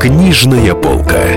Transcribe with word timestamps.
Книжная 0.00 0.74
полка. 0.74 1.36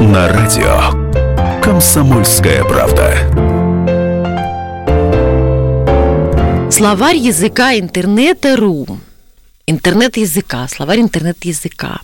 На 0.00 0.28
радио 0.28 1.60
Комсомольская 1.60 2.62
правда. 2.62 3.16
Словарь 6.70 7.16
языка 7.16 7.76
интернета 7.76 8.54
РУ. 8.54 9.00
Интернет 9.66 10.16
языка, 10.16 10.68
словарь 10.68 11.00
интернет 11.00 11.44
языка. 11.44 11.98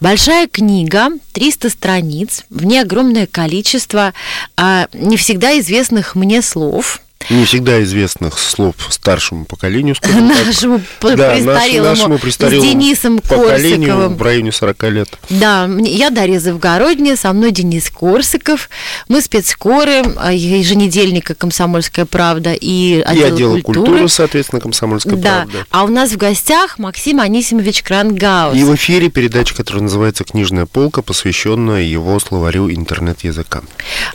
Большая 0.00 0.48
книга, 0.48 1.10
300 1.32 1.70
страниц, 1.70 2.44
в 2.50 2.64
ней 2.64 2.80
огромное 2.80 3.28
количество 3.28 4.14
а, 4.56 4.88
не 4.92 5.16
всегда 5.16 5.56
известных 5.60 6.16
мне 6.16 6.42
слов– 6.42 7.00
не 7.30 7.44
всегда 7.44 7.82
известных 7.82 8.38
слов 8.38 8.74
старшему 8.90 9.44
поколению, 9.44 9.94
скажем 9.94 10.28
нашему 10.28 10.80
так. 11.00 11.16
Да, 11.16 11.34
престарелому, 11.34 11.90
нашему 11.90 12.18
престарелому 12.18 12.62
с 12.62 12.70
Денисом 12.70 13.18
Корсаковым. 13.18 14.16
в 14.16 14.22
районе 14.22 14.52
40 14.52 14.82
лет. 14.84 15.08
Да, 15.30 15.68
я 15.80 16.10
Дарья 16.10 16.38
Завгородняя, 16.38 17.16
со 17.16 17.32
мной 17.32 17.50
Денис 17.50 17.90
Корсаков. 17.90 18.68
Мы 19.08 19.20
спецкоры 19.20 20.02
а, 20.16 20.32
еженедельника 20.32 21.34
«Комсомольская 21.34 22.04
правда» 22.04 22.54
и 22.54 23.00
отдел, 23.00 23.22
и 23.22 23.26
отдел 23.26 23.50
культуры. 23.62 23.86
культуры, 23.86 24.08
соответственно, 24.08 24.60
«Комсомольская 24.60 25.16
да. 25.16 25.44
правда». 25.44 25.66
А 25.70 25.84
у 25.84 25.88
нас 25.88 26.12
в 26.12 26.16
гостях 26.16 26.78
Максим 26.78 27.20
Анисимович 27.20 27.82
Крангаус. 27.82 28.56
И 28.56 28.64
в 28.64 28.74
эфире 28.74 29.10
передача, 29.10 29.54
которая 29.54 29.82
называется 29.82 30.24
«Книжная 30.24 30.66
полка», 30.66 31.02
посвященная 31.02 31.82
его 31.82 32.18
словарю 32.20 32.70
интернет-языка. 32.70 33.62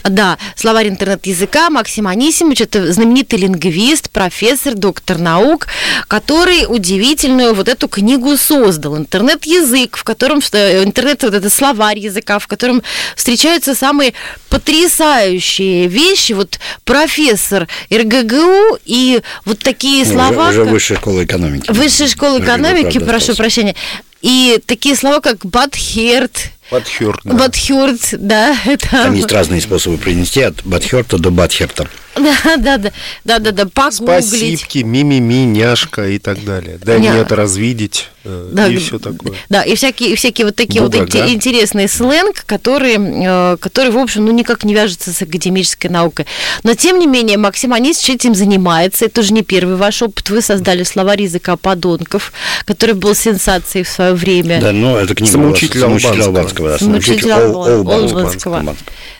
Да, 0.04 0.38
словарь 0.56 0.88
интернет-языка 0.88 1.70
Максим 1.70 2.06
Анисимович– 2.06 2.60
это 2.62 2.92
знаменитый 3.00 3.38
лингвист, 3.38 4.10
профессор, 4.10 4.74
доктор 4.74 5.16
наук, 5.16 5.68
который 6.06 6.66
удивительную 6.68 7.54
вот 7.54 7.66
эту 7.66 7.88
книгу 7.88 8.36
создал. 8.36 8.98
Интернет-язык, 8.98 9.96
в 9.96 10.04
котором 10.04 10.40
интернет, 10.40 11.22
вот 11.22 11.32
это 11.32 11.48
словарь 11.48 11.98
языка, 11.98 12.38
в 12.38 12.46
котором 12.46 12.82
встречаются 13.16 13.74
самые 13.74 14.12
потрясающие 14.50 15.86
вещи. 15.86 16.34
Вот 16.34 16.60
профессор 16.84 17.68
РГГУ 17.90 18.78
и 18.84 19.22
вот 19.46 19.60
такие 19.60 20.04
ну, 20.04 20.12
слова... 20.12 20.50
Уже, 20.50 20.62
уже 20.62 20.70
высшая 20.70 20.96
школа 20.96 21.24
экономики. 21.24 21.70
Высшая 21.70 22.08
школа 22.08 22.38
экономики, 22.38 22.98
прошу 22.98 23.34
прощения. 23.34 23.74
И 24.20 24.60
такие 24.66 24.94
слова, 24.94 25.20
как 25.20 25.46
«бадхерт», 25.46 26.50
Батхерт. 26.70 27.20
Да. 27.24 27.34
Батхерт, 27.34 28.00
да. 28.12 28.56
Это... 28.64 28.88
Там 28.88 29.14
есть 29.14 29.32
разные 29.32 29.60
способы 29.60 29.98
принести 29.98 30.40
от 30.40 30.64
Батхерта 30.64 31.18
до 31.18 31.30
Батхерта. 31.30 31.88
Да, 32.16 32.56
да, 32.56 32.78
да, 32.78 32.92
да, 33.24 33.38
да, 33.38 33.52
да, 33.52 33.66
погуглить. 33.66 34.26
Спасибки, 34.26 34.78
мимими, 34.78 35.44
няшка 35.46 36.08
и 36.08 36.18
так 36.18 36.44
далее. 36.44 36.78
Да, 36.82 36.98
Ня... 36.98 37.14
нет, 37.14 37.30
развидеть 37.30 38.08
э, 38.24 38.50
да, 38.52 38.66
и 38.66 38.76
все 38.78 38.98
такое. 38.98 39.34
Да, 39.48 39.62
и 39.62 39.74
всякие, 39.76 40.10
и 40.10 40.14
всякие 40.16 40.46
вот 40.46 40.56
такие 40.56 40.82
Бугага. 40.82 41.04
вот 41.04 41.14
интересные 41.14 41.86
сленг, 41.88 42.44
которые, 42.46 42.98
э, 42.98 43.56
которые, 43.58 43.92
в 43.92 43.98
общем, 43.98 44.24
ну, 44.24 44.32
никак 44.32 44.64
не 44.64 44.74
вяжутся 44.74 45.12
с 45.12 45.22
академической 45.22 45.86
наукой. 45.86 46.26
Но, 46.64 46.74
тем 46.74 46.98
не 46.98 47.06
менее, 47.06 47.38
Максим 47.38 47.72
Анисович 47.72 48.10
этим 48.10 48.34
занимается. 48.34 49.04
Это 49.04 49.20
уже 49.20 49.32
не 49.32 49.42
первый 49.42 49.76
ваш 49.76 50.02
опыт. 50.02 50.30
Вы 50.30 50.42
создали 50.42 50.82
словарь 50.82 51.22
языка 51.22 51.56
подонков, 51.56 52.32
который 52.64 52.96
был 52.96 53.14
сенсацией 53.14 53.84
в 53.84 53.88
свое 53.88 54.14
время. 54.14 54.60
Да, 54.60 54.72
ну, 54.72 54.96
это 54.96 55.14
книга 55.14 55.32
Самоучитель 55.32 55.84
Албанского. 55.84 56.24
Албанского, 56.24 56.68
да. 56.70 56.78
Самоучитель 56.78 57.32
Албанского. 57.32 58.76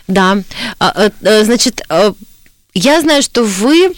Да. 0.07 0.37
А, 0.79 1.09
э, 1.21 1.43
значит, 1.45 1.81
я 2.73 3.01
знаю, 3.01 3.21
что 3.21 3.43
вы 3.43 3.93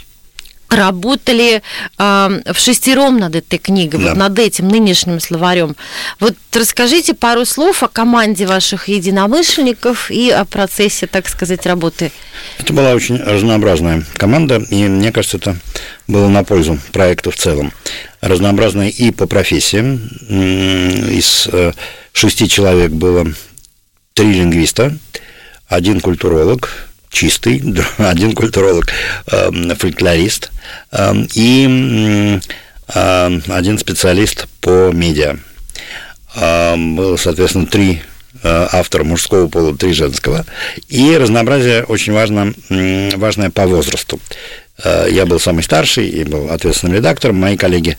работали 0.75 1.61
э, 1.97 2.41
в 2.53 2.59
шестером 2.59 3.17
над 3.17 3.35
этой 3.35 3.59
книгой, 3.59 3.99
да. 3.99 4.09
вот 4.09 4.17
над 4.17 4.39
этим 4.39 4.67
нынешним 4.67 5.19
словарем. 5.19 5.75
Вот 6.19 6.35
расскажите 6.51 7.13
пару 7.13 7.45
слов 7.45 7.83
о 7.83 7.87
команде 7.87 8.45
ваших 8.45 8.87
единомышленников 8.87 10.09
и 10.09 10.29
о 10.29 10.45
процессе, 10.45 11.07
так 11.07 11.29
сказать, 11.29 11.65
работы. 11.65 12.11
Это 12.59 12.73
была 12.73 12.93
очень 12.93 13.17
разнообразная 13.17 14.03
команда, 14.15 14.63
и 14.69 14.87
мне 14.87 15.11
кажется, 15.11 15.37
это 15.37 15.57
было 16.07 16.27
на 16.27 16.43
пользу 16.43 16.79
проекту 16.91 17.31
в 17.31 17.35
целом. 17.35 17.71
Разнообразная 18.21 18.89
и 18.89 19.11
по 19.11 19.27
профессиям. 19.27 19.97
Из 20.29 21.47
э, 21.51 21.73
шести 22.13 22.47
человек 22.47 22.91
было 22.91 23.27
три 24.13 24.33
лингвиста, 24.33 24.97
один 25.67 25.99
культуролог, 26.01 26.92
чистый, 27.13 27.63
один 27.97 28.33
культуролог, 28.33 28.87
эм, 29.31 29.75
фольклорист 29.75 30.51
эм, 30.91 31.27
и 31.33 32.39
эм, 32.93 33.43
один 33.47 33.77
специалист 33.77 34.47
по 34.59 34.91
медиа. 34.91 35.37
Было, 36.35 37.15
соответственно, 37.15 37.67
три 37.67 38.01
э, 38.41 38.67
автора 38.71 39.03
мужского 39.03 39.47
пола, 39.47 39.77
три 39.77 39.93
женского. 39.93 40.45
И 40.89 41.15
разнообразие 41.15 41.83
очень 41.83 42.11
важно, 42.11 42.53
важное 43.15 43.51
по 43.51 43.67
возрасту. 43.67 44.19
Э, 44.83 45.07
я 45.09 45.25
был 45.25 45.39
самый 45.39 45.63
старший 45.63 46.07
и 46.07 46.23
был 46.23 46.49
ответственным 46.49 46.95
редактором. 46.95 47.37
Мои 47.37 47.57
коллеги 47.57 47.97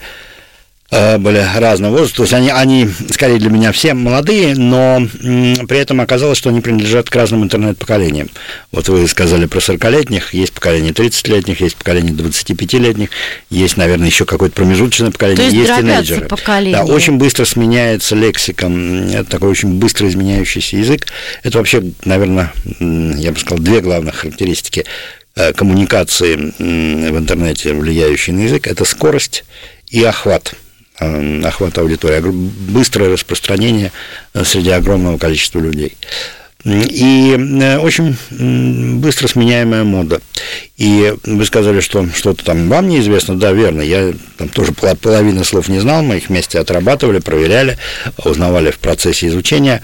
были 1.19 1.45
разного 1.57 1.93
возраста, 1.93 2.17
то 2.19 2.23
есть 2.23 2.35
они, 2.35 2.51
они, 2.51 2.89
скорее 3.11 3.39
для 3.39 3.51
меня 3.51 3.73
все 3.73 3.95
молодые, 3.95 4.55
но 4.55 5.07
при 5.21 5.79
этом 5.79 6.01
оказалось, 6.01 6.39
что 6.39 6.51
они 6.51 6.61
принадлежат 6.61 7.11
к 7.11 7.17
разным 7.17 7.43
интернет-поколениям. 7.43 8.31
Вот 8.71 8.89
вы 8.89 9.07
сказали 9.09 9.47
про 9.47 9.59
40-летних, 9.59 10.35
есть 10.35 10.53
поколение 10.53 10.93
30-летних, 10.93 11.61
есть 11.61 11.77
поколение 11.77 12.13
25-летних, 12.13 13.11
есть, 13.51 13.77
наверное, 13.77 14.07
еще 14.07 14.25
какое-то 14.25 14.55
промежуточное 14.55 15.11
поколение, 15.11 15.51
то 15.51 15.57
есть, 15.57 15.69
есть 15.69 15.81
тинейджеры. 15.81 16.27
Поколение. 16.27 16.79
Да, 16.79 16.85
очень 16.85 17.17
быстро 17.17 17.45
сменяется 17.45 18.15
лексика, 18.15 18.67
это 18.67 19.25
такой 19.25 19.51
очень 19.51 19.75
быстро 19.75 20.09
изменяющийся 20.09 20.77
язык. 20.77 21.07
Это 21.43 21.59
вообще, 21.59 21.83
наверное, 22.05 22.53
я 22.81 23.33
бы 23.33 23.39
сказал, 23.39 23.59
две 23.59 23.81
главных 23.81 24.17
характеристики 24.17 24.85
э, 25.35 25.53
коммуникации 25.53 26.37
в 26.37 27.19
интернете, 27.19 27.75
влияющие 27.75 28.35
на 28.35 28.41
язык, 28.41 28.67
это 28.67 28.85
скорость 28.85 29.45
и 29.89 30.03
охват. 30.03 30.55
Э, 31.01 31.41
охват 31.43 31.77
аудитории, 31.79 32.21
быстрое 32.71 33.11
распространение 33.11 33.91
э, 34.33 34.45
среди 34.45 34.71
огромного 34.71 35.19
количества 35.19 35.59
людей. 35.59 35.97
И 36.65 37.37
э, 37.37 37.79
очень 37.79 38.17
быстро 39.01 39.27
сменяемая 39.27 39.83
мода. 39.83 40.21
И 40.77 41.15
вы 41.23 41.45
сказали, 41.45 41.79
что 41.79 42.05
что-то 42.13 42.45
там 42.45 42.69
вам 42.69 42.89
неизвестно. 42.89 43.39
Да, 43.39 43.53
верно. 43.53 43.81
Я 43.81 44.13
там 44.37 44.49
тоже 44.49 44.73
половину 44.73 45.45
слов 45.45 45.69
не 45.69 45.79
знал. 45.79 46.03
Мы 46.03 46.17
их 46.17 46.29
вместе 46.29 46.59
отрабатывали, 46.59 47.21
проверяли, 47.21 47.79
узнавали 48.25 48.73
в 48.73 48.79
процессе 48.79 49.29
изучения 49.29 49.83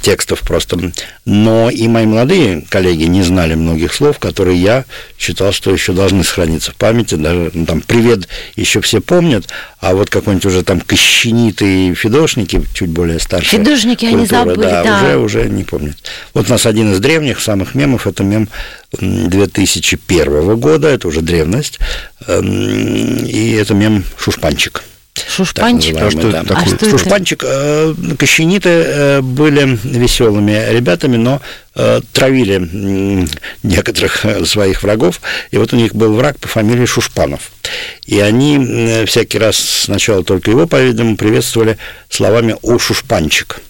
текстов 0.00 0.40
просто. 0.40 0.78
Но 1.26 1.68
и 1.68 1.86
мои 1.88 2.06
молодые 2.06 2.64
коллеги 2.70 3.04
не 3.04 3.22
знали 3.22 3.54
многих 3.54 3.92
слов, 3.92 4.18
которые 4.18 4.56
я 4.56 4.84
считал, 5.18 5.52
что 5.52 5.70
еще 5.70 5.92
должны 5.92 6.24
сохраниться 6.24 6.72
в 6.72 6.76
памяти. 6.76 7.16
Даже 7.16 7.50
ну, 7.52 7.66
там 7.66 7.82
«привет» 7.82 8.26
еще 8.56 8.80
все 8.80 9.02
помнят, 9.02 9.48
а 9.80 9.94
вот 9.94 10.08
какой-нибудь 10.08 10.46
уже 10.46 10.62
там 10.62 10.80
кощенитый 10.80 11.94
фидошники, 11.94 12.62
чуть 12.72 12.90
более 12.90 13.18
старшие. 13.18 13.58
Фидошники 13.58 14.06
культура, 14.06 14.18
они 14.18 14.26
забыли, 14.26 14.60
да, 14.62 14.82
да. 14.82 14.98
Уже, 14.98 15.16
уже 15.18 15.48
не 15.50 15.64
помнят. 15.64 15.96
Вот 16.32 16.46
у 16.46 16.50
нас 16.50 16.64
один 16.64 16.92
из 16.92 17.00
древних 17.00 17.40
самых 17.40 17.74
мемов, 17.74 18.06
это 18.06 18.22
мем 18.22 18.48
2001 18.92 20.56
года, 20.56 20.88
это 20.88 21.08
уже 21.08 21.20
древность, 21.20 21.78
эм, 22.26 23.24
и 23.24 23.52
это 23.52 23.74
мем 23.74 24.04
«Шушпанчик». 24.18 24.82
Шушпанчик? 25.28 25.96
А 26.00 26.10
что 26.10 26.28
это 26.28 26.44
такое? 26.44 26.56
А 26.56 26.66
что 26.66 26.90
Шушпанчик, 26.90 27.44
это? 27.44 28.16
Кощениты 28.16 28.68
э, 28.68 29.20
были 29.20 29.78
веселыми 29.84 30.72
ребятами, 30.72 31.16
но 31.16 31.40
э, 31.74 32.00
травили 32.12 33.28
некоторых 33.62 34.24
своих 34.44 34.82
врагов, 34.82 35.20
и 35.50 35.58
вот 35.58 35.72
у 35.72 35.76
них 35.76 35.94
был 35.94 36.14
враг 36.14 36.38
по 36.38 36.48
фамилии 36.48 36.86
Шушпанов. 36.86 37.50
И 38.06 38.18
они 38.18 38.96
всякий 39.06 39.38
раз 39.38 39.56
сначала 39.56 40.24
только 40.24 40.50
его, 40.50 40.66
по-видимому, 40.66 41.16
приветствовали 41.16 41.78
словами 42.08 42.56
«О, 42.62 42.78
Шушпанчик». 42.78 43.60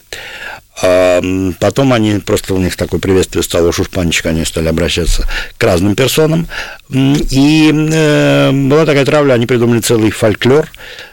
А 0.82 1.23
потом 1.59 1.93
они, 1.93 2.19
просто 2.19 2.55
у 2.55 2.59
них 2.59 2.77
такое 2.77 3.00
приветствие 3.00 3.43
стало 3.43 3.73
шушпанчик, 3.73 4.27
они 4.27 4.44
стали 4.44 4.69
обращаться 4.69 5.27
к 5.59 5.62
разным 5.62 5.94
персонам. 5.94 6.49
И 6.91 7.71
э, 7.73 8.50
была 8.53 8.87
такая 8.87 9.05
травля, 9.05 9.35
они 9.35 9.47
придумали 9.47 9.81
целый 9.81 10.11
фольклор 10.11 10.69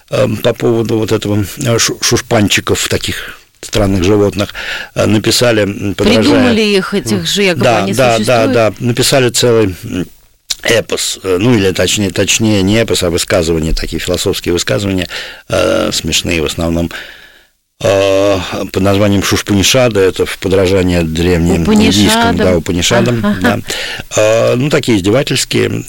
э, 0.10 0.28
по 0.44 0.54
поводу 0.54 0.98
вот 0.98 1.12
этого 1.12 1.46
э, 1.58 1.78
шушпанчиков 1.78 2.88
таких 2.88 3.40
странных 3.60 4.04
животных 4.04 4.54
написали, 4.96 5.94
подражая... 5.94 6.24
Придумали 6.24 6.62
их, 6.62 6.94
этих 6.94 7.28
же, 7.28 7.44
якобы 7.44 7.64
да, 7.64 7.84
они 7.84 7.94
да, 7.94 8.16
существуют? 8.18 8.52
Да, 8.54 8.70
да, 8.70 8.76
написали 8.80 9.30
целый 9.30 9.76
эпос, 10.64 11.20
ну 11.24 11.56
или 11.56 11.72
точнее, 11.72 12.12
точнее 12.12 12.62
не 12.62 12.78
эпос, 12.78 13.04
а 13.04 13.10
высказывания, 13.10 13.74
такие 13.74 14.00
философские 14.00 14.54
высказывания, 14.54 15.08
э, 15.50 15.90
смешные 15.92 16.42
в 16.42 16.46
основном, 16.46 16.88
э, 16.88 16.90
под 17.80 18.82
названием 18.82 19.22
Шушпанишада, 19.22 20.00
это 20.00 20.26
в 20.26 20.40
подражание 20.40 21.04
древним 21.04 21.72
индийским, 21.72 22.36
да, 22.36 22.58
Упанишадам, 22.58 23.24
ага. 23.24 23.38
да. 23.40 23.60
Э, 24.16 24.56
ну, 24.56 24.70
такие 24.72 24.98
издевательские. 24.98 25.84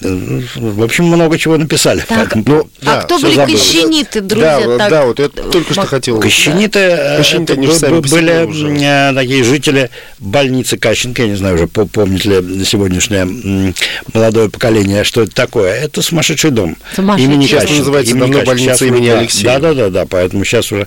В 0.55 0.83
общем, 0.83 1.07
много 1.07 1.39
чего 1.39 1.57
написали. 1.57 2.05
Так, 2.07 2.35
ну, 2.35 2.69
а 2.83 2.85
да, 2.85 3.03
кто 3.03 3.19
были 3.19 3.35
забыл. 3.35 3.57
кащениты, 3.57 4.21
друзья? 4.21 4.61
Да, 4.61 4.79
так... 4.79 4.91
да, 4.91 5.07
вот 5.07 5.19
я 5.19 5.29
только 5.29 5.73
что 5.73 5.87
хотел. 5.87 6.21
Кащениты, 6.21 6.91
да. 6.91 7.17
Кащениты 7.17 7.55
это 7.55 8.01
были 8.03 8.45
уже. 8.45 9.15
такие 9.15 9.45
жители 9.45 9.91
больницы 10.19 10.77
Кащенко, 10.77 11.23
я 11.23 11.29
не 11.29 11.37
знаю 11.37 11.55
уже, 11.55 11.67
помнит 11.69 12.25
ли 12.27 12.65
сегодняшнее 12.67 13.73
молодое 14.13 14.51
поколение, 14.51 15.05
что 15.05 15.23
это 15.23 15.35
такое. 15.35 15.73
Это 15.73 16.03
сумасшедший 16.03 16.51
дом. 16.51 16.77
Сумасшедший. 16.95 17.33
Имени 17.33 17.47
сейчас 17.47 17.63
Кащенко. 17.63 17.79
называется 17.79 18.13
имени 18.13 18.21
давно 18.33 18.45
больница 18.45 18.85
имени 18.85 19.09
Алексея. 19.09 19.45
Да, 19.45 19.59
да, 19.59 19.75
да, 19.75 19.89
да, 19.89 20.07
поэтому 20.07 20.45
сейчас 20.45 20.71
уже 20.71 20.87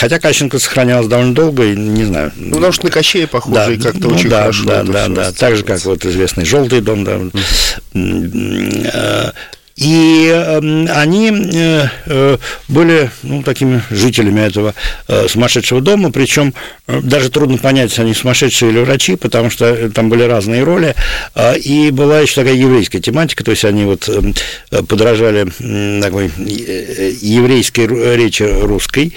Хотя 0.00 0.18
Кащенко 0.18 0.58
сохранялась 0.58 1.08
довольно 1.08 1.34
долго, 1.34 1.62
и 1.62 1.76
не 1.76 2.04
знаю. 2.04 2.32
Ну, 2.34 2.54
потому 2.54 2.72
что 2.72 2.86
на 2.86 2.90
Кощея 2.90 3.26
похоже, 3.26 3.54
да, 3.54 3.70
и 3.70 3.76
как-то 3.76 4.08
ну, 4.08 4.14
очень 4.14 4.30
да, 4.30 4.40
хорошо. 4.40 4.64
Да, 4.64 4.82
да, 4.82 5.08
да. 5.08 5.32
Так 5.32 5.56
же, 5.56 5.62
как 5.62 5.84
вот 5.84 6.06
известный 6.06 6.46
желтый 6.46 6.80
дом, 6.80 7.04
да. 7.04 7.20
И 9.80 10.30
эм, 10.30 10.88
они 10.94 11.30
э, 11.30 11.86
э, 12.04 12.36
были 12.68 13.10
ну, 13.22 13.42
такими 13.42 13.82
жителями 13.90 14.40
этого 14.40 14.74
э, 15.08 15.26
сумасшедшего 15.26 15.80
дома, 15.80 16.12
причем 16.12 16.52
даже 16.86 17.30
трудно 17.30 17.56
понять, 17.56 17.98
они 17.98 18.12
сумасшедшие 18.12 18.72
или 18.72 18.80
врачи, 18.80 19.16
потому 19.16 19.48
что 19.48 19.90
там 19.90 20.10
были 20.10 20.24
разные 20.24 20.64
роли, 20.64 20.94
а, 21.34 21.54
и 21.54 21.90
была 21.92 22.20
еще 22.20 22.34
такая 22.34 22.54
еврейская 22.54 23.00
тематика, 23.00 23.44
то 23.44 23.52
есть 23.52 23.64
они 23.64 23.84
вот 23.84 24.08
эм, 24.08 24.34
подражали 24.86 25.44
такой 26.02 26.30
еврейской 26.36 27.86
речи 28.16 28.42
русской, 28.42 29.14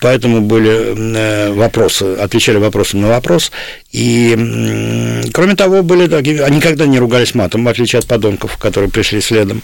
поэтому 0.00 0.40
были 0.40 1.50
вопросы, 1.50 2.14
отвечали 2.14 2.58
вопросом 2.58 3.02
на 3.02 3.08
вопрос, 3.08 3.50
и, 3.96 5.22
кроме 5.32 5.56
того, 5.56 5.82
были 5.82 6.06
такие, 6.06 6.44
они 6.44 6.58
никогда 6.58 6.84
не 6.84 6.98
ругались 6.98 7.34
матом, 7.34 7.64
в 7.64 7.68
отличие 7.68 8.00
от 8.00 8.06
подонков, 8.06 8.58
которые 8.58 8.90
пришли 8.90 9.22
следом. 9.22 9.62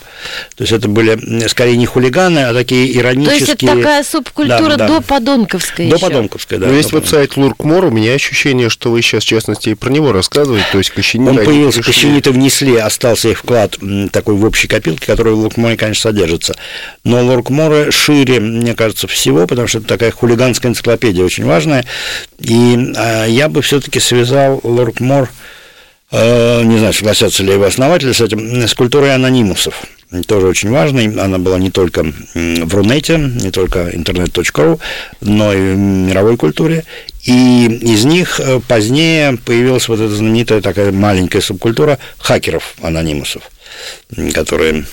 То 0.57 0.63
есть 0.63 0.73
это 0.73 0.89
были 0.89 1.47
скорее 1.49 1.77
не 1.77 1.85
хулиганы, 1.85 2.39
а 2.39 2.55
такие 2.55 2.97
иронические... 2.97 3.45
То 3.45 3.53
есть 3.53 3.63
это 3.63 3.77
такая 3.77 4.03
субкультура 4.03 4.77
да, 4.77 4.77
да. 4.77 4.89
до 4.89 5.01
подонковская 5.03 5.91
До 5.91 5.99
подонковская, 5.99 6.59
да. 6.59 6.69
Но 6.69 6.73
есть 6.73 6.93
веб-сайт 6.93 7.37
Луркмор, 7.37 7.85
у 7.85 7.91
меня 7.91 8.15
ощущение, 8.15 8.71
что 8.71 8.91
вы 8.91 9.03
сейчас, 9.03 9.25
в 9.25 9.27
частности, 9.27 9.69
и 9.69 9.75
про 9.75 9.91
него 9.91 10.13
рассказываете, 10.13 10.65
то 10.73 10.79
есть 10.79 10.89
Кощенита... 10.89 11.33
Он 11.33 11.45
появился, 11.45 11.83
Кощенита 11.83 12.31
внесли, 12.31 12.77
остался 12.77 13.29
их 13.29 13.41
вклад 13.41 13.77
такой 14.13 14.37
в 14.37 14.47
общей 14.47 14.67
копилке, 14.67 15.05
который 15.05 15.35
в 15.35 15.41
Луркморе, 15.41 15.77
конечно, 15.77 16.11
содержится. 16.11 16.57
Но 17.05 17.23
Луркморы 17.23 17.91
шире, 17.91 18.41
мне 18.41 18.75
кажется, 18.75 19.07
всего, 19.07 19.47
потому 19.47 19.69
что 19.69 19.81
это 19.81 19.89
такая 19.89 20.11
хулиганская 20.11 20.71
энциклопедия 20.71 21.23
очень 21.23 21.45
важная, 21.45 21.85
и 22.39 22.93
а, 22.97 23.27
я 23.27 23.51
бы 23.51 23.61
все-таки 23.61 24.01
связал 24.01 24.22
Луркмор 24.63 25.29
Э, 26.13 26.63
не 26.63 26.77
знаю, 26.77 26.93
согласятся 26.93 27.43
ли 27.43 27.55
его 27.55 27.65
основатели 27.65 28.13
с 28.13 28.21
этим, 28.21 28.69
с 28.69 28.75
культурой 28.75 29.15
анонимусов. 29.15 29.83
Тоже 30.27 30.47
очень 30.47 30.71
важной. 30.71 31.07
Она 31.07 31.39
была 31.39 31.59
не 31.59 31.71
только 31.71 32.05
в 32.05 32.75
Рунете, 32.75 33.17
не 33.17 33.51
только 33.51 33.89
интернет.ру, 33.95 34.79
но 35.23 35.55
и 35.55 35.73
в 35.73 35.79
мировой 35.79 36.37
культуре. 36.37 36.85
И 37.25 37.67
из 37.81 38.05
них 38.05 38.41
э, 38.41 38.61
позднее 38.69 39.39
появилась 39.43 39.89
вот 39.89 40.01
эта 40.01 40.15
знаменитая 40.15 40.61
такая 40.61 40.93
маленькая 40.93 41.41
субкультура 41.41 41.99
хакеров-анонимусов, 42.19 43.43
которые 44.35 44.85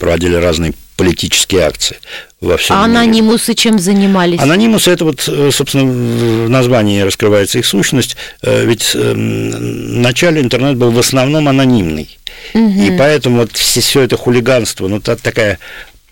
проводили 0.00 0.34
разные 0.34 0.74
политические 0.96 1.62
акции 1.62 1.98
во 2.40 2.56
всем 2.56 2.76
А 2.76 2.84
анонимусы 2.84 3.50
мире. 3.50 3.56
чем 3.56 3.78
занимались? 3.78 4.40
Анонимусы, 4.40 4.90
это 4.90 5.04
вот, 5.04 5.24
э, 5.26 5.50
собственно, 5.52 5.84
в 5.84 6.48
названии 6.48 7.00
раскрывается 7.00 7.58
их 7.58 7.66
сущность, 7.66 8.16
э, 8.42 8.64
ведь 8.64 8.92
эм, 8.94 9.50
в 9.50 9.98
начале 9.98 10.40
интернет 10.40 10.76
был 10.76 10.90
в 10.90 10.98
основном 10.98 11.48
анонимный, 11.48 12.18
угу. 12.52 12.82
и 12.82 12.96
поэтому 12.96 13.38
вот 13.38 13.52
все, 13.52 13.80
все 13.80 14.02
это 14.02 14.16
хулиганство, 14.16 14.88
ну, 14.88 15.00
такая 15.00 15.58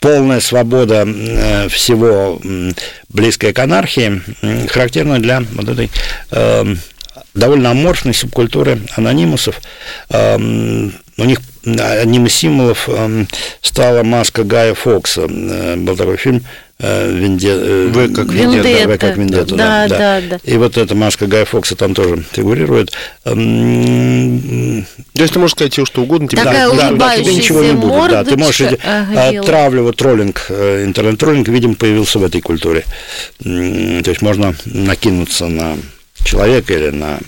полная 0.01 0.41
свобода 0.41 1.05
э, 1.07 1.69
всего 1.69 2.41
близкая 3.09 3.53
к 3.53 3.59
анархии 3.61 4.21
характерна 4.69 5.21
для 5.21 5.45
вот 5.53 5.69
этой 5.69 5.91
довольно 7.35 7.71
аморфной 7.71 8.13
субкультуры 8.13 8.81
анонимусов. 8.97 9.61
У 10.11 11.25
них 11.25 11.41
одним 11.65 12.27
из 12.27 12.35
символов 12.35 12.89
эм, 12.89 13.29
стала 13.61 14.03
маска 14.03 14.45
Гая 14.45 14.75
Фокса. 14.75 15.27
Э, 15.29 15.77
был 15.77 15.97
такой 15.97 16.17
фильм 16.17 16.43
э, 16.79 17.13
Венде... 17.13 17.51
Э, 17.51 17.87
в 17.89 18.15
как 18.15 18.33
Вендетта. 18.33 18.89
Да, 18.89 18.99
как 18.99 19.17
Вендетта, 19.17 19.55
да, 19.55 19.89
да, 19.89 19.99
да, 19.99 20.21
да. 20.31 20.39
И 20.45 20.57
вот 20.57 20.77
эта 20.77 20.95
маска 20.95 21.27
Гая 21.27 21.45
Фокса 21.45 21.77
там 21.77 21.95
тоже 21.95 22.25
фигурирует. 22.33 22.93
Эм, 23.25 24.85
То 25.15 25.23
есть 25.23 25.33
ты 25.33 25.39
можешь 25.39 25.55
сказать 25.55 25.73
все, 25.73 25.85
что 25.85 26.03
угодно, 26.03 26.29
тебе, 26.29 26.43
Такая 26.43 26.71
да, 26.71 26.91
да, 26.91 27.17
тебе 27.17 27.35
ничего 27.35 27.63
не 27.63 27.73
будет. 27.73 28.11
Да, 28.11 28.25
ты 28.25 28.37
можешь... 28.37 28.79
Ага, 28.85 29.43
травлю, 29.43 29.85
вот 29.85 29.97
троллинг, 29.97 30.47
интернет-троллинг, 30.51 31.49
видимо, 31.49 31.75
появился 31.75 32.19
в 32.19 32.25
этой 32.25 32.41
культуре. 32.41 32.85
То 33.43 33.49
есть 33.49 34.23
можно 34.23 34.55
накинуться 34.65 35.47
на 35.47 35.77
человека 36.25 36.73
или 36.75 36.91
на... 36.91 37.19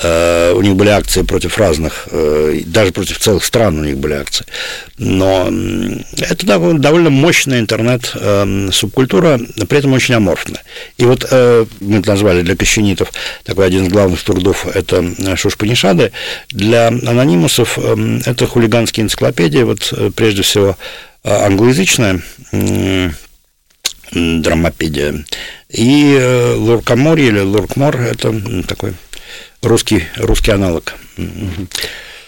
Э, 0.00 0.52
у 0.54 0.62
них 0.62 0.76
были 0.76 0.90
акции 0.90 1.22
против 1.22 1.58
разных, 1.58 2.06
э, 2.10 2.60
даже 2.66 2.92
против 2.92 3.18
целых 3.18 3.44
стран 3.44 3.80
у 3.80 3.84
них 3.84 3.98
были 3.98 4.14
акции. 4.14 4.46
Но 4.96 5.48
это 6.18 6.46
довольно 6.46 7.10
мощная 7.10 7.58
интернет-субкультура, 7.58 9.40
э, 9.56 9.66
при 9.66 9.78
этом 9.78 9.92
очень 9.92 10.14
аморфная. 10.14 10.62
И 10.98 11.04
вот 11.04 11.30
мы 11.30 12.00
назвали 12.00 12.42
для 12.42 12.56
кощенитов 12.56 13.12
такой 13.44 13.66
один 13.66 13.86
из 13.86 13.92
главных 13.92 14.22
трудов– 14.22 14.66
это 14.74 15.36
Шушпанишады. 15.36 16.12
Для 16.50 16.88
анонимусов 16.88 17.78
это 17.78 18.46
хулиганские 18.46 19.04
энциклопедии, 19.04 19.62
вот 19.62 19.92
прежде 20.14 20.42
всего 20.42 20.76
англоязычная, 21.24 22.20
драмопедия. 24.12 25.24
И 25.68 26.16
э, 26.18 26.54
Луркоморье 26.54 27.28
или 27.28 27.40
Луркмор– 27.40 27.96
это 28.00 28.34
такой 28.66 28.94
русский, 29.62 30.04
русский 30.16 30.50
аналог. 30.50 30.94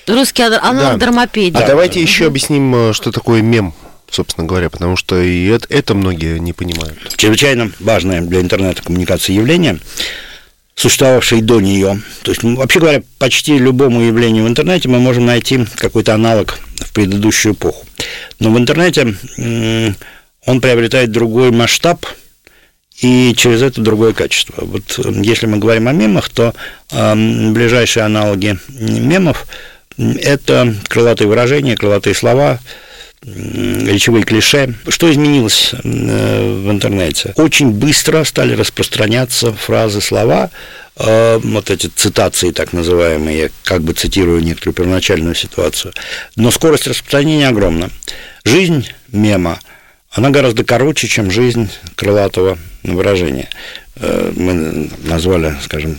Русский 0.07 0.43
аналог 0.43 0.93
да. 0.93 0.97
драмопедии. 0.97 1.57
А 1.57 1.61
да. 1.61 1.67
давайте 1.69 2.01
еще 2.01 2.27
объясним, 2.27 2.75
э, 2.75 2.93
что 2.93 3.13
такое 3.13 3.43
мем 3.43 3.75
собственно 4.11 4.47
говоря, 4.47 4.71
потому 4.71 4.97
что 4.97 5.21
и 5.21 5.47
это, 5.47 5.67
это 5.69 5.95
многие 5.95 6.39
не 6.39 6.53
понимают. 6.53 6.99
Чрезвычайно 7.17 7.71
важное 7.79 8.21
для 8.21 8.41
интернета 8.41 8.83
коммуникации 8.83 9.33
явление, 9.33 9.79
существовавшее 10.75 11.43
до 11.43 11.61
нее. 11.61 12.01
То 12.23 12.33
есть, 12.33 12.43
вообще 12.43 12.81
говоря, 12.81 13.03
почти 13.19 13.59
любому 13.59 14.01
явлению 14.01 14.45
в 14.45 14.49
интернете 14.49 14.89
мы 14.89 14.99
можем 14.99 15.27
найти 15.27 15.65
какой-то 15.77 16.15
аналог 16.15 16.59
в 16.79 16.93
предыдущую 16.93 17.55
эпоху. 17.55 17.87
Но 18.39 18.51
в 18.51 18.59
интернете 18.59 19.15
он 20.47 20.61
приобретает 20.61 21.13
другой 21.13 21.51
масштаб 21.51 22.07
и 23.01 23.35
через 23.37 23.63
это 23.63 23.81
другое 23.81 24.13
качество. 24.13 24.65
Вот 24.65 24.99
э, 24.99 25.13
если 25.23 25.47
мы 25.47 25.59
говорим 25.59 25.89
о 25.89 25.93
мемах, 25.93 26.29
то 26.29 26.55
э, 26.91 27.51
ближайшие 27.53 28.05
аналоги 28.05 28.59
мемов– 28.69 29.47
это 29.99 30.75
крылатые 30.89 31.29
выражения, 31.29 31.77
крылатые 31.77 32.15
слова, 32.15 32.59
речевые 33.23 34.25
клише. 34.25 34.75
Что 34.89 35.11
изменилось 35.11 35.73
э, 35.73 36.63
в 36.65 36.71
интернете? 36.71 37.33
Очень 37.37 37.71
быстро 37.71 38.25
стали 38.25 38.55
распространяться 38.55 39.53
фразы, 39.53 40.01
слова, 40.01 40.51
э, 40.97 41.39
вот 41.43 41.71
эти 41.71 41.87
цитации 41.87 42.51
так 42.51 42.73
называемые, 42.73 43.39
я 43.39 43.49
как 43.65 43.83
бы 43.83 43.95
цитирую 43.95 44.43
некоторую 44.43 44.75
первоначальную 44.75 45.35
ситуацию, 45.35 45.95
но 46.37 46.51
скорость 46.51 46.87
распространения 46.87 47.49
огромна. 47.49 47.91
Жизнь 48.45 48.89
мема– 49.09 49.59
она 50.11 50.31
гораздо 50.31 50.65
короче, 50.65 51.07
чем 51.09 51.31
жизнь 51.31 51.71
крылатого 51.95 52.59
выражения. 52.83 53.49
Э, 53.97 54.33
мы 54.35 54.91
назвали, 55.05 55.55
скажем, 55.63 55.99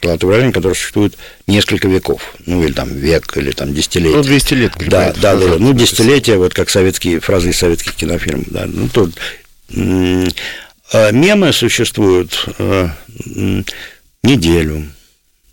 крылатое 0.00 0.28
выражение, 0.28 0.52
которое 0.52 0.74
существует 0.74 1.16
несколько 1.46 1.88
веков, 1.88 2.34
ну 2.46 2.62
или 2.62 2.72
там 2.72 2.88
век, 2.90 3.36
или 3.36 3.50
там 3.52 3.74
десятилетия. 3.74 4.16
Ну, 4.16 4.22
200 4.22 4.54
лет. 4.54 4.72
Да, 4.88 5.12
да, 5.20 5.36
да, 5.36 5.56
ну 5.58 5.72
десятилетия, 5.72 6.36
вот 6.36 6.54
как 6.54 6.70
советские 6.70 7.20
фразы 7.20 7.50
из 7.50 7.58
советских 7.58 7.94
кинофильмов. 7.94 8.48
Да. 8.50 8.66
Ну, 8.66 8.88
тут 8.88 9.14
э, 9.74 11.12
мемы 11.12 11.52
существуют 11.52 12.46
э, 12.58 12.88
неделю, 14.22 14.86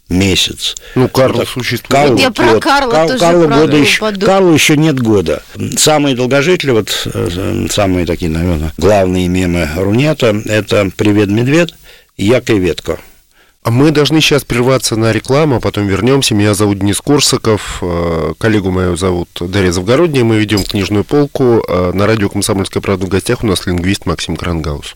месяц. 0.10 0.76
Ну, 0.96 1.08
Карл 1.10 1.38
вот, 1.38 1.48
существует. 1.48 2.02
Карл, 2.02 2.12
вот 2.12 2.22
я 2.22 2.32
про 2.32 2.54
вот, 2.54 2.64
Карла 2.64 2.92
Кар, 2.92 3.08
тоже 3.08 3.20
Карлу, 3.20 3.48
года 3.48 3.78
еще, 3.78 4.12
Карлу 4.14 4.54
еще 4.54 4.78
нет 4.78 5.00
года. 5.00 5.44
Самые 5.78 6.16
долгожители, 6.16 6.72
вот 6.72 7.08
э, 7.14 7.68
самые 7.70 8.06
такие, 8.06 8.32
наверное, 8.32 8.74
главные 8.78 9.28
мемы 9.28 9.68
Рунета, 9.76 10.42
это 10.46 10.90
«Привет, 10.96 11.30
медведь» 11.30 11.74
и 12.16 12.26
«Яка 12.26 12.54
и 12.54 12.60
ветка». 12.60 13.00
А 13.68 13.70
мы 13.70 13.92
должны 13.92 14.22
сейчас 14.22 14.46
прерваться 14.46 14.96
на 14.96 15.12
рекламу, 15.12 15.58
а 15.58 15.60
потом 15.60 15.88
вернемся. 15.88 16.34
Меня 16.34 16.54
зовут 16.54 16.80
Денис 16.80 17.02
Корсаков, 17.02 17.80
э, 17.82 18.34
коллегу 18.38 18.72
мою 18.72 18.96
зовут 18.96 19.28
Дарья 19.42 19.74
Завгородняя. 19.74 20.24
Мы 20.24 20.38
ведем 20.38 20.64
книжную 20.64 21.04
полку. 21.04 21.62
Э, 21.68 21.92
на 21.94 22.08
радио 22.08 22.30
«Комсомольская 22.30 22.82
правда» 22.82 23.06
в 23.06 23.10
гостях 23.10 23.44
у 23.44 23.48
нас 23.48 23.66
лингвист 23.66 24.06
Максим 24.06 24.38
Крангаус. 24.38 24.96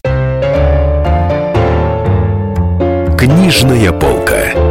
Книжная 3.17 3.91
полка. 3.91 4.70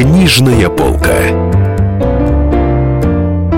Книжная 0.00 0.70
полка. 0.70 1.12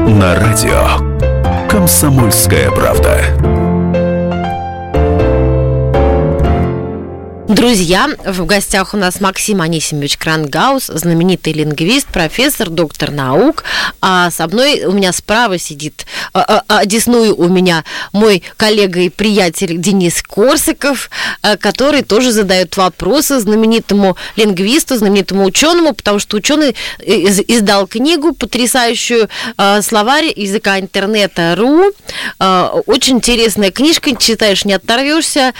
На 0.09 0.35
радио 0.35 1.69
«Комсомольская 1.69 2.69
правда». 2.73 3.42
Друзья, 7.52 8.09
в 8.25 8.47
гостях 8.47 8.94
у 8.94 8.97
нас 8.97 9.21
Максим 9.21 9.61
Анисимович 9.61 10.16
Крангаус, 10.16 10.87
знаменитый 10.87 11.52
лингвист, 11.52 12.06
профессор, 12.06 12.71
доктор 12.71 13.11
наук. 13.11 13.64
А 14.00 14.30
со 14.30 14.47
мной 14.49 14.85
у 14.87 14.92
меня 14.92 15.12
справа 15.12 15.59
сидит, 15.59 16.06
а, 16.32 16.62
а, 16.66 16.78
одесную 16.78 17.37
у 17.37 17.50
меня 17.50 17.85
мой 18.14 18.42
коллега 18.56 19.00
и 19.00 19.11
приятель 19.11 19.76
Денис 19.76 20.23
Корсаков, 20.23 21.11
а, 21.42 21.59
который 21.59 22.02
тоже 22.02 22.32
задает 22.32 22.75
вопросы 22.78 23.38
знаменитому 23.38 24.16
лингвисту, 24.37 24.97
знаменитому 24.97 25.44
ученому, 25.44 25.92
потому 25.92 26.21
что 26.21 26.38
ученый 26.38 26.75
издал 27.04 27.87
книгу 27.87 28.32
потрясающую 28.32 29.28
словарь 29.82 30.32
языка 30.35 30.80
интернета 30.80 31.54
РУ. 31.54 31.92
Очень 32.87 33.16
интересная 33.16 33.71
книжка, 33.71 34.16
читаешь, 34.16 34.64
не 34.64 34.73
оторвешься. 34.73 35.52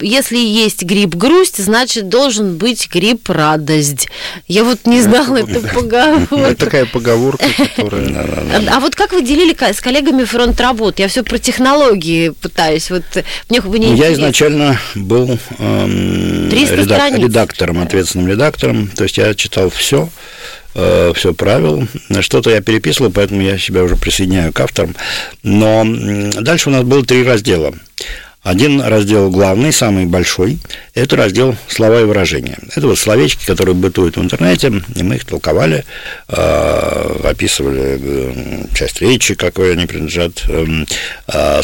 Если 0.00 0.36
есть 0.36 0.82
гриб 0.82 1.05
гриб 1.06 1.14
грусть, 1.14 1.62
значит, 1.62 2.08
должен 2.08 2.56
быть 2.56 2.88
гриб 2.92 3.28
радость. 3.28 4.08
Я 4.48 4.64
вот 4.64 4.86
не 4.86 5.00
знала 5.00 5.36
эту 5.36 5.60
поговорку. 5.60 6.36
Это 6.36 6.64
такая 6.64 6.86
поговорка, 6.86 7.46
которая... 7.76 8.70
А 8.70 8.80
вот 8.80 8.94
как 8.94 9.12
вы 9.12 9.22
делили 9.22 9.56
с 9.72 9.80
коллегами 9.80 10.24
фронт 10.24 10.60
работ? 10.60 10.98
Я 10.98 11.08
все 11.08 11.22
про 11.22 11.38
технологии 11.38 12.30
пытаюсь. 12.30 12.90
Вот 12.90 13.04
мне 13.48 13.94
Я 13.94 14.12
изначально 14.12 14.80
был 14.94 15.38
эм, 15.58 16.50
редактором, 16.50 17.78
ответственным 17.78 18.28
редактором. 18.28 18.88
То 18.88 19.04
есть 19.04 19.16
я 19.18 19.34
читал 19.34 19.70
все 19.70 20.08
э, 20.74 21.12
все 21.14 21.34
правил. 21.34 21.86
Что-то 22.20 22.50
я 22.50 22.60
переписывал, 22.60 23.10
поэтому 23.10 23.42
я 23.42 23.58
себя 23.58 23.82
уже 23.82 23.96
присоединяю 23.96 24.52
к 24.52 24.60
авторам. 24.60 24.94
Но 25.42 25.84
дальше 26.40 26.68
у 26.68 26.72
нас 26.72 26.82
было 26.82 27.04
три 27.04 27.22
раздела. 27.22 27.74
Один 28.46 28.80
раздел 28.80 29.28
главный, 29.28 29.72
самый 29.72 30.06
большой, 30.06 30.60
это 30.94 31.16
раздел 31.16 31.56
слова 31.66 32.00
и 32.00 32.04
выражения. 32.04 32.56
Это 32.76 32.86
вот 32.86 32.96
словечки, 32.96 33.44
которые 33.44 33.74
бытуют 33.74 34.16
в 34.16 34.22
интернете, 34.22 34.72
и 34.94 35.02
мы 35.02 35.16
их 35.16 35.24
толковали, 35.24 35.84
э, 36.28 37.20
описывали 37.24 37.98
э, 38.00 38.64
часть 38.72 39.02
речи, 39.02 39.34
какой 39.34 39.72
они 39.72 39.86
принадлежат, 39.86 40.44
э, 40.46 40.84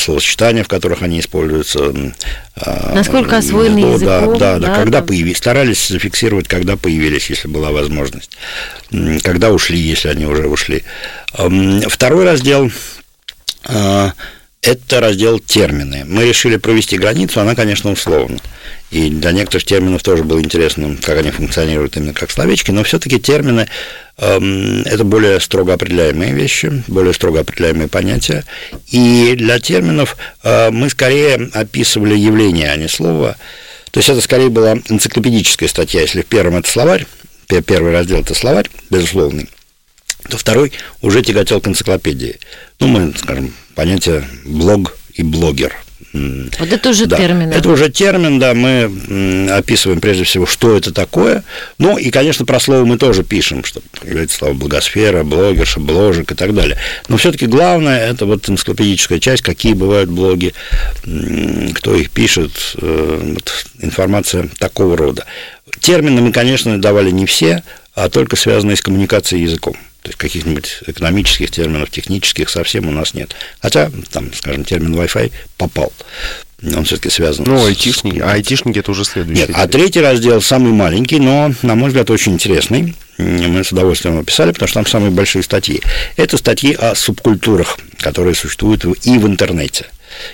словосочетания, 0.00 0.64
в 0.64 0.68
которых 0.68 1.02
они 1.02 1.20
используются. 1.20 1.94
Насколько 2.92 3.36
освоены 3.36 3.92
языком. 3.92 4.36
Да, 4.36 4.54
да, 4.54 4.58
да, 4.58 4.66
да, 4.66 4.74
когда 4.74 5.02
появились, 5.02 5.36
старались 5.36 5.86
зафиксировать, 5.86 6.48
когда 6.48 6.76
появились, 6.76 7.30
если 7.30 7.46
была 7.46 7.70
возможность, 7.70 8.36
когда 9.22 9.52
ушли, 9.52 9.78
если 9.78 10.08
они 10.08 10.26
уже 10.26 10.48
ушли. 10.48 10.82
Второй 11.32 12.24
раздел 12.24 12.72
это 14.62 15.00
раздел 15.00 15.40
термины. 15.40 16.04
Мы 16.06 16.28
решили 16.28 16.56
провести 16.56 16.96
границу, 16.96 17.40
она, 17.40 17.56
конечно, 17.56 17.90
условна. 17.90 18.38
И 18.92 19.10
для 19.10 19.32
некоторых 19.32 19.64
терминов 19.64 20.02
тоже 20.02 20.22
было 20.22 20.40
интересно, 20.40 20.96
как 21.02 21.18
они 21.18 21.30
функционируют 21.30 21.96
именно 21.96 22.14
как 22.14 22.30
словечки, 22.30 22.70
но 22.70 22.84
все-таки 22.84 23.18
термины 23.18 23.68
эм, 24.18 24.82
это 24.82 25.02
более 25.02 25.40
строго 25.40 25.74
определяемые 25.74 26.32
вещи, 26.32 26.84
более 26.86 27.12
строго 27.12 27.40
определяемые 27.40 27.88
понятия. 27.88 28.44
И 28.90 29.34
для 29.36 29.58
терминов 29.58 30.16
э, 30.44 30.70
мы 30.70 30.90
скорее 30.90 31.50
описывали 31.54 32.14
явление, 32.14 32.70
а 32.70 32.76
не 32.76 32.88
слово. 32.88 33.36
То 33.90 33.98
есть 33.98 34.10
это 34.10 34.20
скорее 34.20 34.48
была 34.48 34.74
энциклопедическая 34.88 35.68
статья. 35.68 36.02
Если 36.02 36.22
в 36.22 36.26
первом 36.26 36.56
это 36.56 36.70
словарь, 36.70 37.06
первый 37.66 37.92
раздел 37.92 38.20
это 38.20 38.34
словарь, 38.34 38.70
безусловный, 38.90 39.48
то 40.28 40.36
второй 40.36 40.72
уже 41.00 41.22
тяготел 41.22 41.60
к 41.60 41.68
энциклопедии. 41.68 42.38
Ну, 42.80 42.88
мы, 42.88 43.12
скажем, 43.16 43.54
понятие 43.74 44.24
блог 44.44 44.96
и 45.14 45.22
блогер. 45.22 45.74
Вот 46.12 46.70
это 46.70 46.90
уже 46.90 47.06
да. 47.06 47.16
термин. 47.16 47.50
Это 47.50 47.68
уже 47.70 47.88
термин, 47.88 48.38
да, 48.38 48.52
мы 48.52 49.48
описываем 49.50 50.00
прежде 50.00 50.24
всего, 50.24 50.44
что 50.44 50.76
это 50.76 50.92
такое. 50.92 51.42
Ну, 51.78 51.96
и, 51.96 52.10
конечно, 52.10 52.44
про 52.44 52.60
слово 52.60 52.84
мы 52.84 52.98
тоже 52.98 53.24
пишем, 53.24 53.64
что 53.64 53.80
является 54.04 54.36
слово 54.36 54.52
благосфера, 54.52 55.22
блогерша, 55.24 55.80
бложек 55.80 56.32
и 56.32 56.34
так 56.34 56.54
далее. 56.54 56.76
Но 57.08 57.16
все-таки 57.16 57.46
главное– 57.46 57.98
это 58.10 58.26
вот 58.26 58.48
энциклопедическая 58.48 59.20
часть, 59.20 59.42
какие 59.42 59.72
бывают 59.72 60.10
блоги, 60.10 60.52
кто 61.74 61.94
их 61.94 62.10
пишет, 62.10 62.76
э, 62.80 63.32
вот 63.34 63.66
информация 63.80 64.48
такого 64.58 64.96
рода. 64.98 65.24
Термины 65.80 66.20
мы, 66.20 66.32
конечно, 66.32 66.78
давали 66.80 67.10
не 67.10 67.24
все, 67.24 67.62
а 67.94 68.10
только 68.10 68.36
связанные 68.36 68.76
с 68.76 68.82
коммуникацией 68.82 69.44
языком. 69.44 69.76
То 70.02 70.08
есть 70.08 70.18
каких-нибудь 70.18 70.80
экономических 70.86 71.50
терминов, 71.50 71.90
технических 71.90 72.50
совсем 72.50 72.88
у 72.88 72.90
нас 72.90 73.14
нет. 73.14 73.36
Хотя, 73.60 73.90
там, 74.10 74.32
скажем, 74.34 74.64
термин 74.64 74.94
Wi-Fi 74.94 75.30
попал. 75.56 75.92
Он 76.74 76.84
все-таки 76.84 77.10
связан 77.10 77.44
ну, 77.46 77.58
с... 77.58 77.66
айтишники, 77.66 78.18
а 78.18 78.32
айтишники 78.32 78.78
это 78.78 78.90
уже 78.90 79.04
следующий. 79.04 79.42
Нет, 79.42 79.50
а 79.54 79.66
третий 79.66 80.00
раздел 80.00 80.40
самый 80.40 80.72
маленький, 80.72 81.18
но, 81.18 81.52
на 81.62 81.74
мой 81.74 81.88
взгляд, 81.88 82.10
очень 82.10 82.32
интересный. 82.32 82.94
Мы 83.18 83.62
с 83.62 83.72
удовольствием 83.72 84.18
описали, 84.18 84.52
потому 84.52 84.68
что 84.68 84.74
там 84.74 84.86
самые 84.86 85.10
большие 85.10 85.42
статьи. 85.42 85.80
Это 86.16 86.36
статьи 86.36 86.74
о 86.74 86.94
субкультурах, 86.94 87.78
которые 87.98 88.34
существуют 88.34 88.84
и 88.84 89.18
в 89.18 89.26
интернете 89.26 89.86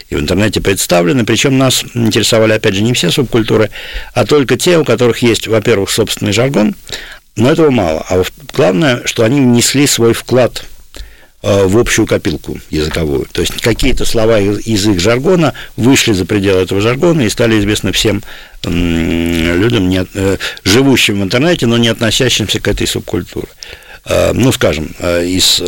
и 0.08 0.16
в 0.16 0.20
интернете 0.20 0.60
представлены. 0.60 1.25
Причем 1.25 1.58
нас 1.58 1.84
интересовали, 1.94 2.52
опять 2.52 2.75
же, 2.75 2.82
не 2.82 2.92
все 2.94 3.10
субкультуры, 3.10 3.70
а 4.12 4.26
только 4.26 4.56
те, 4.56 4.78
у 4.78 4.84
которых 4.84 5.18
есть, 5.18 5.46
во-первых, 5.46 5.90
собственный 5.90 6.32
жаргон, 6.32 6.75
но 7.38 7.52
этого 7.52 7.71
мало. 7.71 8.04
А 8.09 8.23
главное, 8.52 9.02
что 9.04 9.25
они 9.25 9.40
внесли 9.40 9.87
свой 9.87 10.12
вклад 10.12 10.64
э, 11.42 11.66
в 11.66 11.78
общую 11.78 12.07
копилку 12.07 12.59
языковую. 12.68 13.26
То 13.30 13.40
есть 13.40 13.61
какие-то 13.61 14.04
слова 14.04 14.40
из 14.40 14.87
их 14.87 15.00
жаргона 15.00 15.54
вышли 15.76 16.12
за 16.12 16.25
пределы 16.26 16.62
этого 16.62 16.80
жаргона 16.80 17.23
и 17.23 17.28
стали 17.28 17.59
известны 17.59 17.92
всем 17.92 18.23
людям, 18.64 19.88
не, 19.88 20.04
э, 20.12 20.37
живущим 20.64 21.21
в 21.21 21.25
интернете, 21.25 21.66
но 21.66 21.78
не 21.78 21.88
относящимся 21.88 22.61
к 22.61 22.66
этой 22.66 22.88
субкультуре. 22.88 23.49
Э, 24.04 24.33
ну, 24.35 24.50
скажем, 24.50 24.87
из, 25.00 25.62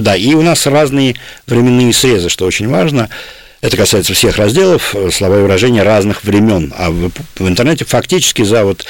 да, 0.00 0.16
и 0.16 0.34
у 0.34 0.42
нас 0.42 0.66
разные 0.66 1.16
временные 1.46 1.92
срезы, 1.92 2.30
что 2.30 2.46
очень 2.46 2.68
важно. 2.68 3.10
Это 3.62 3.76
касается 3.76 4.12
всех 4.12 4.36
разделов, 4.36 4.94
э, 4.94 5.10
слова 5.10 5.38
и 5.38 5.42
выражения 5.42 5.84
разных 5.84 6.24
времен. 6.24 6.74
А 6.76 6.90
в, 6.90 7.10
в 7.36 7.48
интернете 7.48 7.84
фактически 7.84 8.42
за 8.42 8.64
вот 8.64 8.84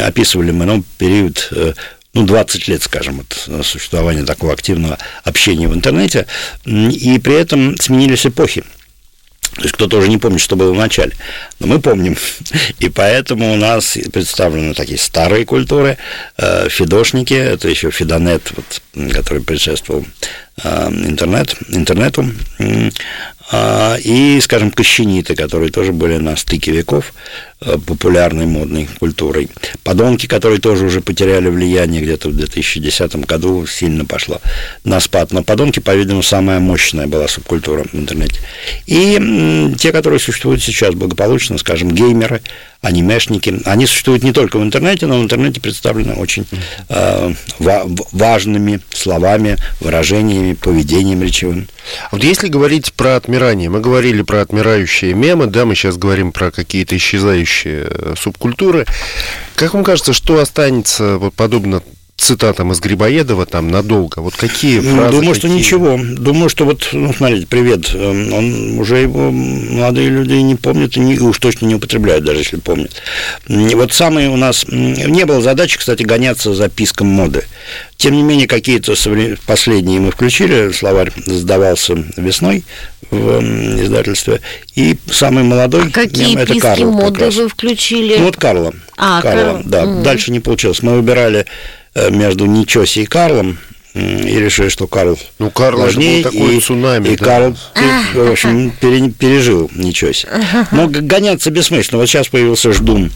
описывали 0.00 0.52
мы 0.52 0.64
ну, 0.64 0.84
период 0.96 1.48
э, 1.50 1.74
ну, 2.14 2.24
20 2.24 2.68
лет, 2.68 2.82
скажем, 2.82 3.20
от 3.20 3.66
существования 3.66 4.24
такого 4.24 4.52
активного 4.52 4.96
общения 5.24 5.66
в 5.66 5.74
интернете, 5.74 6.26
и 6.64 7.20
при 7.22 7.34
этом 7.34 7.76
сменились 7.78 8.26
эпохи. 8.26 8.62
То 9.56 9.62
есть 9.62 9.74
кто-то 9.74 9.96
уже 9.98 10.08
не 10.08 10.18
помнит, 10.18 10.40
что 10.40 10.54
было 10.54 10.72
в 10.72 10.76
начале. 10.76 11.12
Но 11.60 11.66
мы 11.66 11.80
помним. 11.80 12.16
И 12.78 12.88
поэтому 12.88 13.54
у 13.54 13.56
нас 13.56 13.98
представлены 14.12 14.74
такие 14.74 14.98
старые 14.98 15.46
культуры, 15.46 15.98
э, 16.36 16.68
фидошники, 16.68 17.34
это 17.34 17.68
еще 17.68 17.90
фидонет, 17.90 18.52
вот, 18.54 19.12
который 19.12 19.42
предшествовал 19.42 20.06
интернет, 20.64 21.54
интернету, 21.68 22.24
а, 23.52 23.96
и, 24.02 24.40
скажем, 24.40 24.72
кощениты, 24.72 25.36
которые 25.36 25.70
тоже 25.70 25.92
были 25.92 26.16
на 26.16 26.36
стыке 26.36 26.72
веков 26.72 27.14
э, 27.60 27.78
популярной 27.78 28.46
модной 28.46 28.88
культурой. 28.98 29.48
Подонки, 29.84 30.26
которые 30.26 30.60
тоже 30.60 30.86
уже 30.86 31.00
потеряли 31.00 31.48
влияние 31.48 32.02
где-то 32.02 32.30
в 32.30 32.36
2010 32.36 33.14
году, 33.24 33.64
сильно 33.66 34.04
пошло 34.04 34.40
на 34.82 34.98
спад. 34.98 35.30
Но 35.30 35.44
подонки, 35.44 35.78
по-видимому, 35.78 36.24
самая 36.24 36.58
мощная 36.58 37.06
была 37.06 37.28
субкультура 37.28 37.84
в 37.84 37.94
интернете. 37.94 38.40
И 38.86 39.72
те, 39.78 39.92
которые 39.92 40.18
существуют 40.18 40.60
сейчас 40.60 40.94
благополучно, 40.94 41.56
скажем, 41.58 41.92
геймеры, 41.92 42.42
анимешники. 42.80 43.60
Они 43.64 43.86
существуют 43.86 44.22
не 44.22 44.32
только 44.32 44.58
в 44.58 44.62
интернете, 44.62 45.06
но 45.06 45.18
в 45.18 45.22
интернете 45.22 45.60
представлены 45.60 46.14
очень 46.14 46.46
э, 46.88 47.32
важными 47.58 48.80
словами, 48.90 49.56
выражениями, 49.80 50.54
поведением 50.54 51.22
речевым. 51.22 51.68
Вот 52.10 52.24
если 52.24 52.48
говорить 52.48 52.92
про 52.92 53.16
отмирание, 53.16 53.70
мы 53.70 53.80
говорили 53.80 54.22
про 54.22 54.40
отмирающие 54.40 55.14
мемы, 55.14 55.46
да, 55.46 55.64
мы 55.64 55.74
сейчас 55.74 55.96
говорим 55.96 56.32
про 56.32 56.50
какие-то 56.50 56.96
исчезающие 56.96 57.86
э, 57.88 58.14
субкультуры. 58.18 58.86
Как 59.54 59.74
вам 59.74 59.84
кажется, 59.84 60.12
что 60.12 60.40
останется 60.40 61.18
вот 61.18 61.34
подобно 61.34 61.82
цитатам 62.16 62.72
из 62.72 62.80
Грибоедова 62.80 63.46
там 63.46 63.68
надолго? 63.68 64.20
Вот 64.20 64.34
какие 64.34 64.80
ну, 64.80 64.96
фразы? 64.96 65.16
Думаю, 65.16 65.34
какие... 65.34 65.40
что 65.40 65.48
ничего. 65.48 66.00
Думаю, 66.02 66.48
что 66.48 66.64
вот, 66.64 66.88
ну, 66.92 67.12
смотрите, 67.12 67.46
привет, 67.46 67.90
эм, 67.94 68.32
он 68.32 68.78
уже 68.78 68.98
его 68.98 69.30
молодые 69.30 70.08
люди 70.08 70.32
не 70.32 70.54
помнят 70.54 70.96
и 70.96 71.00
не, 71.00 71.18
уж 71.18 71.38
точно 71.38 71.66
не 71.66 71.74
употребляют, 71.74 72.24
даже 72.24 72.40
если 72.40 72.56
помнят. 72.56 72.90
Вот 73.46 73.92
самые 73.92 74.30
у 74.30 74.36
нас... 74.36 74.66
Не 74.68 75.24
было 75.26 75.40
задачи, 75.40 75.78
кстати, 75.78 76.02
гоняться 76.02 76.54
за 76.54 76.68
писком 76.68 77.08
моды. 77.08 77.44
Тем 77.96 78.14
не 78.14 78.22
менее, 78.22 78.46
какие-то 78.46 78.94
последние 79.46 80.00
мы 80.00 80.10
включили, 80.10 80.72
словарь 80.72 81.12
сдавался 81.26 82.04
весной 82.16 82.64
в 83.10 83.40
издательстве, 83.82 84.40
и 84.74 84.96
самый 85.10 85.44
молодой... 85.44 85.88
А 85.88 85.90
какие 85.90 86.34
это 86.36 86.46
писки 86.46 86.60
Карл, 86.60 86.92
моды 86.92 87.30
вы 87.30 87.48
включили? 87.48 88.16
Ну, 88.18 88.24
вот 88.24 88.36
Карла. 88.36 88.74
А, 88.96 89.22
Карла, 89.22 89.52
Карл. 89.52 89.62
да. 89.64 89.86
Мгм. 89.86 90.02
Дальше 90.02 90.32
не 90.32 90.40
получилось. 90.40 90.82
Мы 90.82 90.96
выбирали 90.96 91.46
между 92.10 92.46
Ничоси 92.46 93.00
и 93.00 93.06
Карлом, 93.06 93.58
и 93.94 94.38
решили, 94.38 94.68
что 94.68 94.86
Карл 94.86 95.18
Ну, 95.38 95.50
Карл, 95.50 95.78
важнее, 95.80 96.22
был 96.22 96.30
такой 96.30 96.56
и, 96.56 96.60
цунами, 96.60 97.08
и 97.08 97.16
да. 97.16 97.24
Карл, 97.24 97.56
ты, 97.74 98.18
в 98.20 98.30
общем, 98.30 98.70
пере- 98.80 99.10
пережил 99.10 99.70
Ничоси. 99.74 100.28
Но 100.72 100.86
г- 100.88 101.00
гоняться 101.00 101.50
бессмысленно. 101.50 102.00
Вот 102.00 102.06
сейчас 102.06 102.28
появился 102.28 102.72
Ждун. 102.72 103.10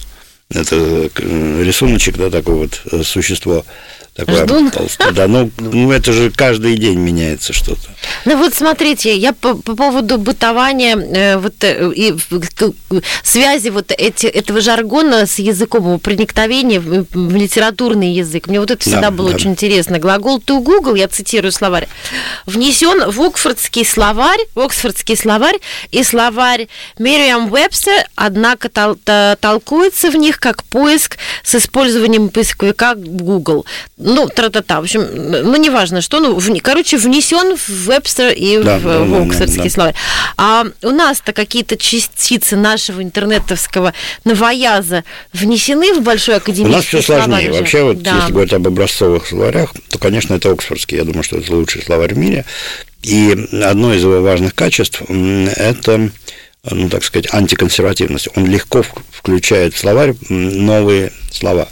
Это 0.52 0.76
э, 1.18 1.62
рисуночек, 1.62 2.16
да, 2.16 2.30
такое 2.30 2.54
вот 2.56 2.80
э, 2.90 3.02
существо. 3.04 3.64
Такое 4.24 4.70
толстое. 4.70 5.12
Да, 5.12 5.26
ну, 5.28 5.50
ну, 5.58 5.90
это 5.92 6.12
же 6.12 6.30
каждый 6.30 6.76
день 6.76 6.98
меняется 6.98 7.52
что-то. 7.52 7.82
Ну 8.24 8.36
вот 8.36 8.54
смотрите, 8.54 9.16
я 9.16 9.32
по, 9.32 9.54
по 9.54 9.74
поводу 9.74 10.18
бытования 10.18 10.96
э, 10.96 11.36
вот 11.38 11.54
э, 11.62 11.92
и 11.94 12.12
к- 12.12 12.72
связи 13.22 13.68
вот 13.68 13.92
эти, 13.96 14.26
этого 14.26 14.60
жаргона 14.60 15.26
с 15.26 15.38
языком, 15.38 15.84
его 15.86 15.98
проникновения 15.98 16.80
в, 16.80 17.04
в 17.10 17.34
литературный 17.36 18.12
язык. 18.12 18.46
Мне 18.46 18.60
вот 18.60 18.70
это 18.70 18.80
всегда 18.80 19.00
Да, 19.02 19.10
было 19.10 19.30
да. 19.30 19.36
очень 19.36 19.50
интересно. 19.50 19.98
Глагол 19.98 20.38
to 20.38 20.60
Google, 20.62 20.94
я 20.94 21.08
цитирую 21.08 21.52
словарь, 21.52 21.88
внесен 22.46 23.10
в 23.10 23.20
Оксфордский 23.22 23.84
словарь, 23.84 24.40
в 24.54 24.60
Оксфордский 24.60 25.16
словарь 25.16 25.58
и 25.90 26.02
словарь 26.02 26.68
Merriam 26.98 27.50
Webster, 27.50 28.02
однако 28.14 28.68
тол- 28.68 28.98
толкуется 29.40 30.10
в 30.10 30.16
них 30.16 30.38
как 30.40 30.64
поиск 30.64 31.18
с 31.42 31.54
использованием 31.54 32.28
поисковика 32.28 32.94
Google. 32.96 33.66
Ну, 34.14 34.28
тра-та-та. 34.28 34.80
В 34.80 34.84
общем, 34.84 35.02
ну, 35.14 35.56
неважно, 35.56 36.00
что. 36.00 36.20
Ну, 36.20 36.36
вне- 36.38 36.60
короче, 36.60 36.96
внесен 36.96 37.56
в 37.56 37.68
Вебстер 37.68 38.32
и 38.32 38.58
Да, 38.62 38.78
в, 38.78 38.82
да, 38.82 38.98
в 39.00 39.10
да, 39.10 39.18
да, 39.18 39.26
Оксфордский 39.26 39.64
да. 39.64 39.70
словарь. 39.70 39.94
А 40.36 40.64
у 40.82 40.90
нас-то 40.90 41.32
какие-то 41.32 41.76
частицы 41.76 42.56
нашего 42.56 43.02
интернетовского 43.02 43.92
новояза 44.24 45.04
внесены 45.32 45.94
в 45.94 46.02
большой 46.02 46.34
У 46.34 46.38
академический 46.38 46.74
нас 46.76 46.84
все 46.86 47.02
словарь 47.02 47.24
сложнее. 47.26 47.50
уже? 47.50 47.58
Вообще, 47.60 47.82
вот 47.84 48.02
Да. 48.02 48.16
если 48.16 48.32
говорить 48.32 48.52
об 48.52 48.66
образцовых 48.66 49.26
словарях, 49.26 49.72
то, 49.90 49.98
конечно, 49.98 50.34
это 50.34 50.50
Оксфордский. 50.50 50.96
Я 50.98 51.04
думаю, 51.04 51.22
что 51.22 51.36
это 51.36 51.52
лучший 51.54 51.82
словарь 51.82 52.14
в 52.14 52.18
мире. 52.18 52.44
И 53.02 53.30
одно 53.62 53.94
из 53.94 54.02
его 54.02 54.20
важных 54.20 54.54
качеств 54.54 55.02
это, 55.08 56.10
ну, 56.70 56.88
так 56.88 57.04
сказать, 57.04 57.32
антиконсервативность. 57.32 58.28
Он 58.34 58.46
легко 58.46 58.82
в- 58.82 58.92
включает 59.12 59.74
в 59.74 59.78
словарь 59.78 60.14
новые 60.28 61.12
слова. 61.32 61.68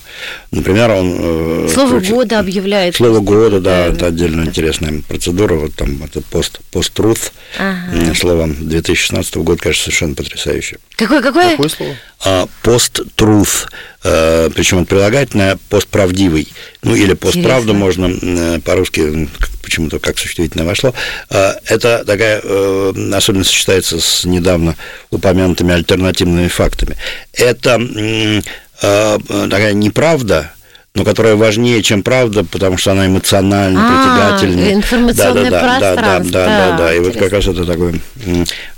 Например, 0.50 0.90
он... 0.90 1.16
э, 1.18 1.68
Слово 1.72 1.98
включил- 1.98 2.16
года 2.16 2.38
объявляет. 2.38 2.96
Слово 2.96 3.20
года, 3.20 3.60
да, 3.60 3.87
это 3.87 4.06
отдельно 4.06 4.44
интересная 4.44 5.02
процедура. 5.06 5.54
Вот 5.54 5.75
там 5.75 6.02
это 6.02 6.20
пост, 6.22 6.60
пост-труth. 6.72 7.32
Ага. 7.58 8.14
Слово 8.14 8.46
2016 8.48 9.37
года, 9.37 9.60
конечно, 9.62 9.84
совершенно 9.84 10.14
потрясающее. 10.14 10.78
Какое, 10.96 11.22
какое? 11.22 11.52
Какое 11.52 11.68
слово? 11.68 11.94
А, 12.25 12.46
пост-труth, 12.62 13.68
э, 14.04 14.50
причем 14.54 14.78
это 14.78 14.87
прилагательное 14.87 15.58
постправдивый, 15.68 16.48
ну 16.82 16.96
или 16.96 17.12
постправда 17.14 17.72
можно 17.72 18.10
э, 18.10 18.60
по-русски 18.64 19.28
почему-то 19.62 19.98
как 19.98 20.18
существительное 20.18 20.66
вошло. 20.66 20.94
А, 21.30 21.54
Это 21.66 22.04
такая 22.04 22.40
э, 22.42 22.92
особенность 23.14 23.50
сочетается 23.50 24.00
с 24.00 24.24
недавно 24.24 24.74
упомянутыми 25.11 25.72
альтернативными 25.74 26.48
фактами. 26.48 26.96
Это 27.35 27.78
э, 27.81 28.40
такая 28.80 29.72
неправда, 29.72 30.52
но 30.98 31.04
которая 31.04 31.37
важнее, 31.37 31.80
чем 31.82 32.02
правда, 32.02 32.42
потому 32.44 32.76
что 32.76 32.90
она 32.90 33.06
эмоционально 33.06 33.80
А, 33.80 34.37
притягательнее. 34.38 34.74
информационное 34.74 35.48
да, 35.48 35.50
да, 35.50 35.61
да, 35.61 35.61
да, 35.61 35.78
да, 35.78 36.02
пространство. 36.02 36.32
да, 36.40 36.76
да, 36.76 36.94
И 36.94 36.98
вот 36.98 37.16
как 37.16 37.32
раз 37.32 37.46
это 37.46 37.64
такой 37.64 38.00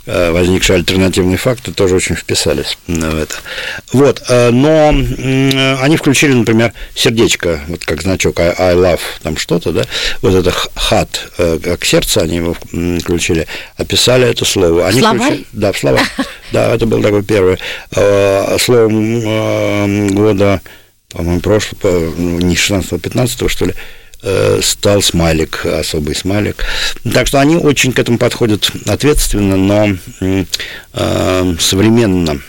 э, 0.06 0.30
возникший 0.30 0.76
альтернативный 0.76 1.38
факт, 1.38 1.66
и 1.68 1.72
тоже 1.72 1.94
очень 1.96 2.14
вписались 2.14 2.76
в 2.86 3.18
это. 3.22 3.34
Вот, 3.94 4.22
э, 4.28 4.50
но 4.50 4.88
они 5.80 5.96
включили, 5.96 6.34
например, 6.34 6.74
сердечко, 6.94 7.60
вот 7.68 7.84
как 7.86 8.02
значок 8.02 8.38
I, 8.38 8.54
I 8.58 8.74
love, 8.74 9.00
там 9.22 9.38
что-то, 9.38 9.72
да, 9.72 9.84
вот 10.20 10.34
это 10.34 10.52
хат, 10.74 11.30
э, 11.38 11.58
как 11.64 11.84
сердце 11.86 12.20
они 12.20 12.36
его 12.36 12.54
включили, 13.00 13.46
описали 13.78 14.28
это 14.28 14.44
слово. 14.44 14.86
Они 14.88 15.00
словарь? 15.00 15.20
включили- 15.20 15.46
да, 15.52 15.72
в 15.72 15.78
словарь. 15.78 16.04
Да, 16.52 16.74
это 16.74 16.84
был 16.84 17.00
такой 17.00 17.22
первый. 17.22 17.58
Словом 18.58 20.08
года, 20.08 20.60
по-моему, 21.10 21.40
прошлого, 21.40 22.12
ну, 22.16 22.38
не 22.40 22.56
16 22.56 23.00
15 23.00 23.50
что 23.50 23.66
ли, 23.66 23.74
э, 24.22 24.60
стал 24.62 25.02
смайлик, 25.02 25.66
особый 25.66 26.14
смайлик. 26.14 26.64
Так 27.12 27.26
что 27.26 27.40
они 27.40 27.56
очень 27.56 27.92
к 27.92 27.98
этому 27.98 28.18
подходят 28.18 28.70
ответственно, 28.86 29.56
но 29.56 29.96
э, 30.20 31.54
современно. 31.58 32.40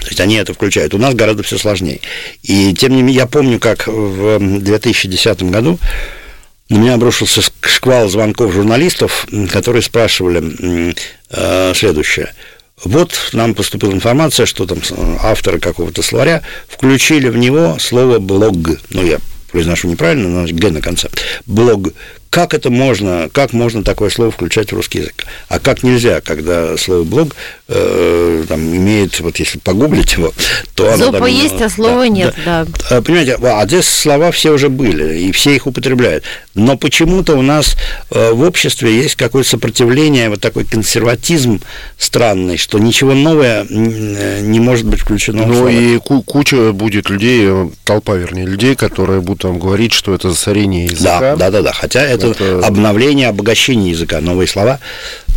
То 0.00 0.06
есть 0.06 0.20
они 0.20 0.36
это 0.36 0.54
включают. 0.54 0.94
У 0.94 0.98
нас 0.98 1.14
гораздо 1.14 1.42
все 1.42 1.58
сложнее. 1.58 2.00
И 2.42 2.74
тем 2.74 2.92
не 2.92 3.02
менее, 3.02 3.16
я 3.16 3.26
помню, 3.26 3.58
как 3.58 3.86
в 3.86 4.38
2010 4.38 5.42
году 5.44 5.78
на 6.70 6.76
меня 6.76 6.94
обрушился 6.94 7.42
шквал 7.62 8.08
звонков 8.08 8.52
журналистов, 8.52 9.26
которые 9.52 9.82
спрашивали 9.82 10.94
э, 11.30 11.72
следующее. 11.74 12.32
Вот 12.84 13.12
нам 13.32 13.54
поступила 13.54 13.92
информация, 13.92 14.46
что 14.46 14.66
там 14.66 14.82
с- 14.82 14.92
авторы 15.22 15.58
какого-то 15.60 16.02
словаря 16.02 16.42
включили 16.68 17.28
в 17.28 17.36
него 17.36 17.76
слово 17.78 18.18
«блог». 18.18 18.56
Ну, 18.90 19.04
я 19.04 19.18
произношу 19.52 19.88
неправильно, 19.88 20.28
но 20.28 20.46
«г» 20.48 20.70
на 20.70 20.80
конце. 20.80 21.08
«Блог». 21.46 21.92
Как 22.30 22.54
это 22.54 22.70
можно, 22.70 23.28
как 23.32 23.52
можно 23.52 23.82
такое 23.82 24.08
слово 24.08 24.30
включать 24.30 24.70
в 24.70 24.76
русский 24.76 24.98
язык? 24.98 25.26
А 25.48 25.58
как 25.58 25.82
нельзя, 25.82 26.20
когда 26.20 26.76
слово 26.76 27.02
«блог» 27.02 27.34
э, 27.66 28.44
там, 28.48 28.60
имеет, 28.60 29.18
вот 29.18 29.36
если 29.38 29.58
погуглить 29.58 30.12
его, 30.12 30.32
то 30.76 30.92
оно 30.92 31.06
Зопа 31.06 31.18
там, 31.18 31.26
есть, 31.26 31.60
э, 31.60 31.64
а 31.64 31.68
слова 31.68 32.02
да, 32.02 32.08
нет, 32.08 32.34
да. 32.44 32.66
а, 32.88 33.02
Понимаете, 33.02 33.36
а 33.42 33.66
здесь 33.66 33.88
слова 33.88 34.30
все 34.30 34.52
уже 34.52 34.68
были, 34.68 35.18
и 35.18 35.32
все 35.32 35.56
их 35.56 35.66
употребляют. 35.66 36.22
Но 36.54 36.76
почему-то 36.76 37.36
у 37.36 37.42
нас 37.42 37.76
э, 38.12 38.30
в 38.30 38.42
обществе 38.42 38.94
есть 38.94 39.16
какое-то 39.16 39.50
сопротивление, 39.50 40.28
вот 40.28 40.40
такой 40.40 40.64
консерватизм 40.64 41.60
странный, 41.98 42.58
что 42.58 42.78
ничего 42.78 43.12
новое 43.12 43.66
э, 43.68 44.40
не 44.42 44.60
может 44.60 44.86
быть 44.86 45.00
включено 45.00 45.42
в 45.42 45.48
Ну 45.48 45.68
и 45.68 45.98
ку- 45.98 46.22
куча 46.22 46.72
будет 46.72 47.10
людей, 47.10 47.44
э, 47.48 47.68
толпа, 47.82 48.14
вернее, 48.14 48.46
людей, 48.46 48.76
которые 48.76 49.20
будут 49.20 49.42
вам 49.42 49.58
говорить, 49.58 49.92
что 49.92 50.14
это 50.14 50.30
засорение 50.30 50.84
языка. 50.84 51.20
Да, 51.20 51.36
да, 51.36 51.50
да, 51.50 51.62
да. 51.62 51.72
Хотя 51.72 52.02
это, 52.02 52.19
Это- 52.28 52.66
обновление, 52.66 53.28
обогащение 53.28 53.90
языка, 53.90 54.20
новые 54.20 54.46
слова. 54.48 54.78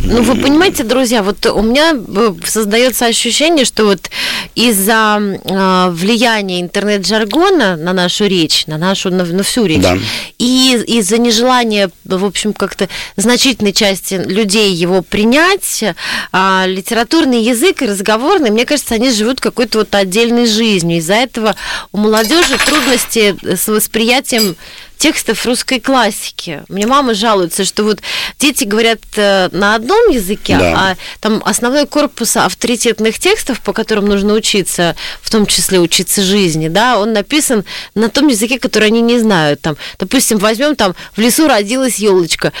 Ну, 0.00 0.22
вы 0.22 0.34
понимаете, 0.34 0.82
друзья, 0.82 1.22
вот 1.22 1.46
у 1.46 1.62
меня 1.62 1.94
э, 1.94 2.34
создается 2.44 3.06
ощущение, 3.06 3.64
что 3.64 3.84
вот 3.84 4.10
из-за 4.54 5.18
э, 5.20 5.90
влияния 5.90 6.60
интернет-жаргона 6.60 7.76
на 7.76 7.92
нашу 7.92 8.26
речь, 8.26 8.66
на 8.66 8.76
нашу, 8.76 9.10
на, 9.10 9.24
на 9.24 9.42
всю 9.42 9.64
речь, 9.66 9.80
Да. 9.82 9.96
и 10.38 10.82
из-за 10.86 11.18
нежелания, 11.18 11.90
в 12.04 12.24
общем, 12.24 12.52
как-то 12.52 12.88
значительной 13.16 13.72
части 13.72 14.14
людей 14.14 14.72
его 14.74 15.02
принять, 15.02 15.84
а, 16.32 16.64
литературный 16.66 17.42
язык 17.42 17.82
и 17.82 17.86
разговорный, 17.86 18.50
мне 18.50 18.64
кажется, 18.66 18.94
они 18.96 19.10
живут 19.10 19.40
какой-то 19.40 19.78
вот 19.78 19.94
отдельной 19.94 20.46
жизнью. 20.46 20.98
Из-за 20.98 21.14
этого 21.14 21.54
у 21.92 21.98
молодежи 21.98 22.58
трудности 22.66 23.36
с 23.44 23.68
восприятием 23.68 24.56
текстов 24.98 25.44
русской 25.46 25.80
классики. 25.80 26.62
Мне 26.68 26.86
мама 26.86 27.14
жалуется, 27.14 27.64
что 27.64 27.84
вот 27.84 28.00
дети 28.38 28.64
говорят 28.64 29.00
э, 29.16 29.48
на 29.52 29.74
одном 29.74 30.10
языке, 30.10 30.56
Да. 30.58 30.74
а 30.76 30.96
там 31.20 31.42
основной 31.44 31.86
корпус 31.86 32.36
авторитетных 32.36 33.18
текстов, 33.18 33.60
по 33.60 33.72
которым 33.72 34.06
нужно 34.06 34.34
учиться, 34.34 34.96
в 35.22 35.30
том 35.30 35.46
числе 35.46 35.80
учиться 35.80 36.22
жизни, 36.22 36.68
да, 36.68 36.98
он 36.98 37.12
написан 37.12 37.64
на 37.94 38.08
том 38.08 38.28
языке, 38.28 38.58
который 38.58 38.88
они 38.88 39.00
не 39.00 39.18
знают. 39.18 39.60
Там, 39.60 39.76
допустим, 39.98 40.38
возьмем 40.38 40.76
там 40.76 40.94
в 41.16 41.20
лесу 41.20 41.48
родилась 41.48 41.96
елочка, 41.96 42.52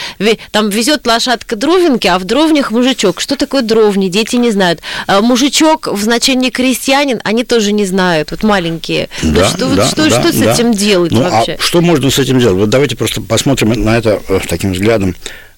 там 0.50 0.70
везет 0.70 1.06
лошадка 1.06 1.56
дровинки, 1.56 2.06
а 2.06 2.18
в 2.18 2.24
дровнях 2.24 2.70
мужичок. 2.70 3.20
Что 3.20 3.36
такое 3.36 3.62
дровни? 3.62 4.08
Дети 4.08 4.36
не 4.36 4.50
знают. 4.50 4.80
А 5.06 5.20
мужичок 5.20 5.86
в 5.86 6.02
значении 6.02 6.50
крестьянин, 6.50 7.20
они 7.24 7.44
тоже 7.44 7.72
не 7.72 7.86
знают, 7.86 8.30
вот 8.30 8.42
маленькие. 8.42 9.08
Вот 9.22 9.34
Да, 9.34 9.48
что, 9.48 9.66
вот 9.66 9.76
да, 9.76 9.86
что, 9.86 10.08
да, 10.08 10.20
что 10.20 10.32
с 10.32 10.36
да. 10.36 10.52
этим 10.52 10.72
делать 10.72 11.12
ну, 11.12 11.22
вообще? 11.22 11.56
А 11.58 11.62
что 11.62 11.80
можно 11.80 12.10
с 12.10 12.18
этим 12.24 12.38
делать? 12.38 12.58
Вот 12.58 12.70
давайте 12.70 12.96
просто 12.96 13.20
посмотрим 13.20 13.70
на 13.70 13.96
это 13.96 14.20
э, 14.28 14.40
таким 14.48 14.72
взглядом 14.72 15.14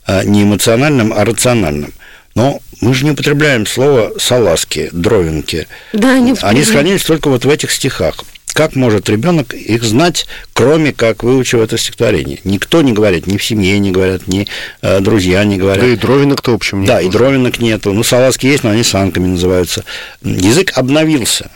э, 0.07 0.25
не 0.25 0.43
эмоциональным, 0.43 1.13
а 1.13 1.25
рациональным. 1.25 1.93
Но 2.35 2.61
мы 2.81 2.93
же 2.95 3.05
не 3.05 3.13
употребляем 3.13 3.67
слово 3.67 4.13
салазки, 4.19 4.91
дровинки. 4.93 5.67
Да, 5.93 6.19
не 6.19 6.35
Они 6.43 6.63
сохранились 6.63 7.03
только 7.03 7.29
вот 7.29 7.45
в 7.45 7.49
этих 7.49 7.71
стихах. 7.71 8.17
Как 8.53 8.75
может 8.75 9.11
ребенок 9.11 9.53
их 9.53 9.83
знать, 9.83 10.27
кроме 10.55 10.93
как 10.93 11.23
выучив 11.23 11.61
это 11.61 11.77
стихотворение? 11.77 12.39
Никто 12.45 12.81
не 12.81 12.93
говорит, 12.93 13.27
ни 13.27 13.37
в 13.37 13.45
семье 13.45 13.79
не 13.79 13.91
говорят, 13.91 14.29
ни 14.29 14.49
э, 14.81 15.01
друзья 15.01 15.45
не 15.45 15.59
говорят. 15.59 15.85
Да 15.85 15.91
и 15.91 15.97
дровинок-то, 15.97 16.53
в 16.53 16.55
общем, 16.55 16.81
нет. 16.81 16.89
Да, 16.89 17.01
и 17.01 17.11
дровинок 17.11 17.59
нету. 17.59 17.93
Ну, 17.93 18.03
салазки 18.03 18.47
есть, 18.47 18.65
но 18.65 18.71
они 18.71 18.83
санками 18.83 19.27
называются. 19.27 19.85
Язык 20.23 20.73
обновился. 20.75 21.51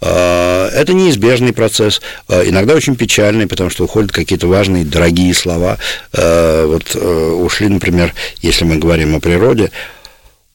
А, 0.00 0.68
Это 0.68 0.92
неизбежный 0.92 1.52
процесс, 1.52 2.00
а, 2.28 2.42
иногда 2.42 2.74
очень 2.74 2.96
печальный, 2.96 3.46
потому 3.46 3.70
что 3.70 3.84
уходят 3.84 4.12
какие-то 4.12 4.46
важные, 4.46 4.84
дорогие 4.84 5.32
слова. 5.34 5.78
А, 6.12 6.66
Вот 6.66 6.94
э, 6.94 7.30
ушли, 7.32 7.68
например, 7.68 8.12
если 8.42 8.64
мы 8.64 8.76
говорим 8.76 9.14
о 9.14 9.20
природе, 9.20 9.70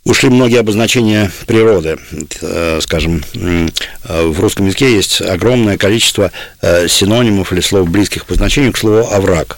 ушли 0.03 0.29
многие 0.29 0.59
обозначения 0.59 1.31
природы. 1.47 1.97
Э, 2.41 2.79
Скажем, 2.81 3.23
э, 3.33 3.67
в 4.27 4.39
русском 4.39 4.67
языке 4.67 4.93
есть 4.93 5.21
огромное 5.21 5.77
количество 5.77 6.31
синонимов 6.87 7.51
или 7.51 7.61
слов, 7.61 7.89
близких 7.89 8.25
по 8.25 8.35
значению 8.35 8.73
к 8.73 8.77
слову 8.77 9.07
«овраг». 9.11 9.57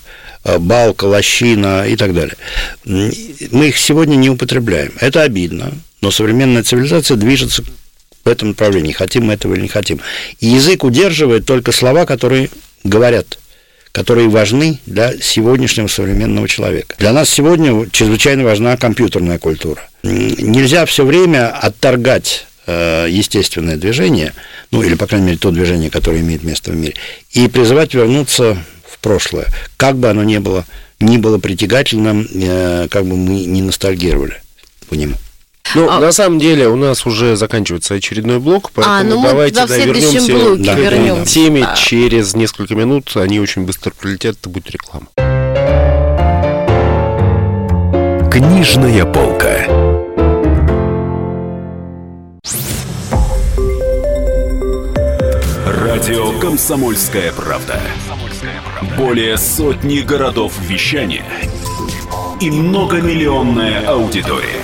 Балка, 0.59 1.05
лощина 1.05 1.87
и 1.87 1.95
так 1.95 2.13
далее. 2.13 2.35
Мы 2.83 3.69
их 3.69 3.77
сегодня 3.77 4.17
не 4.17 4.29
употребляем. 4.29 4.91
Это 4.99 5.21
обидно, 5.21 5.71
но 6.01 6.11
современная 6.11 6.63
цивилизация 6.63 7.15
движется 7.15 7.63
в 8.23 8.29
этом 8.29 8.49
направлении, 8.49 8.91
хотим 8.91 9.25
мы 9.25 9.33
этого 9.33 9.53
или 9.53 9.61
не 9.61 9.67
хотим. 9.67 9.99
И 10.39 10.47
язык 10.47 10.83
удерживает 10.83 11.45
только 11.45 11.71
слова, 11.71 12.05
которые 12.05 12.49
говорят, 12.83 13.37
которые 13.91 14.29
важны 14.29 14.79
для 14.85 15.13
сегодняшнего 15.21 15.87
современного 15.87 16.47
человека. 16.47 16.95
Для 16.97 17.13
нас 17.13 17.29
сегодня 17.29 17.89
чрезвычайно 17.89 18.43
важна 18.43 18.77
компьютерная 18.77 19.37
культура. 19.37 19.81
Нельзя 20.03 20.85
все 20.85 21.05
время 21.05 21.49
отторгать 21.49 22.47
э, 22.65 23.07
естественное 23.09 23.77
движение, 23.77 24.33
ну 24.71 24.81
или, 24.81 24.95
по 24.95 25.05
крайней 25.05 25.27
мере, 25.27 25.37
то 25.37 25.51
движение, 25.51 25.89
которое 25.89 26.21
имеет 26.21 26.43
место 26.43 26.71
в 26.71 26.75
мире, 26.75 26.95
и 27.31 27.47
призывать 27.47 27.93
вернуться 27.93 28.57
в 28.85 28.99
прошлое, 28.99 29.47
как 29.77 29.97
бы 29.97 30.09
оно 30.09 30.23
ни 30.23 30.39
было, 30.39 30.65
ни 30.99 31.17
было 31.17 31.37
притягательным, 31.37 32.27
э, 32.33 32.87
как 32.89 33.05
бы 33.05 33.15
мы 33.15 33.45
ни 33.45 33.61
ностальгировали 33.61 34.41
по 34.89 34.95
нему. 34.95 35.15
Ну, 35.75 35.89
А- 35.89 35.99
на 35.99 36.11
самом 36.11 36.37
деле, 36.39 36.67
у 36.67 36.75
нас 36.75 37.05
уже 37.05 37.35
заканчивается 37.35 37.95
очередной 37.95 38.39
блок, 38.39 38.69
поэтому 38.75 39.09
ну 39.15 39.19
мы 39.21 39.27
давайте 39.29 39.55
да, 39.55 39.65
да, 39.67 39.77
вернемся 39.77 40.31
блоке 40.33 40.63
к 40.63 40.67
этой 40.67 40.83
вернемся. 40.83 41.33
теме 41.33 41.61
Да. 41.61 41.75
через 41.75 42.35
несколько 42.35 42.75
минут. 42.75 43.11
Они 43.15 43.39
очень 43.39 43.63
быстро 43.65 43.91
пролетят, 43.91 44.35
это 44.39 44.49
будет 44.49 44.69
реклама. 44.69 45.07
Книжная 48.29 49.05
полка. 49.05 49.65
Радио 55.65 56.37
«Комсомольская 56.39 57.31
правда». 57.31 57.79
Более 58.97 59.37
сотни 59.37 59.99
городов 59.99 60.53
вещания 60.67 61.25
и 62.41 62.51
многомиллионная 62.51 63.87
аудитория. 63.87 64.63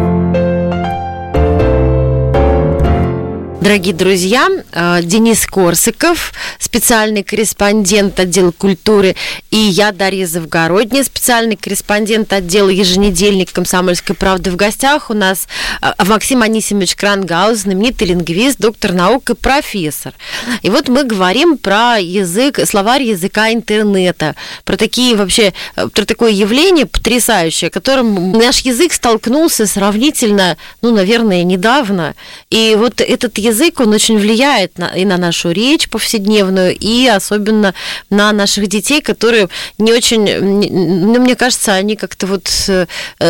Дорогие 3.61 3.93
друзья, 3.93 4.49
Денис 4.73 5.45
Корсаков, 5.45 6.33
специальный 6.59 7.23
корреспондент 7.23 8.19
отдела 8.19 8.51
культуры, 8.51 9.15
и 9.49 9.57
я, 9.57 9.91
Дарья 9.91 10.25
Завгородняя, 10.25 11.03
специальный 11.03 11.55
корреспондент 11.55 12.31
отдела 12.31 12.69
еженедельник 12.69 13.51
«Комсомольской 13.51 14.15
правды» 14.15 14.51
в 14.51 14.55
гостях. 14.55 15.09
У 15.09 15.13
нас 15.13 15.47
э, 15.81 15.91
Максим 16.05 16.41
Анисимович 16.41 16.95
Крангаус, 16.95 17.59
знаменитый 17.59 18.07
лингвист, 18.07 18.59
доктор 18.59 18.93
наук 18.93 19.29
и 19.29 19.35
профессор. 19.35 20.13
И 20.61 20.69
вот 20.69 20.87
мы 20.87 21.03
говорим 21.03 21.57
про 21.57 21.97
язык, 21.97 22.59
словарь 22.65 23.03
языка 23.03 23.51
интернета, 23.51 24.35
про 24.63 24.77
такие 24.77 25.15
вообще, 25.15 25.53
э, 25.75 25.87
про 25.87 26.05
такое 26.05 26.31
явление 26.31 26.85
потрясающее, 26.85 27.69
которым 27.69 28.31
наш 28.31 28.59
язык 28.59 28.93
столкнулся 28.93 29.67
сравнительно, 29.67 30.57
ну, 30.81 30.93
наверное, 30.93 31.43
недавно. 31.43 32.15
И 32.49 32.75
вот 32.77 33.01
этот 33.01 33.37
язык, 33.37 33.79
он 33.79 33.93
очень 33.93 34.17
влияет 34.17 34.60
на, 34.77 34.87
и 34.87 35.05
на 35.05 35.17
нашу 35.17 35.51
речь 35.51 35.89
повседневную, 35.89 36.75
и 36.77 37.07
особенно 37.07 37.73
на 38.09 38.31
наших 38.31 38.67
детей, 38.67 39.01
которые 39.01 39.49
не 39.77 39.91
очень, 39.93 40.23
ну, 40.39 41.19
мне 41.21 41.35
кажется, 41.35 41.73
они 41.73 41.95
как-то 41.95 42.27
вот 42.27 42.49
э, 42.67 42.85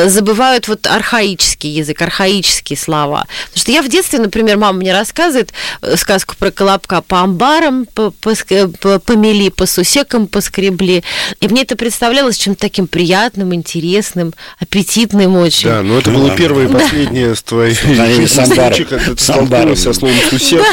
забывают 0.07 0.67
вот 0.67 0.87
архаический 0.87 1.69
язык, 1.69 2.01
архаические 2.01 2.77
слова. 2.77 3.25
Потому 3.47 3.61
что 3.61 3.71
я 3.71 3.81
в 3.81 3.89
детстве, 3.89 4.19
например, 4.19 4.57
мама 4.57 4.79
мне 4.79 4.93
рассказывает 4.93 5.53
э, 5.81 5.95
сказку 5.97 6.35
про 6.37 6.51
колобка 6.51 7.01
по 7.01 7.21
амбарам, 7.21 7.85
по, 7.85 8.11
по, 8.11 8.29
ск- 8.29 8.75
по- 8.77 8.99
помели, 8.99 9.49
по 9.49 9.65
сусекам 9.65 10.27
поскребли. 10.27 11.03
И 11.39 11.47
мне 11.47 11.61
это 11.63 11.75
представлялось 11.75 12.37
чем-то 12.37 12.59
таким 12.61 12.87
приятным, 12.87 13.53
интересным, 13.53 14.33
аппетитным 14.59 15.35
очень. 15.37 15.69
Да, 15.69 15.81
но 15.81 15.99
это 15.99 16.11
Ну 16.11 16.19
было 16.19 16.29
да. 16.29 16.35
первое 16.35 16.65
и 16.65 16.71
последнее 16.71 17.35
с 17.35 17.43
твоей 17.43 17.75
Наверное, 17.85 18.27
с 18.27 18.37
амбаром. 18.37 18.73
случай, 18.73 18.83
когда 18.89 19.05
ты 19.15 19.21
столкнулась 19.23 19.81
со 19.81 19.93
словом 19.93 20.15
«сусек». 20.29 20.63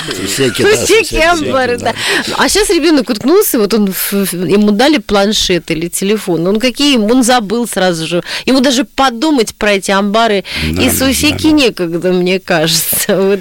Сусеки, 0.57 1.15
да, 1.15 1.33
амбары, 1.33 1.79
да. 1.79 1.95
А 2.37 2.49
сейчас 2.49 2.71
ребенок 2.71 3.11
уткнулся, 3.11 3.59
вот 3.59 3.75
он 3.75 3.87
ему 3.87 4.71
дали 4.73 4.99
планшет 4.99 5.71
или 5.71 5.89
телефон, 5.89 6.47
он 6.47 6.59
какие, 6.59 6.97
он 6.97 7.23
забыл 7.23 7.67
сразу 7.67 8.07
же. 8.07 8.23
Ему 8.47 8.61
даже 8.61 8.85
подумать 8.85 9.55
про 9.55 9.73
эти 9.73 9.91
амбары 9.91 10.45
и 10.65 10.91
сусеки 10.91 11.45
да, 11.45 11.51
да. 11.51 11.57
некогда, 11.57 12.13
мне 12.13 12.41
кажется. 12.41 13.17
Вот, 13.17 13.41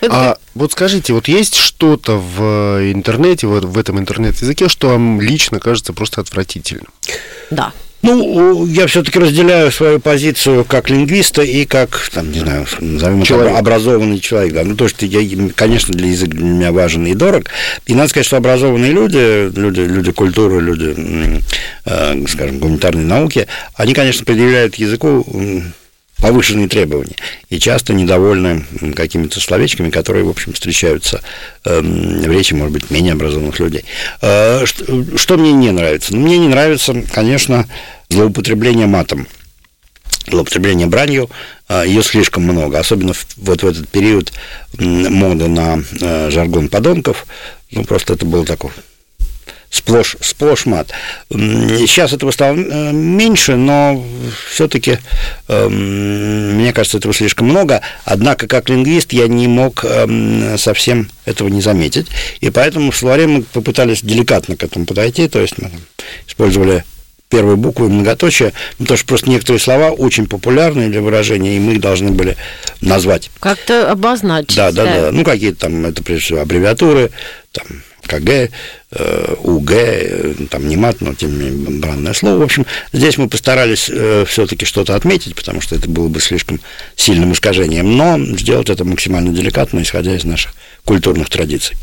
вот 0.00 0.10
А 0.10 0.36
вот 0.54 0.72
скажите, 0.72 1.12
вот 1.12 1.28
есть 1.28 1.56
что-то 1.56 2.16
в 2.16 2.92
интернете, 2.92 3.46
вот 3.46 3.64
в 3.64 3.78
этом 3.78 3.98
интернет-языке, 3.98 4.68
что 4.68 4.88
вам 4.88 5.20
лично 5.20 5.60
кажется 5.60 5.92
просто 5.92 6.20
отвратительным? 6.20 6.88
да. 7.50 7.72
Ну, 8.02 8.66
я 8.66 8.86
все-таки 8.86 9.18
разделяю 9.18 9.70
свою 9.70 10.00
позицию 10.00 10.64
как 10.64 10.88
лингвиста 10.88 11.42
и 11.42 11.66
как, 11.66 12.08
там, 12.12 12.32
не 12.32 12.38
знаю, 12.40 12.66
назовем 12.80 13.18
это 13.18 13.26
Человек. 13.26 13.56
образованный 13.58 14.20
человек. 14.20 14.54
Да. 14.54 14.64
Ну, 14.64 14.74
то, 14.74 14.88
что 14.88 15.04
я, 15.04 15.20
конечно, 15.54 15.92
для 15.92 16.08
языка 16.08 16.32
для 16.32 16.44
меня 16.44 16.72
важен 16.72 17.06
и 17.06 17.14
дорог. 17.14 17.50
И 17.86 17.94
надо 17.94 18.08
сказать, 18.08 18.26
что 18.26 18.38
образованные 18.38 18.92
люди, 18.92 19.50
люди, 19.54 19.80
люди 19.80 20.12
культуры, 20.12 20.60
люди, 20.60 21.42
э, 21.84 22.24
скажем, 22.26 22.58
гуманитарной 22.58 23.04
науки, 23.04 23.46
они, 23.74 23.92
конечно, 23.92 24.24
предъявляют 24.24 24.76
языку 24.76 25.26
повышенные 26.20 26.68
требования 26.68 27.16
и 27.48 27.58
часто 27.58 27.92
недовольны 27.92 28.64
какими-то 28.94 29.40
словечками, 29.40 29.90
которые, 29.90 30.24
в 30.24 30.28
общем, 30.28 30.52
встречаются 30.52 31.22
эм, 31.64 32.22
в 32.22 32.30
речи, 32.30 32.54
может 32.54 32.72
быть, 32.72 32.90
менее 32.90 33.14
образованных 33.14 33.58
людей. 33.58 33.84
Э, 34.20 34.64
Что, 35.16 35.36
мне 35.36 35.52
не 35.52 35.70
нравится? 35.70 36.14
Ну, 36.14 36.20
мне 36.20 36.38
не 36.38 36.48
нравится, 36.48 36.94
конечно, 37.12 37.66
злоупотребление 38.08 38.86
матом 38.86 39.26
злоупотребление 40.28 40.86
бранью, 40.86 41.30
э, 41.68 41.84
ее 41.86 42.02
слишком 42.02 42.44
много, 42.44 42.78
особенно 42.78 43.14
вот 43.36 43.62
в 43.62 43.66
этот 43.66 43.88
период 43.88 44.32
моды 44.78 45.48
на 45.48 45.82
э, 46.00 46.30
жаргон 46.30 46.68
подонков, 46.68 47.26
ну, 47.70 47.84
просто 47.84 48.12
это 48.14 48.26
было 48.26 48.44
такое 48.44 48.72
сплошь, 49.70 50.16
сплошь 50.20 50.66
мат. 50.66 50.90
Сейчас 51.30 52.12
этого 52.12 52.32
стало 52.32 52.56
э, 52.56 52.92
меньше, 52.92 53.56
но 53.56 54.04
все-таки, 54.50 54.98
эм, 55.48 56.56
мне 56.56 56.72
кажется, 56.72 56.98
этого 56.98 57.14
слишком 57.14 57.48
много. 57.48 57.80
Однако, 58.04 58.48
как 58.48 58.68
лингвист, 58.68 59.12
я 59.12 59.28
не 59.28 59.46
мог 59.46 59.84
эм, 59.84 60.58
совсем 60.58 61.10
этого 61.24 61.48
не 61.48 61.60
заметить. 61.60 62.08
И 62.40 62.50
поэтому 62.50 62.90
в 62.90 62.96
словаре 62.96 63.28
мы 63.28 63.42
попытались 63.42 64.02
деликатно 64.02 64.56
к 64.56 64.62
этому 64.64 64.84
подойти, 64.86 65.28
то 65.28 65.40
есть 65.40 65.54
мы 65.58 65.70
использовали 66.26 66.84
первой 67.28 67.54
буквы 67.54 67.88
многоточие, 67.88 68.52
ну, 68.78 68.86
потому 68.86 68.98
что 68.98 69.06
просто 69.06 69.30
некоторые 69.30 69.60
слова 69.60 69.90
очень 69.90 70.26
популярны 70.26 70.88
для 70.88 71.00
выражения, 71.00 71.56
и 71.56 71.60
мы 71.60 71.74
их 71.74 71.80
должны 71.80 72.10
были 72.10 72.36
назвать. 72.80 73.30
Как-то 73.38 73.90
обозначить. 73.90 74.56
Да, 74.56 74.72
да, 74.72 74.84
да. 74.84 75.00
да. 75.00 75.12
Ну, 75.12 75.24
какие-то 75.24 75.60
там, 75.60 75.86
это 75.86 76.02
прежде 76.02 76.24
всего 76.24 76.40
аббревиатуры, 76.40 77.12
там, 77.52 77.66
КГ, 78.10 78.50
э, 78.90 79.34
УГ, 79.44 79.70
э, 79.72 80.34
там 80.50 80.68
не 80.68 80.76
мат, 80.76 81.00
но 81.00 81.14
тем 81.14 81.38
не 81.38 81.50
менее 81.50 81.78
бранное 81.78 82.12
слово. 82.12 82.38
В 82.38 82.42
общем, 82.42 82.66
здесь 82.92 83.16
мы 83.18 83.28
постарались 83.28 83.88
э, 83.88 84.24
все-таки 84.26 84.64
что-то 84.64 84.96
отметить, 84.96 85.36
потому 85.36 85.60
что 85.60 85.76
это 85.76 85.88
было 85.88 86.08
бы 86.08 86.20
слишком 86.20 86.60
сильным 86.96 87.32
искажением, 87.32 87.96
но 87.96 88.18
сделать 88.36 88.68
это 88.68 88.84
максимально 88.84 89.32
деликатно, 89.32 89.80
исходя 89.80 90.16
из 90.16 90.24
наших 90.24 90.54
культурных 90.84 91.30
традиций. 91.30 91.76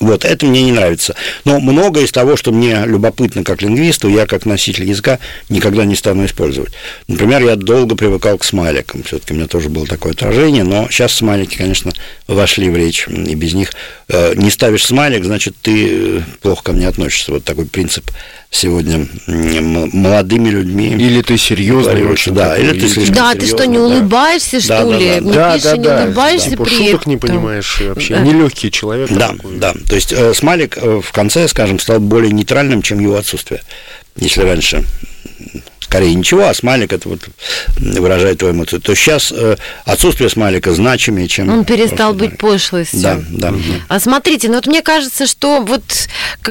Вот, 0.00 0.24
это 0.24 0.46
мне 0.46 0.62
не 0.62 0.72
нравится. 0.72 1.14
Но 1.44 1.58
многое 1.60 2.04
из 2.04 2.12
того, 2.12 2.36
что 2.36 2.52
мне 2.52 2.84
любопытно 2.86 3.42
как 3.42 3.62
лингвисту, 3.62 4.08
я 4.08 4.26
как 4.26 4.46
носитель 4.46 4.84
языка 4.84 5.18
никогда 5.48 5.84
не 5.84 5.96
стану 5.96 6.24
использовать. 6.24 6.72
Например, 7.08 7.42
я 7.42 7.56
долго 7.56 7.96
привыкал 7.96 8.38
к 8.38 8.44
смайликам. 8.44 9.02
Все-таки 9.02 9.32
у 9.32 9.36
меня 9.36 9.48
тоже 9.48 9.68
было 9.68 9.86
такое 9.86 10.12
отражение, 10.12 10.64
но 10.64 10.88
сейчас 10.90 11.12
смайлики, 11.12 11.56
конечно, 11.56 11.92
вошли 12.26 12.70
в 12.70 12.76
речь, 12.76 13.06
и 13.08 13.34
без 13.34 13.54
них 13.54 13.72
э, 14.08 14.34
не 14.36 14.50
ставишь 14.50 14.84
смайлик, 14.84 15.24
значит, 15.24 15.56
ты 15.60 16.18
э, 16.18 16.20
плохо 16.42 16.62
ко 16.64 16.72
мне 16.72 16.86
относишься. 16.86 17.32
Вот 17.32 17.44
такой 17.44 17.66
принцип 17.66 18.10
сегодня 18.50 19.06
молодыми 19.26 20.48
людьми. 20.48 20.88
Или 20.88 21.22
ты 21.22 21.36
серьезный 21.36 22.04
очень. 22.06 22.34
Да, 22.34 22.56
или 22.56 22.78
ты 22.78 22.88
слишком 22.88 23.14
Да, 23.14 23.34
ты 23.34 23.46
что, 23.46 23.66
не 23.66 23.78
улыбаешься, 23.78 24.56
да. 24.68 24.80
что 24.80 24.90
да, 24.90 24.98
ли? 24.98 25.20
Да, 25.20 25.32
да, 25.32 25.54
пишешь, 25.54 25.70
да, 25.70 25.76
не 25.76 25.84
да, 25.84 26.04
улыбаешься 26.04 26.50
да. 26.50 26.64
при 26.64 26.70
Шуток 26.70 27.00
этом. 27.00 27.12
не 27.12 27.16
понимаешь 27.18 27.80
вообще. 27.80 28.14
Да. 28.14 28.20
Нелегкий 28.20 28.70
человек. 28.70 29.10
Да, 29.10 29.28
такой. 29.28 29.56
да. 29.58 29.74
То 29.88 29.94
есть 29.94 30.12
э, 30.12 30.34
смайлик 30.34 30.78
э, 30.78 31.00
в 31.04 31.12
конце, 31.12 31.46
скажем, 31.48 31.78
стал 31.78 32.00
более 32.00 32.32
нейтральным, 32.32 32.82
чем 32.82 33.00
его 33.00 33.16
отсутствие. 33.16 33.62
Если 34.16 34.40
раньше 34.42 34.84
скорее 35.80 36.14
ничего, 36.14 36.48
а 36.48 36.54
смайлик 36.54 36.92
это 36.92 37.08
вот 37.08 37.20
выражает 37.76 38.38
твою 38.38 38.54
эмоцию, 38.54 38.80
то 38.80 38.94
сейчас 38.94 39.32
э, 39.34 39.56
отсутствие 39.84 40.28
смайлика 40.28 40.72
значимее, 40.74 41.28
чем... 41.28 41.48
Он 41.48 41.64
перестал 41.64 42.14
просто 42.14 42.30
быть 42.30 42.38
пошлостью. 42.38 43.00
Да, 43.00 43.18
да. 43.30 43.54
А 43.88 44.00
смотрите, 44.00 44.48
ну 44.48 44.54
вот 44.54 44.66
мне 44.66 44.82
кажется, 44.82 45.26
что 45.26 45.60
вот 45.62 45.82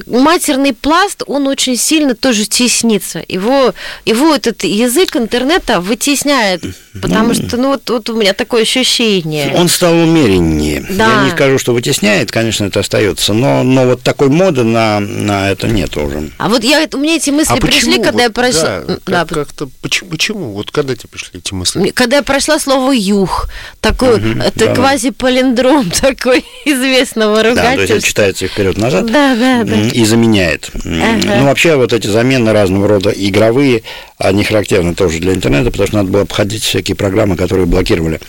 матерный 0.08 0.74
пласт, 0.74 1.24
он 1.28 1.48
очень 1.48 1.78
сильно 1.78 2.16
тоже 2.16 2.46
теснится. 2.46 3.24
Его, 3.28 3.74
его 4.06 4.34
этот 4.34 4.63
язык 4.63 5.16
интернета 5.16 5.82
вытесняет, 5.82 6.63
потому 7.02 7.34
что, 7.34 7.58
ну 7.58 7.70
вот, 7.70 7.90
вот 7.90 8.10
у 8.10 8.16
меня 8.16 8.34
такое 8.34 8.63
ощущение. 8.63 9.54
Он 9.56 9.68
стал 9.70 9.94
умереннее. 9.94 10.86
Да. 10.90 11.22
Я 11.22 11.24
не 11.26 11.32
скажу, 11.32 11.58
что 11.60 11.74
вытесняет, 11.74 12.32
конечно, 12.32 12.66
это 12.66 12.80
остается, 12.80 13.34
но, 13.34 13.63
но 13.63 13.86
вот 13.86 14.02
такой 14.02 14.30
моды 14.30 14.63
на, 14.63 15.00
на 15.00 15.52
это 15.52 15.68
нет 15.68 15.96
уже. 15.98 16.32
А 16.38 16.50
вот 16.50 16.63
я, 16.63 16.88
у 16.94 16.98
меня 16.98 17.16
эти 17.16 17.30
мысли 17.30 17.54
А 17.54 17.58
пришли, 17.58 17.92
почему? 17.92 18.04
когда 18.04 18.24
я 18.24 18.30
Вот, 18.30 18.36
прошла... 18.36 18.84
да, 19.25 19.25
как- 19.25 19.47
как-то 19.47 19.69
почему, 19.82 20.10
почему? 20.10 20.51
Вот 20.53 20.71
когда 20.71 20.95
тебе 20.95 21.10
пришли 21.10 21.39
эти 21.39 21.53
мысли? 21.53 21.89
Когда 21.91 22.17
я 22.17 22.23
прошла 22.23 22.60
слово 22.60 22.91
«юг», 22.91 23.49
такой, 23.82 24.19
это 24.39 24.67
да. 24.67 24.75
квазипалиндром 24.75 25.89
такой 26.01 26.45
известного 26.65 27.36
Да, 27.38 27.41
то 27.43 27.49
есть 27.49 27.60
это 27.62 27.71
ругательства. 27.73 28.01
читается 28.08 28.47
вперед-назад. 28.47 29.06
Да, 29.06 29.36
да, 29.36 29.63
да. 29.63 29.75
И 29.89 30.03
заменяет. 30.06 30.69
Ага. 30.73 31.36
Ну, 31.39 31.45
вообще, 31.45 31.75
вот 31.75 31.93
эти 31.93 32.08
замены 32.08 32.51
разного 32.51 32.88
рода 32.88 33.10
игровые, 33.12 33.84
они 34.17 34.43
характерны 34.43 34.95
тоже 34.95 35.19
для 35.19 35.34
интернета, 35.34 35.69
потому 35.69 35.88
что 35.88 35.97
надо 35.97 36.10
было 36.10 36.21
обходить 36.23 36.63
всякие 36.63 36.95
программы, 36.95 37.36
которые 37.36 37.67
блокировали 37.67 38.19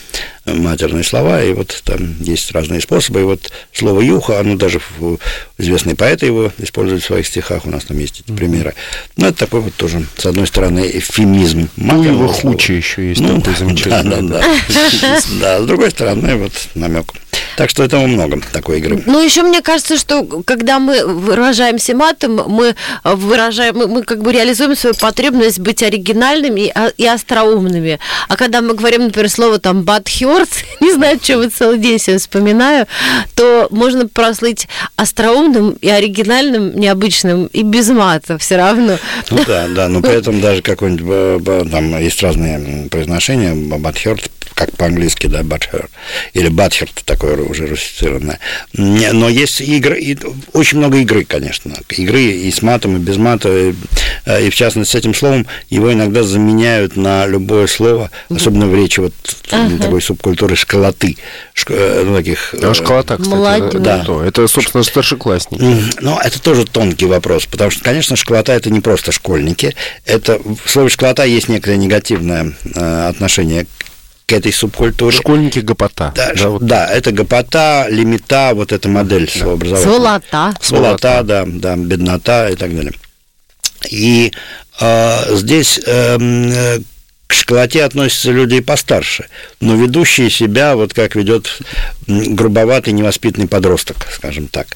э, 0.45 0.53
матерные 0.53 1.03
слова, 1.03 1.41
и 1.43 1.51
вот 1.53 1.81
там 1.83 2.15
есть 2.21 2.51
разные 2.51 2.79
способы. 2.79 3.21
И 3.21 3.23
вот 3.23 3.51
слово 3.73 4.01
«юха», 4.01 4.39
оно 4.39 4.55
даже 4.55 4.81
в- 4.99 5.17
известные 5.57 5.95
поэты 5.95 6.27
его 6.27 6.51
используют 6.59 7.01
в 7.03 7.07
своих 7.07 7.25
стихах, 7.25 7.65
у 7.65 7.71
нас 7.71 7.85
там 7.85 7.97
есть 7.97 8.21
эти 8.21 8.31
примеры. 8.35 8.75
Ну, 9.17 9.27
это 9.27 9.37
такой 9.39 9.61
вот 9.61 9.73
тоже, 9.73 10.05
с 10.17 10.25
одной 10.27 10.45
стороны, 10.45 10.89
эвфемизм 10.93 11.69
Ну, 11.75 12.03
его 12.03 12.27
хуче 12.27 12.77
еще 12.77 13.09
есть 13.09 13.21
Ну, 13.21 13.41
такой 13.41 13.55
замечательный. 13.55 14.29
Да, 14.29 14.41
да, 14.41 14.41
да. 15.01 15.19
Да, 15.41 15.61
с 15.63 15.65
другой 15.65 15.89
стороны, 15.89 16.35
вот 16.35 16.53
намек. 16.75 17.13
Так 17.59 17.69
что 17.69 17.83
этого 17.83 18.07
много, 18.07 18.39
такой 18.53 18.77
игры. 18.77 19.03
Ну, 19.05 19.21
еще 19.21 19.43
мне 19.43 19.61
кажется, 19.61 19.97
что 19.97 20.23
когда 20.45 20.79
мы 20.79 21.05
выражаемся 21.05 21.93
матом, 21.93 22.41
мы 22.47 22.73
выражаем, 23.03 23.75
мы, 23.75 23.87
мы 23.87 24.03
как 24.03 24.21
бы 24.21 24.31
реализуем 24.31 24.77
свою 24.77 24.95
потребность 24.95 25.59
быть 25.59 25.83
оригинальными 25.83 26.67
и, 26.67 26.73
и 26.97 27.05
остроумными. 27.05 27.99
А 28.29 28.37
когда 28.37 28.61
мы 28.61 28.75
говорим, 28.75 29.03
например, 29.03 29.29
слово 29.29 29.59
там 29.59 29.81
butthurt, 29.81 30.47
не 30.79 30.93
знаю, 30.93 31.19
что 31.21 31.39
вы 31.39 31.49
целый 31.49 31.79
день 31.79 31.99
себе 31.99 32.17
вспоминаю, 32.17 32.87
то 33.35 33.67
можно 33.71 34.07
прослыть 34.07 34.69
остроумным 34.95 35.71
и 35.71 35.89
оригинальным, 35.89 36.79
необычным 36.79 37.47
и 37.47 37.63
без 37.63 37.89
мата 37.89 38.37
все 38.37 38.55
равно. 38.55 38.97
Ну 39.31 39.43
да, 39.45 39.67
да, 39.67 39.89
но 39.89 40.01
при 40.01 40.13
этом 40.13 40.39
даже 40.39 40.61
какой-нибудь, 40.61 41.41
б- 41.41 41.69
там 41.69 41.99
есть 41.99 42.23
разные 42.23 42.87
произношения, 42.89 43.53
бадхерт, 43.53 44.31
как 44.59 44.75
по-английски, 44.75 45.27
да, 45.27 45.41
бадхерт, 45.41 45.89
или 46.33 46.49
бадхерт, 46.49 46.91
такое 47.05 47.37
уже 47.37 47.65
русифицированное. 47.65 48.39
Но 48.73 49.29
есть 49.29 49.61
игры, 49.61 49.97
и 50.01 50.17
очень 50.51 50.79
много 50.79 50.97
игры, 50.97 51.23
конечно, 51.23 51.73
игры 51.89 52.21
и 52.23 52.51
с 52.51 52.61
матом, 52.61 52.97
и 52.97 52.99
без 52.99 53.15
мата, 53.15 53.47
и, 53.69 53.73
э, 54.25 54.47
и 54.47 54.49
в 54.49 54.55
частности 54.55 54.91
с 54.91 54.95
этим 54.95 55.13
словом 55.13 55.47
его 55.69 55.93
иногда 55.93 56.23
заменяют 56.23 56.97
на 56.97 57.25
любое 57.25 57.67
слово, 57.67 58.11
особенно 58.29 58.67
в 58.67 58.75
речи 58.75 58.99
вот 58.99 59.13
такой 59.79 60.01
субкультуры 60.01 60.57
школоты, 60.57 61.15
шк- 61.55 61.73
э, 61.73 62.03
ну, 62.05 62.17
таких... 62.17 62.53
А 62.61 62.71
э, 62.71 62.73
школота, 62.73 63.15
кстати, 63.17 63.33
Молодец. 63.35 63.67
это 63.69 63.79
Да. 63.79 63.99
кто? 64.03 64.23
Это, 64.23 64.45
собственно, 64.49 64.83
старшеклассники. 64.83 65.61
М, 65.61 65.89
Ну, 66.01 66.19
это 66.19 66.41
тоже 66.41 66.65
тонкий 66.65 67.05
вопрос, 67.05 67.45
потому 67.45 67.71
что, 67.71 67.81
конечно, 67.81 68.17
школота 68.17 68.51
это 68.51 68.69
не 68.69 68.81
просто 68.81 69.13
школьники. 69.13 69.73
Это 70.05 70.37
в 70.39 70.69
слове 70.69 70.89
школота 70.89 71.23
есть 71.23 71.47
некое 71.47 71.77
негативное 71.77 72.53
э, 72.75 73.07
отношение 73.07 73.65
к 74.29 74.31
этой 74.31 74.53
субкультуре. 74.53 75.17
Школьники 75.17 75.59
гопота. 75.59 76.13
Да, 76.15 76.33
Да, 76.35 76.49
вот. 76.49 76.61
да, 76.61 76.87
это 76.87 77.11
гопота, 77.11 77.87
лимита, 77.89 78.51
вот 78.53 78.71
эта 78.71 78.87
модель 78.87 79.27
словообразования. 79.27 79.83
Сволота. 79.83 80.53
Сволота, 80.61 81.23
да, 81.23 81.43
да, 81.47 81.75
беднота 81.75 82.49
и 82.49 82.55
так 82.55 82.75
далее. 82.75 82.93
И 83.89 84.31
э, 84.79 85.35
здесь 85.35 85.79
э, 85.83 86.79
к 87.25 87.33
школоте 87.33 87.83
относятся 87.83 88.31
люди 88.31 88.55
и 88.55 88.61
постарше, 88.61 89.25
но 89.61 89.75
ведущие 89.75 90.29
себя, 90.29 90.75
вот 90.75 90.93
как 90.93 91.15
ведет 91.15 91.59
грубоватый, 92.05 92.93
невоспитанный 92.93 93.47
подросток, 93.47 94.07
скажем 94.11 94.47
так. 94.47 94.67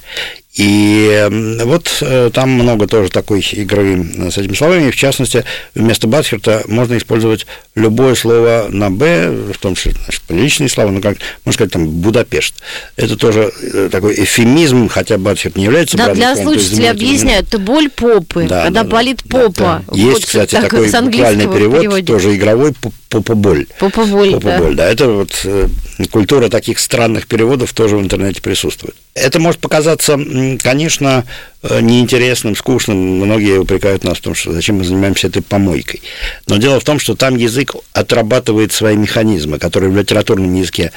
И 0.56 1.28
вот 1.64 1.98
э, 2.02 2.30
там 2.32 2.52
много 2.52 2.88
тоже 2.88 3.10
такой 3.10 3.42
игры 3.42 4.06
с 4.30 4.38
этими 4.38 4.54
словами. 4.54 4.92
В 4.92 4.96
частности, 4.96 5.44
вместо 5.74 6.06
Батхерта 6.08 6.62
можно 6.68 6.96
использовать 6.98 7.48
любое 7.74 8.14
слово 8.14 8.68
на 8.70 8.92
«б», 8.92 9.32
в 9.52 9.58
том 9.58 9.74
числе 9.74 9.94
значит, 10.04 10.22
приличные 10.24 10.70
слова, 10.70 10.92
ну, 10.92 11.02
как, 11.02 11.18
можно 11.44 11.54
сказать, 11.54 11.74
там, 11.74 11.88
Будапешт. 11.88 12.54
Это 12.98 13.18
тоже 13.18 13.52
э, 13.62 13.90
такой 13.92 14.14
эфемизм, 14.14 14.90
хотя 14.90 15.18
Батхерт 15.18 15.56
не 15.56 15.64
является 15.64 15.98
Да, 15.98 16.14
для 16.14 16.36
слушателей 16.36 16.86
заменитель, 16.86 16.90
объясняю, 17.08 17.42
это 17.42 17.58
боль 17.58 17.90
попы, 17.90 18.46
Да, 18.48 18.66
когда 18.66 18.84
да, 18.84 18.90
да. 18.90 18.96
болит 18.96 19.22
Да, 19.26 19.40
попа. 19.40 19.84
да. 19.88 19.96
Есть, 19.98 20.12
Вот 20.14 20.26
кстати, 20.26 20.52
так 20.52 20.64
такой 20.66 20.86
буквальный 20.86 21.48
перевод, 21.48 21.80
переводит. 21.80 22.06
тоже 22.06 22.36
игровой, 22.36 22.74
п- 22.74 22.92
попоболь. 23.10 23.66
Попа-боль, 23.80 24.32
да. 24.34 24.40
Попоболь, 24.40 24.76
да. 24.76 24.88
Это 24.88 25.08
вот 25.10 25.32
э, 25.46 25.68
культура 26.10 26.50
таких 26.50 26.80
странных 26.80 27.28
переводов 27.28 27.74
тоже 27.74 27.98
в 27.98 28.02
интернете 28.02 28.42
присутствует. 28.42 28.96
Это 29.14 29.40
может 29.40 29.60
показаться, 29.60 30.20
конечно, 30.62 31.26
э, 31.62 31.82
неинтересным, 31.82 32.56
скучным. 32.56 32.98
Многие 32.98 33.60
упрекают 33.60 34.04
нас 34.04 34.18
в 34.18 34.22
том, 34.22 34.36
что 34.36 34.52
зачем 34.52 34.78
мы 34.78 34.84
занимаемся 34.84 35.28
этой 35.28 35.42
помойкой. 35.42 36.02
Но 36.48 36.58
дело 36.58 36.80
в 36.80 36.84
том, 36.84 37.00
что 37.00 37.16
там 37.16 37.36
язык 37.36 37.76
отрабатывает 37.94 38.72
свои 38.72 38.96
механизмы, 38.96 39.60
которые 39.60 39.92
в 39.92 39.98
литературном 39.98 40.54
языке 40.54 40.92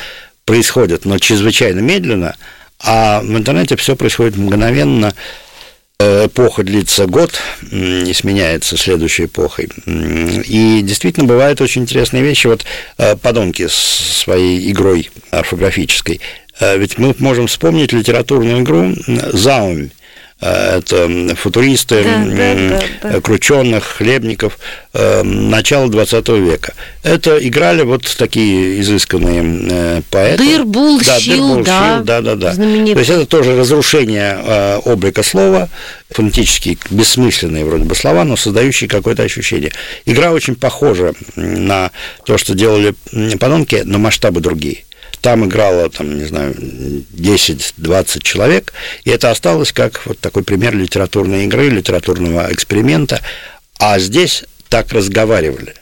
происходят, 0.45 1.05
но 1.05 1.19
чрезвычайно 1.19 1.81
медленно, 1.81 2.37
а 2.81 3.21
в 3.21 3.37
интернете 3.37 3.77
все 3.77 3.97
происходит 3.97 4.37
мгновенно, 4.37 5.15
эпоха 5.99 6.63
длится 6.63 7.07
год 7.07 7.41
и 7.71 8.13
сменяется 8.15 8.77
следующей 8.77 9.25
эпохой. 9.25 9.69
И 9.87 10.81
действительно 10.83 11.27
бывают 11.27 11.61
очень 11.61 11.83
интересные 11.83 12.23
вещи. 12.23 12.47
Вот 12.49 12.65
э, 12.99 13.17
подонки 13.17 13.67
с 13.67 13.75
своей 13.75 14.71
игрой 14.71 15.11
орфографической. 15.31 16.21
Э, 16.61 16.77
Ведь 16.77 16.99
мы 16.99 17.15
можем 17.19 17.47
вспомнить 17.47 17.93
литературную 17.93 18.63
игру 18.63 18.95
«Заумь». 19.07 19.89
Э, 20.41 20.79
это 20.79 21.35
футуристы, 21.37 22.03
Да, 22.05 22.25
да, 22.25 23.11
да. 23.15 23.21
Крученых, 23.21 23.85
Хлебников, 23.85 24.59
э, 24.93 25.23
начала 25.23 25.89
20 25.89 26.29
века. 26.29 26.75
Это 27.03 27.39
играли 27.47 27.83
вот 27.83 28.03
такие 28.19 28.81
изысканные 28.81 29.43
э, 29.71 30.03
поэты. 30.11 30.45
Дыр-Бул, 30.45 31.01
да, 31.05 31.19
Щил, 31.21 31.37
Дыр-Бул, 31.37 31.65
да, 31.65 31.95
Щил, 31.97 32.05
да, 32.05 32.21
да, 32.21 32.35
да. 32.35 32.53
знаменитый. 32.55 32.95
То 32.95 33.01
есть 33.01 33.11
это 33.11 33.27
тоже 33.27 33.57
разрушение 33.57 34.81
облика 34.85 35.23
слова, 35.23 35.69
фонетически 36.11 36.79
бессмысленные 36.91 37.65
вроде 37.65 37.85
бы 37.85 37.95
слова, 37.95 38.25
но 38.25 38.37
создающие 38.37 38.89
какое-то 38.89 39.23
ощущение. 39.23 39.73
Игра 40.05 40.33
очень 40.33 40.55
похожа 40.55 41.13
на 41.35 41.91
то, 42.25 42.39
что 42.39 42.55
делали 42.55 42.95
м, 43.13 43.39
подонки, 43.39 43.83
но 43.85 43.99
масштабы 43.99 44.41
другие. 44.41 44.86
Там 45.21 45.45
играло, 45.47 45.89
там, 45.91 46.17
не 46.19 46.25
знаю, 46.25 46.55
10-20 46.55 48.23
человек, 48.23 48.73
и 49.05 49.11
это 49.11 49.31
осталось 49.31 49.73
как 49.73 50.07
вот 50.07 50.19
такой 50.19 50.43
пример 50.45 50.77
литературной 50.77 51.45
игры, 51.47 51.69
литературного 51.69 52.53
эксперимента. 52.53 53.21
А 53.79 53.99
здесь 53.99 54.45
так 54.69 54.93
разговаривали. 54.93 55.75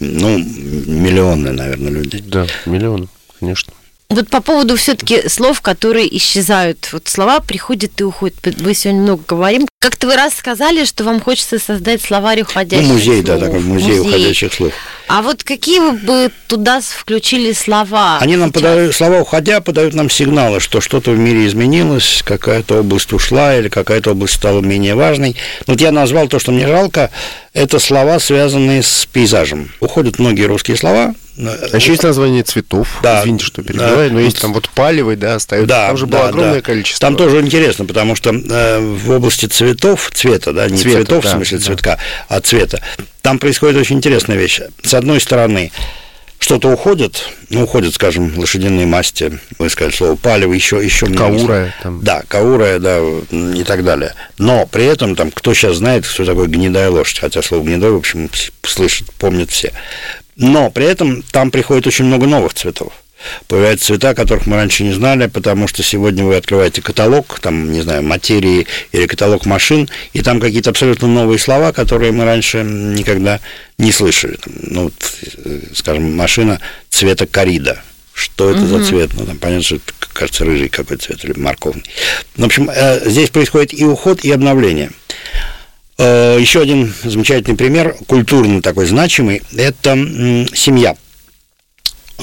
Ну, 0.00 0.38
миллионы, 0.38 1.52
наверное, 1.52 1.90
людей. 1.90 2.22
Да, 2.24 2.46
миллионы, 2.66 3.08
конечно. 3.40 3.72
Вот 4.08 4.28
по 4.28 4.42
поводу 4.42 4.76
все-таки 4.76 5.26
слов, 5.28 5.62
которые 5.62 6.14
исчезают. 6.18 6.90
Вот 6.92 7.08
слова 7.08 7.40
приходят 7.40 7.98
и 7.98 8.04
уходят. 8.04 8.36
Мы 8.60 8.74
сегодня 8.74 9.00
много 9.02 9.22
говорим. 9.26 9.66
Как-то 9.80 10.06
вы 10.06 10.16
раз 10.16 10.34
сказали, 10.34 10.84
что 10.84 11.02
вам 11.04 11.18
хочется 11.20 11.58
создать 11.58 12.02
словарь 12.02 12.42
уходящих 12.42 12.86
Ну, 12.88 12.92
музей, 12.94 13.24
слов. 13.24 13.24
да, 13.24 13.38
такой 13.46 13.60
музей, 13.60 14.00
уходящих 14.00 14.52
слов. 14.52 14.72
А 15.14 15.20
вот 15.20 15.44
какие 15.44 15.78
вы 15.78 15.92
бы 15.92 16.30
туда 16.46 16.80
включили 16.80 17.52
слова? 17.52 18.16
Они 18.22 18.36
нам 18.36 18.48
сейчас? 18.48 18.62
подают, 18.62 18.94
слова 18.94 19.20
уходя, 19.20 19.60
подают 19.60 19.92
нам 19.92 20.08
сигналы, 20.08 20.58
что 20.58 20.80
что-то 20.80 21.10
в 21.10 21.18
мире 21.18 21.46
изменилось, 21.46 22.22
какая-то 22.24 22.80
область 22.80 23.12
ушла 23.12 23.54
или 23.54 23.68
какая-то 23.68 24.12
область 24.12 24.32
стала 24.32 24.62
менее 24.62 24.94
важной. 24.94 25.36
Вот 25.66 25.82
я 25.82 25.92
назвал 25.92 26.28
то, 26.28 26.38
что 26.38 26.50
мне 26.50 26.66
жалко, 26.66 27.10
это 27.52 27.78
слова, 27.78 28.18
связанные 28.20 28.82
с 28.82 29.04
пейзажем. 29.04 29.70
Уходят 29.80 30.18
многие 30.18 30.44
русские 30.44 30.78
слова. 30.78 31.14
А 31.38 31.76
еще 31.76 31.92
есть 31.92 32.02
название 32.02 32.42
цветов. 32.42 32.88
Да. 33.02 33.20
Извините, 33.22 33.44
что 33.44 33.62
перебиваю, 33.62 34.08
Да. 34.08 34.14
но 34.14 34.20
есть 34.20 34.40
там 34.40 34.52
вот 34.52 34.68
палевый, 34.68 35.16
да, 35.16 35.36
остается. 35.36 35.68
Да, 35.68 35.86
там 35.88 35.96
же 35.96 36.06
было 36.06 36.22
да, 36.22 36.28
огромное 36.28 36.54
да. 36.56 36.60
количество. 36.60 37.06
Там 37.06 37.16
тоже 37.16 37.40
интересно, 37.40 37.86
потому 37.86 38.14
что 38.16 38.30
э, 38.30 38.80
в 38.80 39.10
области 39.10 39.46
цветов, 39.46 40.10
цвета, 40.12 40.52
да, 40.52 40.68
не 40.68 40.76
Цвета, 40.76 40.98
цветов 40.98 41.24
да, 41.24 41.30
в 41.30 41.32
смысле 41.32 41.58
да. 41.58 41.64
цветка, 41.64 41.98
а 42.28 42.40
цвета, 42.40 42.82
там 43.22 43.38
происходит 43.38 43.76
очень 43.76 43.96
интересная 43.96 44.36
вещь. 44.36 44.60
С 44.82 44.92
одной 45.02 45.20
стороны, 45.20 45.70
что-то 46.38 46.70
уходит, 46.70 47.24
ну, 47.50 47.62
уходят, 47.62 47.94
скажем, 47.94 48.36
лошадиные 48.36 48.84
масти, 48.84 49.38
вы 49.58 49.70
сказали 49.70 49.94
слово 49.94 50.16
палево, 50.16 50.52
еще, 50.52 50.84
еще 50.84 51.06
Каурая 51.06 51.38
слова. 51.38 51.74
там. 51.82 52.02
Да, 52.02 52.22
каурая, 52.26 52.78
да, 52.80 52.98
и 52.98 53.62
так 53.62 53.84
далее. 53.84 54.14
Но 54.38 54.66
при 54.66 54.84
этом, 54.86 55.14
там, 55.14 55.30
кто 55.30 55.54
сейчас 55.54 55.76
знает, 55.76 56.04
что 56.04 56.24
такое 56.24 56.48
гнедая 56.48 56.90
лошадь, 56.90 57.20
хотя 57.20 57.42
слово 57.42 57.62
гнедой, 57.62 57.92
в 57.92 57.96
общем, 57.96 58.28
слышат, 58.64 59.12
помнят 59.12 59.50
все. 59.50 59.72
Но 60.34 60.70
при 60.70 60.86
этом 60.86 61.22
там 61.22 61.52
приходит 61.52 61.86
очень 61.86 62.06
много 62.06 62.26
новых 62.26 62.54
цветов. 62.54 62.92
Появляются 63.48 63.86
цвета, 63.86 64.14
которых 64.14 64.46
мы 64.46 64.56
раньше 64.56 64.84
не 64.84 64.92
знали, 64.92 65.26
потому 65.26 65.68
что 65.68 65.82
сегодня 65.82 66.24
вы 66.24 66.36
открываете 66.36 66.82
каталог, 66.82 67.38
там, 67.40 67.72
не 67.72 67.82
знаю, 67.82 68.02
материи 68.02 68.66
или 68.92 69.06
каталог 69.06 69.46
машин, 69.46 69.88
и 70.12 70.22
там 70.22 70.40
какие-то 70.40 70.70
абсолютно 70.70 71.08
новые 71.08 71.38
слова, 71.38 71.72
которые 71.72 72.12
мы 72.12 72.24
раньше 72.24 72.62
никогда 72.62 73.40
не 73.78 73.92
слышали. 73.92 74.38
Ну, 74.46 74.90
э, 75.44 75.60
скажем, 75.74 76.16
машина 76.16 76.60
цвета 76.88 77.26
корида. 77.26 77.82
Что 78.14 78.50
это 78.50 78.66
за 78.66 78.84
цвет? 78.84 79.10
Ну, 79.14 79.24
там 79.24 79.38
понятно, 79.38 79.64
что 79.64 79.76
это, 79.76 79.92
кажется, 80.12 80.44
рыжий 80.44 80.68
какой-то 80.68 81.06
цвет 81.06 81.24
или 81.24 81.32
морковный. 81.38 81.84
В 82.36 82.44
общем, 82.44 82.70
э, 82.70 83.08
здесь 83.08 83.30
происходит 83.30 83.72
и 83.72 83.84
уход, 83.84 84.24
и 84.24 84.30
обновление. 84.30 84.90
Э, 85.98 86.36
Еще 86.38 86.60
один 86.60 86.92
замечательный 87.04 87.56
пример, 87.56 87.96
культурно 88.06 88.60
такой 88.60 88.86
значимый, 88.86 89.42
это 89.56 89.94
семья. 90.54 90.96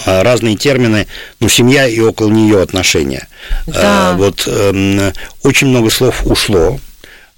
Э, 0.05 0.21
Разные 0.21 0.55
термины, 0.55 1.07
ну, 1.39 1.49
семья 1.49 1.87
и 1.87 1.99
около 1.99 2.29
нее 2.29 2.61
отношения. 2.61 3.27
Да. 3.67 4.11
Э, 4.13 4.17
Вот 4.17 4.47
эм, 4.47 5.13
очень 5.43 5.67
много 5.67 5.89
слов 5.89 6.25
ушло, 6.25 6.79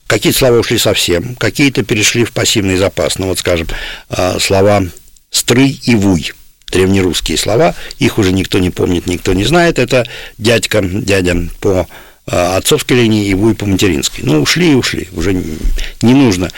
Какие-то 0.07 0.39
слова 0.39 0.57
ушли 0.57 0.77
совсем, 0.77 1.35
какие-то 1.35 1.83
перешли 1.83 2.25
в 2.25 2.33
пассивный 2.33 2.75
запас. 2.75 3.17
Ну, 3.17 3.27
вот, 3.27 3.39
скажем, 3.39 3.67
э, 4.09 4.39
слова 4.41 4.83
«стрый» 5.29 5.79
и 5.83 5.95
«вуй» 5.95 6.33
древнерусские 6.69 7.37
слова, 7.37 7.75
их 7.97 8.17
уже 8.17 8.33
никто 8.33 8.59
не 8.59 8.71
помнит, 8.71 9.07
никто 9.07 9.31
не 9.31 9.45
знает. 9.45 9.79
Это 9.79 10.05
дядька, 10.37 10.81
дядя 10.81 11.47
по 11.61 11.87
отцовской 12.25 12.93
линии 12.93 13.27
и 13.27 13.33
вуй 13.33 13.55
по 13.55 13.65
материнской. 13.65 14.23
Ну, 14.23 14.41
ушли 14.41 14.71
и 14.71 14.75
ушли, 14.75 15.09
уже 15.13 15.33
не 15.33 16.13
нужно. 16.13 16.49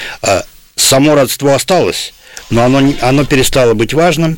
Само 0.75 1.15
родство 1.15 1.53
осталось, 1.53 2.13
но 2.49 2.63
оно, 2.63 2.93
оно 3.01 3.25
перестало 3.25 3.73
быть 3.73 3.93
важным, 3.93 4.37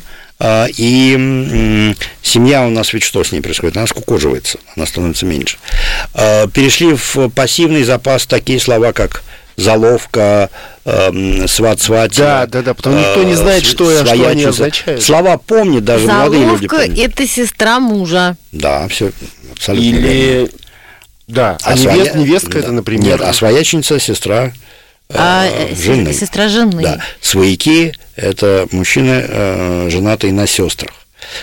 и 0.76 1.14
м, 1.14 1.96
семья 2.22 2.66
у 2.66 2.70
нас 2.70 2.92
ведь 2.92 3.02
что 3.04 3.24
с 3.24 3.32
ней 3.32 3.40
происходит? 3.40 3.76
Она 3.76 3.86
скукоживается, 3.86 4.58
она 4.76 4.84
становится 4.86 5.24
меньше. 5.26 5.56
А, 6.14 6.46
Перешли 6.48 6.94
в 6.94 7.28
пассивный 7.30 7.84
запас 7.84 8.26
такие 8.26 8.60
слова, 8.60 8.92
как 8.92 9.22
заловка, 9.56 10.50
эм, 10.84 11.48
сват-сватья. 11.48 12.24
Да, 12.24 12.46
да, 12.46 12.62
да, 12.62 12.74
потому 12.74 12.98
никто 12.98 13.22
не 13.22 13.32
э, 13.32 13.36
знает, 13.36 13.64
что- 13.64 13.90
что 13.90 14.10
они 14.12 14.20
своячница. 14.22 14.48
означают. 14.50 15.02
Слова 15.02 15.38
помнят, 15.38 15.84
даже 15.84 16.06
молодые 16.06 16.44
люди 16.44 16.66
Заловка 16.68 17.00
это 17.02 17.26
сестра 17.26 17.80
мужа. 17.80 18.36
Да, 18.52 18.86
все 18.88 19.12
абсолютно 19.52 19.88
верно. 19.88 20.06
Или... 20.06 20.50
Да, 21.26 21.56
а, 21.64 21.76
своя- 21.76 22.04
невест- 22.04 22.16
невестка 22.18 22.52
да. 22.52 22.58
это, 22.58 22.72
например... 22.72 23.04
Нет, 23.04 23.20
а 23.22 23.32
свояченица 23.32 23.98
сестра 23.98 24.46
э, 24.46 24.52
А, 25.14 25.46
э, 25.46 25.74
се- 25.74 25.82
жены. 25.82 26.12
сестра 26.12 26.48
жены. 26.48 26.82
Да, 26.82 27.00
свояки– 27.20 27.92
это 28.16 28.66
мужчины, 28.72 29.24
э, 29.26 29.88
женатые 29.90 30.32
на 30.32 30.46
сестрах. 30.46 30.92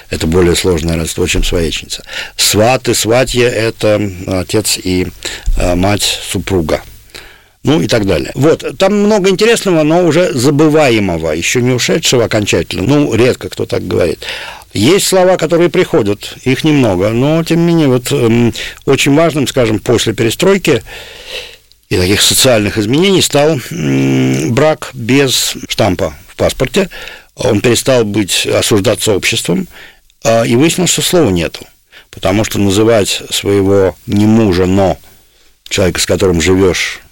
Это 0.10 0.28
более 0.28 0.56
сложное 0.56 0.98
родство, 0.98 1.26
чем 1.28 1.44
своячница. 1.44 2.04
Сваты, 2.38 2.94
сватья– 2.94 3.50
это 3.50 4.02
отец 4.28 4.78
и 4.82 5.08
э, 5.58 5.76
мать 5.76 6.04
супруга. 6.04 6.82
Ну 7.64 7.82
и 7.82 7.88
так 7.88 8.06
далее. 8.06 8.32
Вот, 8.36 8.78
там 8.78 8.94
много 8.94 9.30
интересного, 9.30 9.84
но 9.84 10.06
уже 10.06 10.34
забываемого, 10.34 11.32
еще 11.32 11.62
не 11.62 11.72
ушедшего 11.72 12.26
окончательно. 12.26 12.84
Ну, 12.84 13.14
редко 13.16 13.48
кто 13.48 13.66
так 13.66 13.88
говорит. 13.88 14.20
Есть 14.74 15.08
слова, 15.08 15.38
которые 15.38 15.70
приходят, 15.70 16.36
их 16.44 16.66
немного, 16.66 17.10
но 17.10 17.42
тем 17.44 17.60
не 17.60 17.66
менее, 17.68 17.88
вот 17.88 18.12
эм, 18.12 18.54
очень 18.86 19.16
важным, 19.16 19.48
скажем, 19.48 19.80
после 19.80 20.14
перестройки 20.14 20.84
и 21.94 21.98
таких 21.98 22.22
социальных 22.22 22.80
изменений 22.80 23.22
стал 23.22 23.60
брак 24.50 24.90
без 24.94 25.56
штампа 25.70 26.16
в 26.28 26.36
паспорте. 26.36 26.90
Он 27.36 27.62
перестал 27.62 28.04
быть 28.04 28.48
осуждаться 28.48 29.16
обществом, 29.16 29.68
а, 30.24 30.44
и 30.44 30.56
выяснилось, 30.56 30.92
что 30.92 31.04
слова 31.04 31.30
нету. 31.30 31.66
Потому 32.10 32.44
что 32.44 32.60
называть 32.60 33.22
своего 33.30 33.96
не 34.08 34.26
мужа, 34.26 34.66
но 34.66 34.98
человека, 35.70 36.00
с 36.00 36.06
которым 36.06 36.42
живешь 36.42 37.03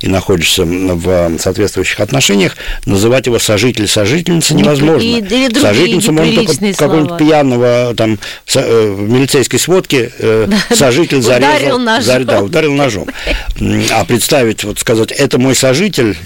и 0.00 0.08
находишься 0.08 0.64
в 0.64 1.38
соответствующих 1.38 2.00
отношениях, 2.00 2.56
называть 2.86 3.26
его 3.26 3.38
сожитель, 3.38 3.86
сожительница 3.88 4.54
Не- 4.54 4.62
невозможно. 4.62 5.04
и- 5.06 5.18
или 5.18 5.20
другие 5.48 5.60
Сожительницу 5.60 6.12
можно 6.12 6.34
только 6.34 6.74
какого-нибудь 6.76 7.18
пьяного 7.18 7.94
там 7.96 8.18
со- 8.46 8.60
э, 8.60 8.90
в 8.90 9.08
милицейской 9.08 9.58
сводке 9.58 10.12
э, 10.18 10.48
сожитель 10.74 11.22
зарезал. 11.22 11.54
Ударил 11.56 11.78
ножом. 11.78 12.04
зар- 12.14 12.24
да, 12.24 12.40
ударил 12.42 12.74
ножом. 12.74 13.08
А 13.92 14.04
представить, 14.04 14.64
вот 14.64 14.78
сказать, 14.78 15.12
это 15.12 15.38
мой 15.38 15.54
сожитель, 15.54 16.16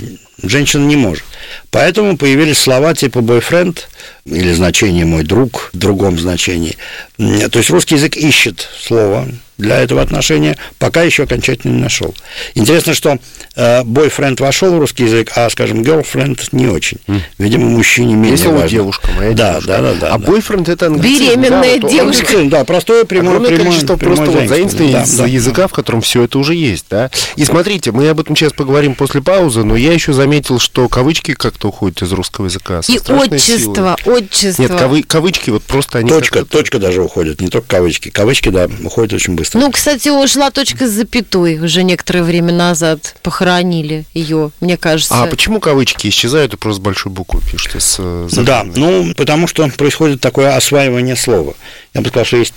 женщина 0.43 0.85
не 0.85 0.97
может. 0.97 1.25
Поэтому 1.71 2.17
появились 2.17 2.59
слова 2.59 2.95
типа 2.95 3.21
бойфренд 3.21 3.89
или 4.25 4.53
значение 4.53 5.05
мой 5.05 5.23
друг 5.25 5.71
в 5.73 5.79
другом 5.79 6.19
значении. 6.19 6.77
То 7.17 7.59
есть 7.59 7.71
русский 7.71 7.97
язык 7.97 8.17
ищет 8.17 8.69
слово 8.81 9.27
для 9.59 9.79
этого 9.81 10.03
отношения, 10.03 10.57
пока 10.79 11.03
еще 11.03 11.23
окончательно 11.25 11.73
не 11.75 11.83
нашел. 11.83 12.15
Интересно, 12.55 12.95
что 12.95 13.19
э, 13.55 13.85
бойфренд 13.85 14.41
вошел 14.41 14.75
в 14.75 14.79
русский 14.79 15.05
язык, 15.05 15.31
а, 15.37 15.49
скажем, 15.51 15.83
girlfriend 15.83 16.41
не 16.53 16.67
очень. 16.67 16.99
Видимо, 17.39 17.67
мужчине 17.67 18.15
менее 18.15 18.39
слово 18.39 18.55
важно. 18.57 18.71
девушка, 18.71 19.09
моя 19.17 19.33
да, 19.35 19.51
девушка. 19.53 19.69
Да, 19.69 19.83
да, 19.83 19.95
да. 20.01 20.15
а 20.15 20.19
да. 20.19 20.27
бойфренд 20.27 20.69
это 20.69 20.87
англицизм. 20.87 21.25
Беременная 21.25 21.79
да, 21.79 21.89
девушка. 21.89 22.23
Англицизм, 22.25 22.49
Да, 22.49 22.65
простое 22.65 23.05
прямое, 23.05 23.29
Огромное 23.37 23.51
прямое, 23.51 23.67
количество 23.67 23.97
прямое 23.97 24.17
просто 24.17 24.39
вот 24.39 24.49
заимствование. 24.49 24.93
заимствований 24.93 25.05
из 25.05 25.17
Да, 25.17 25.23
да. 25.25 25.29
языка, 25.29 25.69
в 25.69 25.73
котором 25.73 26.01
все 26.01 26.23
это 26.25 26.39
уже 26.39 26.55
есть, 26.55 26.87
да. 26.91 27.11
И 27.37 27.45
смотрите, 27.45 27.93
мы 27.93 28.09
об 28.09 28.19
этом 28.19 28.35
сейчас 28.35 28.53
поговорим 28.53 28.95
после 28.97 29.23
паузы, 29.23 29.63
но 29.63 29.77
я 29.77 29.93
еще 29.93 30.13
заметил, 30.13 30.32
что 30.59 30.89
кавычки 30.89 31.35
как-то 31.35 31.69
уходят 31.69 32.03
из 32.03 32.13
русского 32.13 32.47
языка. 32.47 32.81
И 32.89 32.99
страшной 32.99 33.39
силой. 33.39 33.61
отчество, 33.61 33.97
отчество. 34.07 34.63
Нет, 34.63 34.71
кавы- 34.73 35.03
кавычки 35.03 35.51
вот 35.51 35.63
просто 35.63 35.99
они... 35.99 36.09
Точка, 36.09 36.41
как-то- 36.41 36.59
точка 36.59 36.79
даже 36.79 37.03
уходит, 37.03 37.41
не 37.41 37.49
только 37.49 37.69
кавычки. 37.69 38.11
Кавычки, 38.11 38.49
да, 38.49 38.69
уходят 38.83 39.13
очень 39.13 39.35
быстро. 39.35 39.59
Ну, 39.61 39.71
кстати, 39.71 40.09
ушла 40.09 40.51
точка 40.51 40.89
с 40.89 40.91
запятой 40.91 41.59
уже 41.59 41.83
некоторое 41.83 42.23
время 42.23 42.53
назад. 42.53 43.15
Похоронили 43.23 44.05
ее, 44.15 44.51
мне 44.61 44.77
кажется. 44.77 45.23
А 45.23 45.27
почему 45.27 45.61
кавычки 45.61 46.09
исчезают 46.09 46.55
и 46.55 46.57
просто 46.57 46.81
большой 46.83 47.13
буквы 47.13 47.41
пишут? 47.51 47.83
С, 47.83 47.97
э, 47.99 48.29
да, 48.31 48.65
заглавной? 48.65 48.75
ну, 48.77 49.15
потому 49.15 49.47
что 49.47 49.69
происходит 49.69 50.21
такое 50.21 50.57
осваивание 50.57 51.17
слова. 51.17 51.55
Я 51.95 52.01
бы 52.01 52.09
сказал, 52.09 52.25
что 52.25 52.37
есть 52.39 52.55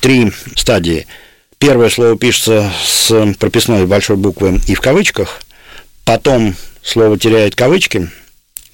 три 0.00 0.32
стадии. 0.56 1.06
первое 1.58 1.90
слово 1.90 2.16
пишется 2.16 2.72
с 2.84 3.34
прописной 3.38 3.86
большой 3.86 4.16
буквы 4.16 4.60
и 4.66 4.74
в 4.74 4.80
кавычках, 4.80 5.42
потом 6.04 6.56
слово 6.82 7.18
теряет 7.18 7.54
кавычки 7.54 8.10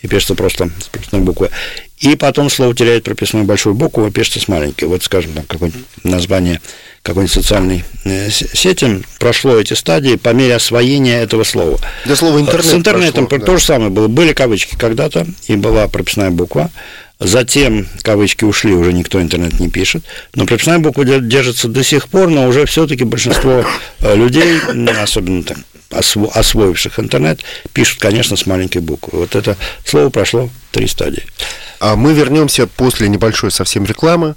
и 0.03 0.09
пишется 0.09 0.35
просто 0.35 0.71
с 0.81 0.89
прописной 0.89 1.23
буквы, 1.23 1.51
и 1.99 2.15
потом 2.17 2.51
слово 2.51 2.75
теряет 2.75 3.05
прописную 3.05 3.45
большую 3.45 3.75
букву 3.75 4.07
и 4.07 4.11
пишется 4.11 4.41
с 4.41 4.49
маленькой. 4.49 4.85
Вот, 4.85 5.03
скажем, 5.03 5.33
там 5.33 5.45
какое-нибудь 5.47 5.83
название 6.05 6.61
какой-нибудь 7.03 7.33
социальной 7.33 7.85
э, 8.05 8.31
сети 8.31 9.03
прошло 9.19 9.57
эти 9.57 9.75
стадии 9.75 10.17
по 10.17 10.31
мере 10.31 10.57
освоения 10.57 11.23
этого 11.23 11.45
слова. 11.45 11.79
Да 12.05 12.17
слово 12.17 12.41
интернет 12.41 12.67
С 12.67 12.75
интернетом 12.75 13.27
прошло, 13.27 13.47
то 13.47 13.53
да. 13.53 13.59
же 13.59 13.65
самое 13.65 13.91
было. 13.91 14.09
Были 14.09 14.33
кавычки 14.33 14.77
когда-то, 14.77 15.27
и 15.47 15.55
была 15.55 15.87
прописная 15.89 16.31
буква. 16.31 16.71
Затем 17.19 17.87
кавычки 18.03 18.45
ушли, 18.45 18.75
уже 18.75 18.93
никто 18.93 19.23
интернет 19.23 19.59
не 19.59 19.71
пишет. 19.71 20.05
Но 20.35 20.45
прописная 20.45 20.81
буква 20.81 21.05
де- 21.05 21.21
держится 21.21 21.69
до 21.69 21.83
сих 21.83 22.09
пор, 22.09 22.29
но 22.29 22.47
уже 22.47 22.67
все-таки 22.67 23.05
большинство 23.05 23.65
э, 24.01 24.17
людей, 24.17 24.61
особенно 25.01 25.45
там, 25.45 25.59
осво- 25.91 26.31
освоивших 26.33 26.99
интернет, 26.99 27.41
пишут, 27.73 28.01
конечно, 28.01 28.37
с 28.37 28.47
маленькой 28.47 28.83
буквы. 28.83 29.21
Вот 29.21 29.35
это 29.35 29.57
слово 29.85 30.11
прошло 30.11 30.51
три 30.73 30.87
стадии. 30.87 31.25
А 31.81 31.97
мы 31.97 32.13
вернемся 32.13 32.67
после 32.67 33.09
небольшой 33.09 33.51
совсем 33.51 33.85
рекламы. 33.85 34.35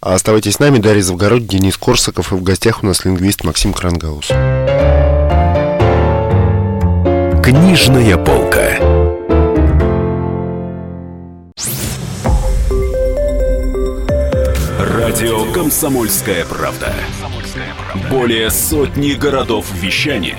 А 0.00 0.14
Оставайтесь 0.14 0.54
с 0.54 0.58
нами, 0.58 0.78
Дарья 0.78 1.02
Завгород, 1.02 1.46
Денис 1.46 1.78
Корсаков, 1.78 2.32
и 2.32 2.34
в 2.34 2.42
гостях 2.42 2.82
у 2.82 2.86
нас 2.86 3.06
лингвист 3.06 3.42
Максим 3.42 3.72
Крангаус. 3.72 4.28
Книжная 7.42 8.16
полка. 8.18 8.78
Радио 14.78 15.52
Комсомольская 15.52 16.44
правда". 16.44 16.92
Более 18.10 18.50
сотни 18.50 19.12
городов 19.12 19.66
вещания 19.74 20.38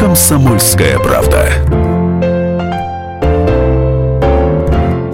Комсомольская 0.00 0.98
правда. 0.98 1.79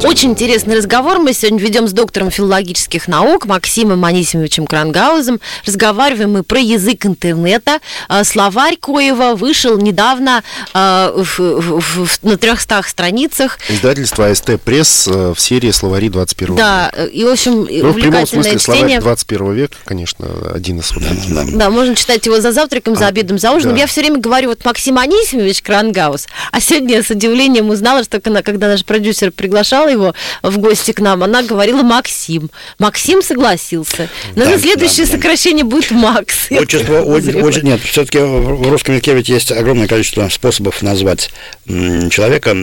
Очень 0.06 0.30
интересный 0.30 0.76
разговор 0.76 1.18
мы 1.18 1.32
сегодня 1.32 1.58
ведем 1.58 1.88
с 1.88 1.92
доктором 1.92 2.30
филологических 2.30 3.08
наук 3.08 3.44
Максимом 3.46 4.04
Анисимовичем 4.04 4.66
Крангаузом. 4.66 5.40
Разговариваем 5.66 6.32
мы 6.32 6.42
про 6.44 6.60
язык 6.60 7.04
интернета. 7.06 7.80
А, 8.08 8.22
Словарь 8.22 8.76
Коева 8.76 9.34
вышел 9.34 9.76
недавно 9.78 10.44
а, 10.72 11.12
в- 11.12 11.38
в- 11.40 11.80
в- 12.06 12.22
на 12.22 12.36
300 12.38 12.82
страницах. 12.88 13.58
Издательство 13.68 14.26
АСТ 14.28 14.60
Пресс 14.64 15.08
э, 15.08 15.32
в 15.34 15.40
серии 15.40 15.72
«Словари 15.72 16.08
21 16.08 16.54
Да, 16.54 16.92
века». 16.96 17.04
и, 17.06 17.24
в 17.24 17.28
общем, 17.28 17.52
Ну, 17.54 17.64
в 17.64 17.66
прямом 17.66 17.90
увлекательное 17.90 18.26
смысле, 18.26 18.58
словарь 18.60 18.80
чтение. 18.82 19.00
21 19.00 19.52
века, 19.54 19.76
конечно, 19.84 20.26
один 20.54 20.78
из 20.78 20.92
вот 20.92 21.02
таких. 21.02 21.56
Да, 21.58 21.68
можно 21.68 21.96
читать 21.96 22.24
его 22.26 22.40
за 22.40 22.52
завтраком, 22.52 22.94
за 22.94 23.08
обедом, 23.08 23.38
за 23.40 23.50
ужином. 23.50 23.74
да. 23.74 23.80
Я 23.80 23.86
все 23.88 24.02
время 24.02 24.20
говорю, 24.20 24.50
вот 24.50 24.64
Максим 24.64 24.98
Анисимович 24.98 25.62
Крангаус, 25.62 26.26
а 26.52 26.60
сегодня 26.60 26.94
я 26.96 27.02
с 27.02 27.10
удивлением 27.10 27.70
узнала, 27.70 28.04
что 28.04 28.20
когда, 28.20 28.42
когда 28.42 28.68
наш 28.68 28.84
продюсер 28.84 29.32
приглашал 29.32 29.88
его 29.96 30.14
в 30.42 30.58
гости 30.58 30.92
к 30.92 31.00
нам, 31.00 31.22
она 31.22 31.42
говорила 31.42 31.82
Максим. 31.82 32.50
Максим 32.78 33.22
согласился. 33.22 34.08
Но 34.34 34.44
Да, 34.44 34.58
следующее 34.58 35.06
да, 35.06 35.12
да. 35.12 35.18
сокращение 35.18 35.64
будет 35.64 35.90
Макс. 35.90 36.50
Отчество, 36.50 37.00
очень, 37.02 37.62
нет, 37.62 37.80
все-таки 37.82 38.18
в 38.18 38.70
русском 38.70 38.94
языке 38.94 39.14
ведь 39.14 39.28
есть 39.28 39.52
огромное 39.52 39.88
количество 39.88 40.28
способов 40.28 40.82
назвать 40.82 41.30
человека 41.66 42.56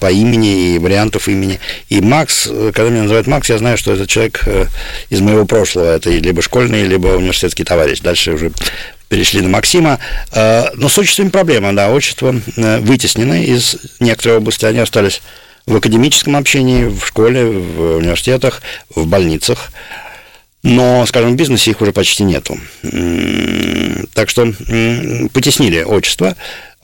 по 0.00 0.10
имени 0.10 0.74
и 0.74 0.78
вариантов 0.78 1.28
имени. 1.28 1.60
И 1.88 2.00
Макс, 2.00 2.44
когда 2.74 2.90
меня 2.90 3.02
называют 3.02 3.26
Макс, 3.26 3.48
я 3.48 3.58
знаю, 3.58 3.78
что 3.78 3.92
это 3.92 4.06
человек 4.06 4.42
э, 4.46 4.66
из 5.10 5.20
моего 5.20 5.44
прошлого. 5.46 5.94
Это 5.94 6.10
либо 6.10 6.42
школьный, 6.42 6.84
либо 6.84 7.08
университетский 7.08 7.64
товарищ. 7.64 8.00
Дальше 8.00 8.32
уже 8.32 8.52
перешли 9.08 9.40
на 9.40 9.48
Максима. 9.48 9.98
Э, 10.32 10.66
Но 10.74 10.88
с 10.88 10.98
отчеством 10.98 11.30
проблема, 11.30 11.74
да, 11.74 11.90
отчества 11.90 12.34
э, 12.56 12.78
вытеснены 12.80 13.44
из 13.44 13.76
некоторой 14.00 14.38
области, 14.38 14.64
они 14.64 14.78
остались 14.80 15.22
в 15.66 15.76
академическом 15.76 16.36
общении, 16.36 16.84
в 16.84 17.04
школе, 17.06 17.44
в 17.46 17.96
университетах, 17.96 18.62
в 18.94 19.06
больницах. 19.06 19.70
Но, 20.62 21.04
скажем, 21.06 21.32
в 21.32 21.36
бизнесе 21.36 21.72
их 21.72 21.80
уже 21.80 21.92
почти 21.92 22.24
нету. 22.24 22.58
Так 24.14 24.30
что 24.30 24.52
потеснили 25.32 25.82
отчество. 25.82 26.36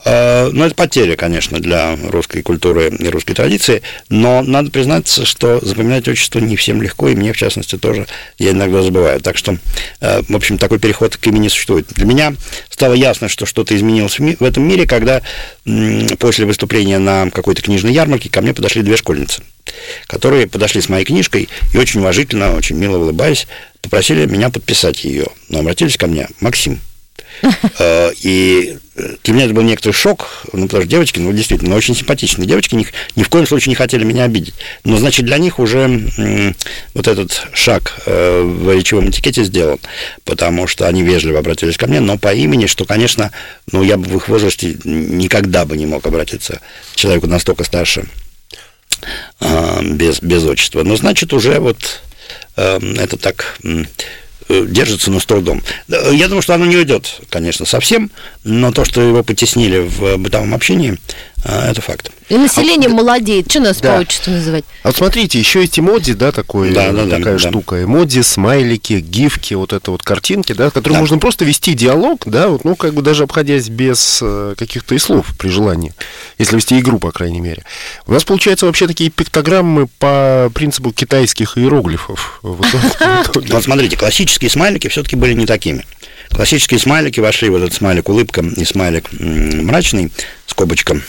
Э, 0.05 0.49
Но 0.51 0.65
это 0.65 0.75
потеря, 0.75 1.15
конечно, 1.15 1.59
для 1.59 1.97
русской 2.09 2.41
культуры 2.41 2.89
и 2.89 3.07
русской 3.09 3.33
традиции. 3.33 3.81
Но 4.09 4.41
надо 4.41 4.71
признаться, 4.71 5.25
что 5.25 5.59
запоминать 5.63 6.07
отчество 6.07 6.39
не 6.39 6.55
всем 6.55 6.81
легко, 6.81 7.09
и 7.09 7.15
мне, 7.15 7.33
в 7.33 7.37
частности, 7.37 7.77
тоже 7.77 8.07
я 8.37 8.51
иногда 8.51 8.81
забываю. 8.81 9.19
Так 9.21 9.37
что, 9.37 9.57
э, 9.99 10.21
в 10.27 10.35
общем, 10.35 10.57
такой 10.57 10.79
переход 10.79 11.17
к 11.17 11.27
имени 11.27 11.47
существует. 11.47 11.87
Для 11.89 12.05
меня 12.05 12.33
стало 12.69 12.93
ясно, 12.93 13.29
что 13.29 13.45
что-то 13.45 13.75
изменилось 13.75 14.19
в 14.19 14.43
этом 14.43 14.67
мире, 14.67 14.87
когда 14.87 15.21
после 16.19 16.45
выступления 16.45 16.99
на 16.99 17.29
какой-то 17.29 17.61
книжной 17.61 17.93
ярмарке 17.93 18.29
ко 18.29 18.41
мне 18.41 18.53
подошли 18.53 18.81
две 18.81 18.97
школьницы 18.97 19.43
которые 20.07 20.47
подошли 20.47 20.81
с 20.81 20.89
моей 20.89 21.05
книжкой 21.05 21.47
и 21.73 21.77
очень 21.77 21.99
уважительно, 21.99 22.55
очень 22.55 22.77
мило 22.77 22.97
улыбаясь, 22.97 23.47
попросили 23.81 24.25
меня 24.25 24.49
подписать 24.49 25.03
ее. 25.03 25.27
Но 25.49 25.59
обратились 25.59 25.97
ко 25.97 26.07
мне, 26.07 26.27
Максим. 26.39 26.79
Э, 27.79 28.11
И 28.21 28.77
для 28.95 29.33
меня 29.33 29.45
это 29.45 29.53
был 29.53 29.61
некоторый 29.61 29.93
шок, 29.93 30.43
ну, 30.51 30.65
потому 30.65 30.83
что 30.83 30.91
девочки, 30.91 31.19
ну, 31.19 31.31
действительно, 31.31 31.75
очень 31.75 31.95
симпатичные 31.95 32.45
девочки, 32.45 32.75
ни, 32.75 32.85
ни 33.15 33.23
в 33.23 33.29
коем 33.29 33.47
случае 33.47 33.69
не 33.69 33.75
хотели 33.75 34.03
меня 34.03 34.25
обидеть. 34.25 34.53
Но, 34.83 34.97
значит, 34.97 35.25
для 35.25 35.37
них 35.37 35.59
уже 35.59 35.79
м, 35.79 36.55
вот 36.93 37.07
этот 37.07 37.47
шаг 37.53 38.01
э, 38.05 38.41
в 38.41 38.73
речевом 38.73 39.09
этикете 39.09 39.45
сделан, 39.45 39.79
потому 40.25 40.67
что 40.67 40.87
они 40.87 41.03
вежливо 41.03 41.39
обратились 41.39 41.77
ко 41.77 41.87
мне, 41.87 42.01
но 42.01 42.17
по 42.17 42.33
имени, 42.33 42.65
что, 42.65 42.83
конечно, 42.83 43.31
ну, 43.71 43.81
я 43.81 43.95
бы 43.95 44.09
в 44.09 44.17
их 44.17 44.27
возрасте 44.27 44.75
никогда 44.83 45.65
бы 45.65 45.77
не 45.77 45.85
мог 45.85 46.05
обратиться 46.05 46.59
к 46.93 46.95
человеку 46.97 47.27
настолько 47.27 47.63
старше, 47.63 48.05
а, 49.39 49.81
без, 49.83 50.21
без 50.21 50.43
отчества. 50.43 50.83
Но 50.83 50.97
значит, 50.97 51.31
уже 51.31 51.59
вот 51.59 52.01
э, 52.57 52.79
это 52.97 53.15
так 53.15 53.57
э, 53.63 53.85
держится, 54.67 55.11
но 55.11 55.19
с 55.19 55.25
трудом. 55.25 55.61
Я 55.87 56.27
думаю, 56.27 56.41
что 56.41 56.53
оно 56.53 56.65
не 56.65 56.77
уйдет, 56.77 57.21
конечно, 57.29 57.65
совсем, 57.65 58.11
но 58.43 58.71
то, 58.71 58.85
что 58.85 59.01
его 59.01 59.23
потеснили 59.23 59.79
в 59.79 60.17
бытовом 60.17 60.53
общении, 60.53 60.93
э, 60.93 61.30
это 61.43 61.81
факт. 61.81 62.11
И 62.29 62.37
население 62.37 62.87
молодеет. 62.87 63.49
Что 63.51 63.59
нас 63.59 63.81
Да. 63.81 63.95
по 63.95 64.01
отчеству 64.01 64.31
называть? 64.31 64.63
А 64.83 64.87
вот 64.87 64.95
смотрите, 64.97 65.37
еще 65.39 65.61
есть 65.61 65.77
эмодзи, 65.79 66.13
да, 66.13 66.31
такой, 66.31 66.71
Да, 66.71 66.91
да, 66.91 67.03
да, 67.05 67.17
такая 67.17 67.37
да. 67.37 67.49
штука. 67.49 67.83
Эмодзи, 67.83 68.21
смайлики, 68.21 68.93
гифки, 68.99 69.53
вот 69.55 69.73
это 69.73 69.91
вот 69.91 70.03
картинки, 70.03 70.53
да, 70.53 70.69
которые 70.69 70.93
Да. 70.95 70.99
можно 71.01 71.17
просто 71.17 71.43
вести 71.43 71.73
диалог, 71.73 72.21
да, 72.25 72.47
вот, 72.47 72.63
ну, 72.63 72.75
как 72.75 72.93
бы 72.93 73.01
даже 73.01 73.23
обходясь 73.23 73.67
без 73.69 74.19
э, 74.21 74.55
каких-то 74.57 74.95
и 74.95 74.97
слов 74.99 75.27
при 75.37 75.49
желании, 75.49 75.93
если 76.37 76.55
вести 76.55 76.79
игру, 76.79 76.99
по 76.99 77.11
крайней 77.11 77.41
мере. 77.41 77.63
У 78.05 78.13
нас, 78.13 78.23
получается, 78.23 78.65
вообще 78.65 78.87
такие 78.87 79.09
пиктограммы 79.09 79.87
по 79.99 80.49
принципу 80.53 80.91
китайских 80.91 81.57
иероглифов. 81.57 82.39
Вот 82.43 82.65
смотрите, 83.63 83.97
классические 83.97 84.49
смайлики 84.49 84.87
все-таки 84.87 85.15
были 85.15 85.33
не 85.33 85.45
такими. 85.45 85.85
Классические 86.33 86.79
смайлики 86.79 87.19
вошли 87.19 87.49
в 87.49 87.55
этот 87.55 87.73
смайлик 87.73 88.09
улыбка 88.09 88.41
и 88.41 88.65
смайлик 88.65 89.09
мрачный, 89.11 90.11
скобочка, 90.47 90.99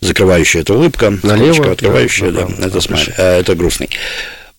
закрывающая 0.00 0.62
это 0.62 0.74
улыбка, 0.74 1.18
Налево, 1.22 1.52
скобочка 1.54 1.72
открывающая, 1.72 2.30
да, 2.30 2.40
да, 2.42 2.48
направо, 2.48 2.66
это 2.66 2.80
смайлик, 2.80 3.14
э, 3.16 3.40
это 3.40 3.54
грустный. 3.54 3.90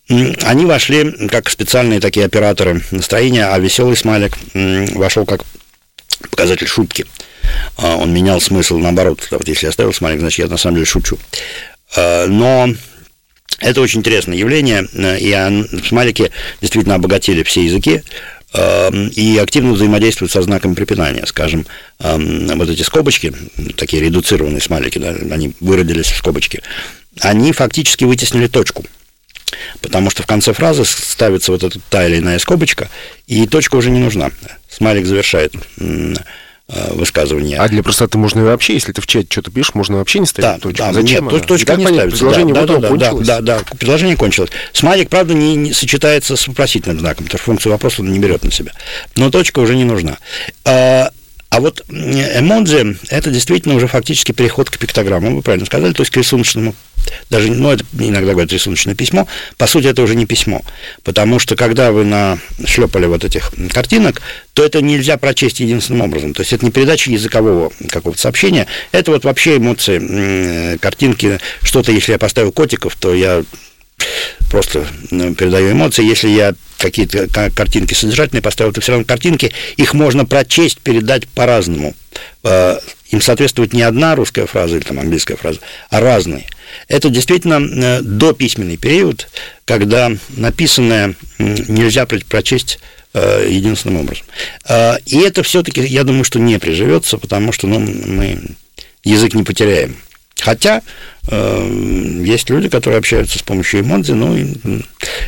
Они 0.08 0.66
вошли 0.66 1.28
как 1.28 1.50
специальные 1.50 2.00
такие 2.00 2.26
операторы 2.26 2.82
настроения, 2.92 3.46
а 3.46 3.58
веселый 3.58 3.96
смайлик 3.96 4.38
вошел 4.54 5.26
как 5.26 5.42
показатель 6.30 6.68
шутки. 6.68 7.06
А, 7.76 7.96
Он 7.96 8.12
менял 8.12 8.40
смысл 8.40 8.78
наоборот. 8.78 9.26
Вот 9.30 9.46
если 9.48 9.66
я 9.66 9.70
оставил 9.70 9.92
смайлик, 9.92 10.20
значит, 10.20 10.38
я 10.38 10.46
на 10.46 10.56
самом 10.56 10.76
деле 10.76 10.86
шучу. 10.86 11.18
А, 11.96 12.26
Но 12.26 12.68
это 13.58 13.80
очень 13.80 14.00
интересное 14.00 14.36
явление, 14.36 14.86
э, 14.92 15.18
и 15.18 15.82
смайлики 15.86 16.30
действительно 16.60 16.96
обогатили 16.96 17.42
все 17.42 17.64
языки 17.64 18.02
и 18.54 19.38
активно 19.38 19.72
взаимодействуют 19.72 20.32
со 20.32 20.40
знаком 20.42 20.74
препинания. 20.74 21.26
Скажем, 21.26 21.66
э, 21.98 22.54
вот 22.54 22.68
эти 22.68 22.82
скобочки, 22.82 23.34
такие 23.76 24.02
редуцированные 24.02 24.60
смайлики, 24.60 24.98
да, 24.98 25.10
они 25.30 25.52
выродились 25.60 26.06
в 26.06 26.16
скобочки, 26.16 26.62
они 27.20 27.52
фактически 27.52 28.04
вытеснили 28.04 28.46
точку. 28.46 28.84
потому 29.80 30.10
что 30.10 30.22
в 30.22 30.26
конце 30.26 30.52
фразы 30.52 30.84
ставится 30.84 31.52
вот 31.52 31.62
эта 31.62 31.78
та 31.90 32.06
или 32.06 32.18
иная 32.18 32.38
скобочка, 32.38 32.88
и 33.26 33.46
точка 33.46 33.76
уже 33.76 33.90
не 33.90 34.00
нужна. 34.00 34.30
Смайлик 34.68 35.06
завершает 35.06 35.54
высказывания. 36.68 37.58
А 37.58 37.68
для 37.68 37.82
простоты 37.82 38.18
можно 38.18 38.40
и 38.40 38.42
вообще, 38.42 38.74
если 38.74 38.92
ты 38.92 39.00
в 39.00 39.06
чате 39.06 39.28
что-то 39.30 39.50
пишешь, 39.50 39.74
можно 39.74 39.98
вообще 39.98 40.18
не 40.18 40.26
ставить 40.26 40.48
да, 40.48 40.58
точку. 40.58 40.78
Да, 40.78 40.92
Зачем? 40.92 41.28
Нет, 41.28 41.46
точка 41.46 41.76
не 41.76 41.86
ставится. 41.86 42.18
Предложение 42.18 42.54
да, 42.54 42.66
да, 42.66 42.78
да, 42.78 42.88
кончилось. 42.88 43.26
Да, 43.26 43.40
да, 43.40 43.58
да, 43.58 43.76
предложение 43.76 44.16
кончилось. 44.16 44.50
Смайлик, 44.72 45.08
правда, 45.08 45.34
не, 45.34 45.54
не 45.54 45.72
сочетается 45.72 46.34
с 46.36 46.48
вопросительным 46.48 46.98
знаком, 46.98 47.24
потому 47.24 47.38
что 47.38 47.44
функцию 47.44 47.72
вопроса 47.72 48.02
он 48.02 48.10
не 48.12 48.18
берет 48.18 48.42
на 48.42 48.50
себя. 48.50 48.72
Но 49.16 49.30
точка 49.30 49.60
уже 49.60 49.76
не 49.76 49.84
нужна. 49.84 50.18
А, 50.64 51.10
а 51.48 51.60
вот 51.60 51.84
эмодзи– 51.88 52.98
это 53.08 53.30
действительно 53.30 53.76
уже 53.76 53.86
фактически 53.86 54.32
переход 54.32 54.68
к 54.68 54.78
пиктограммам, 54.78 55.36
вы 55.36 55.42
правильно 55.42 55.66
сказали, 55.66 55.92
то 55.92 56.02
есть 56.02 56.12
к 56.12 56.16
рисуночному. 56.16 56.74
Даже, 57.30 57.52
ну, 57.52 57.70
это 57.70 57.84
иногда 57.96 58.32
говорят 58.32 58.52
рисуночное 58.52 58.96
письмо, 58.96 59.28
по 59.56 59.68
сути, 59.68 59.86
это 59.86 60.02
уже 60.02 60.16
не 60.16 60.26
письмо, 60.26 60.62
потому 61.04 61.38
что 61.38 61.54
когда 61.54 61.92
вы 61.92 62.04
нашлепали 62.04 63.06
вот 63.06 63.24
этих 63.24 63.52
картинок, 63.72 64.20
то 64.54 64.64
это 64.64 64.80
нельзя 64.82 65.16
прочесть 65.16 65.60
единственным 65.60 66.02
образом, 66.02 66.34
то 66.34 66.40
есть 66.40 66.52
это 66.52 66.64
не 66.64 66.72
передача 66.72 67.10
языкового 67.10 67.72
какого-то 67.88 68.20
сообщения, 68.20 68.66
это 68.90 69.12
вот 69.12 69.24
вообще 69.24 69.58
эмоции, 69.58 70.78
картинки, 70.78 71.38
что-то, 71.62 71.92
если 71.92 72.12
я 72.12 72.18
поставил 72.18 72.50
котиков, 72.50 72.96
то 72.96 73.14
я 73.14 73.44
просто 74.50 74.86
передаю 75.10 75.72
эмоции. 75.72 76.04
Если 76.04 76.28
я 76.28 76.54
какие-то 76.78 77.28
картинки 77.28 77.94
содержательные 77.94 78.42
поставил, 78.42 78.72
то 78.72 78.80
все 78.80 78.92
равно 78.92 79.04
картинки, 79.04 79.52
их 79.76 79.94
можно 79.94 80.24
прочесть, 80.24 80.80
передать 80.80 81.28
по-разному. 81.28 81.94
Э, 82.44 82.78
им 83.10 83.20
соответствует 83.20 83.72
не 83.72 83.82
одна 83.82 84.14
русская 84.14 84.46
фраза 84.46 84.76
или 84.76 84.84
там 84.84 84.98
английская 84.98 85.36
фраза, 85.36 85.60
а 85.90 86.00
разные. 86.00 86.46
Это 86.88 87.08
действительно 87.08 87.60
э, 87.60 88.00
дописьменный 88.02 88.76
период, 88.76 89.28
когда 89.64 90.10
написанное 90.36 91.14
нельзя 91.38 92.06
прочесть 92.06 92.78
э, 93.14 93.48
единственным 93.48 94.00
образом. 94.00 94.26
И 95.06 95.18
это 95.18 95.42
все-таки, 95.42 95.80
я 95.82 96.04
думаю, 96.04 96.24
что 96.24 96.38
не 96.38 96.58
приживется, 96.58 97.18
потому 97.18 97.52
что 97.52 97.66
ну, 97.66 97.78
мы 97.78 98.40
язык 99.04 99.34
не 99.34 99.44
потеряем. 99.44 99.96
Хотя 100.38 100.82
есть 101.28 102.50
люди, 102.50 102.68
которые 102.68 102.98
общаются 102.98 103.38
с 103.38 103.42
помощью 103.42 103.80
эмодзи, 103.80 104.12
ну 104.12 104.36
и, 104.36 104.54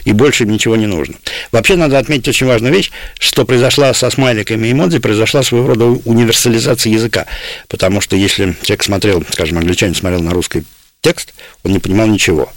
и 0.05 0.13
больше 0.13 0.45
им 0.45 0.51
ничего 0.51 0.77
не 0.77 0.87
нужно. 0.87 1.15
Вообще 1.51 1.77
надо 1.77 1.99
отметить 1.99 2.29
очень 2.29 2.47
важную 2.47 2.73
вещь, 2.73 2.91
что 3.19 3.45
произошла 3.45 3.93
со 3.95 4.11
смайликами 4.11 4.69
и 4.69 4.73
эмодзи, 4.73 4.99
произошла 4.99 5.43
своего 5.43 5.69
рода 5.69 5.87
универсализация 5.87 6.93
языка. 6.93 7.27
Потому 7.69 8.01
что 8.01 8.17
если 8.17 8.57
человек 8.63 8.85
смотрел, 8.85 9.25
скажем, 9.31 9.59
англичанин 9.59 9.95
смотрел 9.95 10.23
на 10.23 10.33
русский 10.33 10.65
текст, 11.01 11.35
он 11.65 11.73
не 11.73 11.79
понимал 11.79 12.07
ничего. 12.07 12.53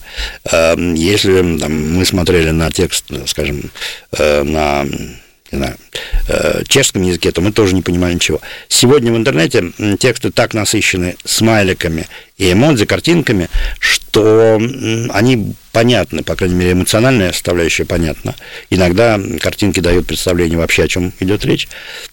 Эм, 0.51 0.93
если 0.93 1.57
там, 1.57 1.95
мы 1.95 2.05
смотрели 2.05 2.51
на 2.51 2.69
текст, 2.71 3.05
скажем, 3.27 3.71
э, 4.17 4.43
на 5.51 5.57
не 5.57 5.63
знаю, 5.63 5.77
э, 6.27 6.63
чешском 6.67 7.01
языке, 7.01 7.31
то 7.31 7.41
мы 7.41 7.51
тоже 7.51 7.75
не 7.75 7.81
понимали 7.81 8.13
ничего. 8.13 8.41
Сегодня 8.67 9.11
в 9.11 9.17
интернете 9.17 9.71
тексты 9.99 10.31
так 10.31 10.53
насыщены 10.53 11.15
смайликами 11.25 12.07
и 12.37 12.51
эмодзи, 12.51 12.85
картинками, 12.85 13.49
что 13.79 14.59
они 15.09 15.53
понятны, 15.71 16.23
по 16.23 16.35
крайней 16.35 16.55
мере, 16.55 16.71
эмоциональная 16.73 17.31
составляющая 17.31 17.85
понятна. 17.85 18.35
Иногда 18.69 19.19
картинки 19.39 19.79
дают 19.79 20.07
представление 20.07 20.57
вообще, 20.57 20.83
о 20.83 20.87
чем 20.87 21.13
идет 21.19 21.45
речь. 21.45 21.67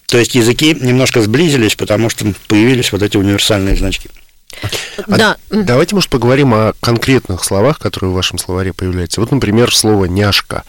То 0.06 0.18
есть 0.18 0.34
языки 0.34 0.76
немножко 0.78 1.22
сблизились, 1.22 1.74
потому 1.74 2.10
что 2.10 2.26
появились 2.46 2.92
вот 2.92 3.02
эти 3.02 3.16
универсальные 3.16 3.76
значки. 3.76 4.08
А 5.06 5.16
да. 5.16 5.36
Давайте, 5.50 5.94
может, 5.94 6.10
поговорим 6.10 6.54
о 6.54 6.72
конкретных 6.80 7.44
словах, 7.44 7.78
которые 7.78 8.10
в 8.10 8.14
вашем 8.14 8.38
словаре 8.38 8.72
появляются. 8.72 9.20
Вот, 9.20 9.30
например, 9.30 9.74
слово 9.74 10.06
«няшка». 10.06 10.64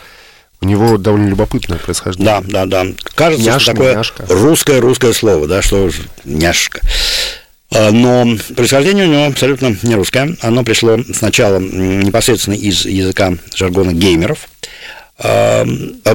У 0.62 0.66
него 0.66 0.98
довольно 0.98 1.30
любопытное 1.30 1.78
происхождение. 1.78 2.42
Да, 2.42 2.66
да, 2.66 2.84
да. 2.84 2.92
Кажется, 3.16 3.46
Няшка, 3.46 3.60
что 3.60 3.72
такое 3.72 3.96
няшка. 3.96 4.26
русское 4.28 4.80
русское 4.80 5.14
слово, 5.14 5.48
да, 5.48 5.62
что 5.62 5.90
няшка. 6.26 6.82
А, 7.72 7.92
но 7.92 8.28
происхождение 8.56 9.06
у 9.06 9.12
него 9.12 9.26
абсолютно 9.26 9.76
не 9.84 9.96
русское. 9.96 10.36
Оно 10.42 10.64
пришло 10.64 11.00
сначала 11.14 11.60
непосредственно 11.60 12.56
из 12.56 12.86
языка 12.86 13.34
жаргона 13.56 13.94
геймеров, 13.94 14.50
э, 15.20 15.66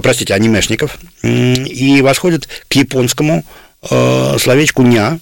простите, 0.03 0.35
анимешников, 0.35 0.99
и 1.23 2.01
восходит 2.03 2.49
к 2.69 2.73
японскому 2.75 3.45
э, 3.91 4.37
словечку 4.39 4.83
«ня», 4.83 5.19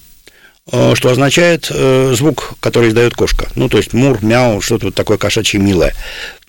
Э, 0.71 0.93
что 0.95 1.09
означает 1.09 1.69
э, 1.69 2.13
звук, 2.15 2.53
который 2.61 2.89
издает 2.89 3.15
кошка. 3.15 3.49
Ну, 3.55 3.67
то 3.67 3.77
есть 3.77 3.93
мур, 3.93 4.23
мяу, 4.23 4.61
что-то 4.61 4.85
вот 4.87 4.95
такое 4.95 5.17
кошачье 5.17 5.59
милое. 5.59 5.93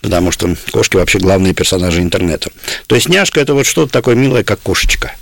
Потому 0.05 0.30
что 0.30 0.55
кошки 0.70 0.96
вообще 0.96 1.18
главные 1.18 1.55
персонажи 1.55 2.02
интернета. 2.02 2.50
То 2.86 2.94
есть 2.94 3.09
няшка 3.09 3.40
это 3.40 3.55
вот 3.55 3.64
что-то 3.64 3.90
такое 3.90 4.14
милое, 4.14 4.44
как 4.44 4.61
кошечка 4.61 5.12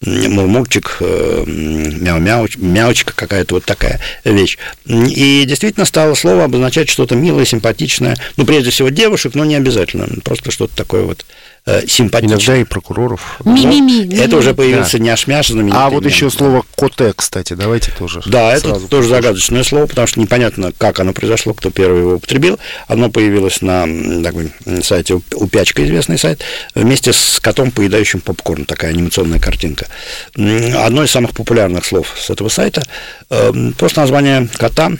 мурмурчик, 0.00 0.98
э, 1.00 1.44
мяу-мяу, 1.46 2.46
мяучка 2.56 3.12
какая-то 3.16 3.56
вот 3.56 3.64
такая 3.64 4.00
вещь. 4.22 4.56
И 4.86 5.44
действительно 5.44 5.84
стало 5.86 6.14
слово 6.14 6.44
обозначать 6.44 6.88
что-то 6.88 7.16
милое, 7.16 7.44
симпатичное. 7.44 8.16
Ну, 8.36 8.46
прежде 8.46 8.70
всего, 8.70 8.90
девушек, 8.90 9.34
но 9.34 9.44
не 9.44 9.56
обязательно. 9.56 10.06
Просто 10.22 10.52
что-то 10.52 10.76
такое 10.76 11.02
вот 11.02 11.24
Э, 11.68 11.86
симпатичный. 11.86 12.36
Иногда 12.36 12.56
и 12.56 12.64
прокуроров. 12.64 13.36
Ми-ми-ми. 13.44 14.16
Это 14.16 14.38
уже 14.38 14.54
появился 14.54 14.96
да. 14.96 15.04
няш-мяш 15.04 15.48
знаменитый. 15.48 15.78
А 15.78 15.90
вот 15.90 16.02
мем. 16.02 16.10
еще 16.10 16.30
слово 16.30 16.64
коте, 16.74 17.12
кстати, 17.14 17.52
давайте 17.52 17.90
тоже. 17.90 18.22
Да, 18.24 18.54
это 18.54 18.70
тоже 18.70 18.80
покажем. 18.88 19.10
загадочное 19.10 19.64
слово, 19.64 19.86
потому 19.86 20.06
что 20.06 20.18
непонятно, 20.18 20.72
как 20.78 20.98
оно 20.98 21.12
произошло, 21.12 21.52
кто 21.52 21.70
первый 21.70 22.00
его 22.00 22.14
употребил. 22.14 22.58
Оно 22.86 23.10
появилось 23.10 23.60
на 23.60 23.86
такой 24.22 24.50
сайте 24.82 25.20
Упячка, 25.34 25.84
известный 25.84 26.16
сайт, 26.16 26.42
вместе 26.74 27.12
с 27.12 27.38
котом, 27.38 27.70
поедающим 27.70 28.22
попкорн, 28.22 28.64
такая 28.64 28.92
анимационная 28.92 29.38
картинка. 29.38 29.88
Одно 30.34 31.04
из 31.04 31.10
самых 31.10 31.32
популярных 31.32 31.84
слов 31.84 32.14
с 32.18 32.30
этого 32.30 32.48
сайта, 32.48 32.82
э, 33.28 33.52
просто 33.76 34.00
название 34.00 34.48
кота, 34.56 34.92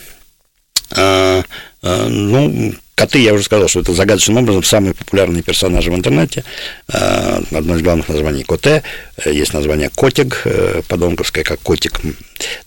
э, 0.94 1.42
ну, 1.82 2.74
Коты, 2.98 3.20
я 3.20 3.32
уже 3.32 3.44
сказал, 3.44 3.68
что 3.68 3.78
это 3.78 3.94
загадочным 3.94 4.38
образом 4.38 4.64
самые 4.64 4.92
популярные 4.92 5.44
персонажи 5.44 5.88
в 5.88 5.94
интернете. 5.94 6.42
Э, 6.92 7.40
одно 7.52 7.76
из 7.76 7.82
главных 7.82 8.08
названий 8.08 8.42
Коте, 8.42 8.82
э, 9.24 9.32
есть 9.32 9.54
название 9.54 9.88
Котик, 9.88 10.42
э, 10.44 10.82
подонковское, 10.88 11.44
как 11.44 11.60
котик, 11.60 12.00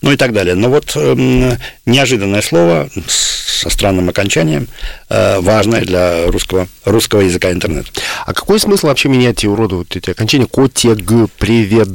ну 0.01 0.13
и 0.13 0.15
так 0.15 0.32
далее. 0.32 0.55
Но 0.55 0.69
вот 0.69 0.95
эм, 0.95 1.57
неожиданное 1.86 2.41
слово 2.41 2.89
со 3.07 3.69
странным 3.69 4.09
окончанием, 4.09 4.67
важное 5.09 5.82
для 5.82 6.27
русского, 6.27 6.67
русского 6.86 7.21
языка 7.21 7.51
интернета. 7.51 7.91
А 8.25 8.34
какой 8.34 8.59
смысл 8.59 8.88
вообще 8.88 9.09
менять 9.09 9.43
и 9.43 9.47
уродовать 9.47 9.95
эти 9.97 10.09
окончания? 10.11 10.47
Котик, 10.47 10.97
привет? 11.38 11.89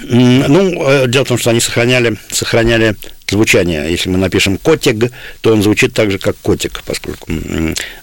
Ну, 0.00 1.06
дело 1.06 1.24
в 1.24 1.28
том, 1.28 1.38
что 1.38 1.50
они 1.50 1.60
сохраняли, 1.60 2.18
сохраняли 2.30 2.94
звучание. 3.28 3.90
Если 3.90 4.08
мы 4.08 4.18
напишем 4.18 4.58
котик, 4.58 5.12
то 5.40 5.52
он 5.52 5.62
звучит 5.62 5.94
так 5.94 6.10
же, 6.10 6.18
как 6.18 6.36
котик, 6.36 6.82
поскольку 6.84 7.30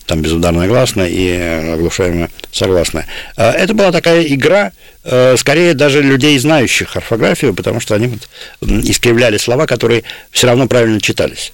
там 0.05 0.21
безударная 0.21 0.67
гласная 0.67 1.07
и 1.07 1.71
оглушаемая 1.73 2.30
согласная. 2.51 3.07
Это 3.36 3.73
была 3.73 3.91
такая 3.91 4.23
игра, 4.23 4.71
э, 5.03 5.36
скорее 5.38 5.73
даже 5.73 6.01
людей, 6.01 6.38
знающих 6.38 6.95
орфографию, 6.95 7.53
потому 7.53 7.80
что 7.80 7.95
они 7.95 8.17
искривляли 8.61 9.38
слова, 9.38 9.65
которые 9.65 10.03
все 10.32 10.47
равно 10.47 10.67
правильно 10.67 11.01
читались. 11.01 11.53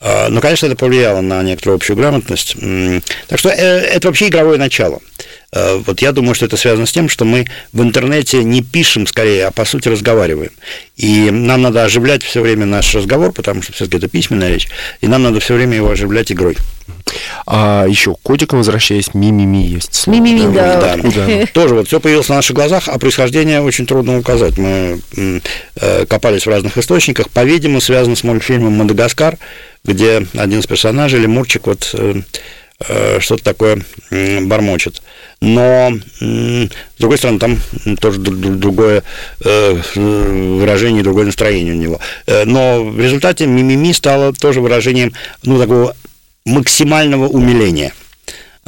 А, 0.00 0.28
но, 0.28 0.40
конечно, 0.40 0.66
это 0.66 0.76
повлияло 0.76 1.22
на 1.22 1.42
некоторую 1.42 1.76
общую 1.76 1.96
грамотность. 1.96 2.56
Так 3.28 3.38
что 3.38 3.48
э, 3.48 3.54
это 3.54 4.08
вообще 4.08 4.28
игровое 4.28 4.58
начало. 4.58 5.00
Э, 5.54 5.80
вот 5.84 6.02
я 6.02 6.12
думаю, 6.12 6.34
что 6.34 6.46
это 6.46 6.56
связано 6.56 6.86
с 6.86 6.92
тем, 6.92 7.08
что 7.08 7.24
мы 7.24 7.46
в 7.72 7.80
интернете 7.80 8.42
не 8.42 8.62
пишем 8.62 9.06
скорее, 9.06 9.46
а 9.46 9.50
по 9.52 9.64
сути 9.64 9.88
разговариваем. 9.88 10.50
И 10.96 11.30
нам 11.30 11.62
надо 11.62 11.84
оживлять 11.84 12.22
все 12.22 12.40
время 12.40 12.66
наш 12.66 12.92
разговор, 12.94 13.32
потому 13.32 13.62
что 13.62 13.72
все-таки 13.72 13.98
это 13.98 14.08
письменная 14.08 14.50
речь, 14.50 14.68
и 15.00 15.06
нам 15.06 15.22
надо 15.22 15.40
все 15.40 15.54
время 15.54 15.76
его 15.76 15.90
оживлять 15.90 16.32
игрой. 16.32 16.56
А 17.46 17.86
еще 17.88 18.16
котиком 18.22 18.58
возвращаясь, 18.58 19.14
мимими 19.14 19.58
есть. 19.58 20.06
Мимими, 20.06 20.52
да. 20.54 20.80
да. 20.80 20.96
да. 20.96 21.46
Тоже 21.52 21.74
вот 21.74 21.86
все 21.86 22.00
появилось 22.00 22.28
на 22.28 22.36
наших 22.36 22.56
глазах, 22.56 22.88
а 22.88 22.98
происхождение 22.98 23.60
очень 23.60 23.86
трудно 23.86 24.18
указать. 24.18 24.58
Мы 24.58 25.00
э, 25.16 26.06
копались 26.06 26.46
в 26.46 26.50
разных 26.50 26.76
источниках. 26.76 27.30
По-видимому, 27.30 27.80
связано 27.80 28.16
с 28.16 28.24
мультфильмом 28.24 28.72
«Мадагаскар», 28.74 29.38
где 29.84 30.26
один 30.34 30.60
из 30.60 30.66
персонажей, 30.66 31.20
Лемурчик, 31.20 31.66
вот 31.66 31.90
э, 31.94 32.22
что-то 33.20 33.44
такое 33.44 33.82
бормочет. 34.10 35.02
Но, 35.40 35.92
с 36.20 36.98
другой 36.98 37.18
стороны, 37.18 37.38
там 37.38 37.58
тоже 38.00 38.18
другое 38.18 39.02
э, 39.44 39.80
выражение, 39.94 41.02
другое 41.02 41.26
настроение 41.26 41.74
у 41.74 41.76
него. 41.76 42.00
Но 42.26 42.84
в 42.84 42.98
результате 42.98 43.46
мимими 43.46 43.92
стало 43.92 44.32
тоже 44.32 44.60
выражением, 44.60 45.12
ну, 45.42 45.58
такого 45.58 45.94
максимального 46.44 47.28
умиления– 47.28 47.92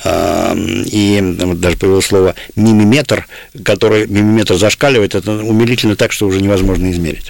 и 0.05 1.35
вот 1.39 1.61
даже 1.61 1.77
появилось 1.79 2.05
слово 2.05 2.35
мимиметр, 2.55 3.27
который 3.65 4.07
мимиметр 4.07 4.57
зашкаливает, 4.57 5.15
это 5.15 5.33
умилительно 5.33 5.97
так, 5.97 6.13
что 6.13 6.27
уже 6.27 6.43
невозможно 6.43 6.91
измерить. 6.91 7.29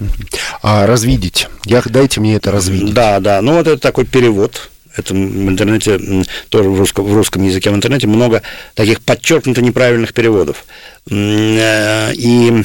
А 0.61 0.85
развидеть? 0.85 1.47
Я, 1.65 1.81
дайте 1.85 2.19
мне 2.19 2.35
это 2.35 2.51
развидеть. 2.51 2.93
Да, 2.93 3.19
да. 3.19 3.41
Ну, 3.41 3.53
вот 3.53 3.67
это 3.67 3.77
такой 3.77 4.05
перевод 4.05 4.69
Это 4.97 5.13
в 5.13 5.17
интернете, 5.17 6.25
тоже 6.49 6.69
в 6.69 6.79
русском, 6.79 7.05
в 7.05 7.13
русском 7.13 7.43
языке 7.43 7.69
в 7.69 7.75
интернете 7.75 8.07
много 8.07 8.41
таких 8.73 9.01
подчеркнуто 9.01 9.61
неправильных 9.61 10.13
переводов. 10.13 10.65
Э, 11.09 12.13
и 12.13 12.63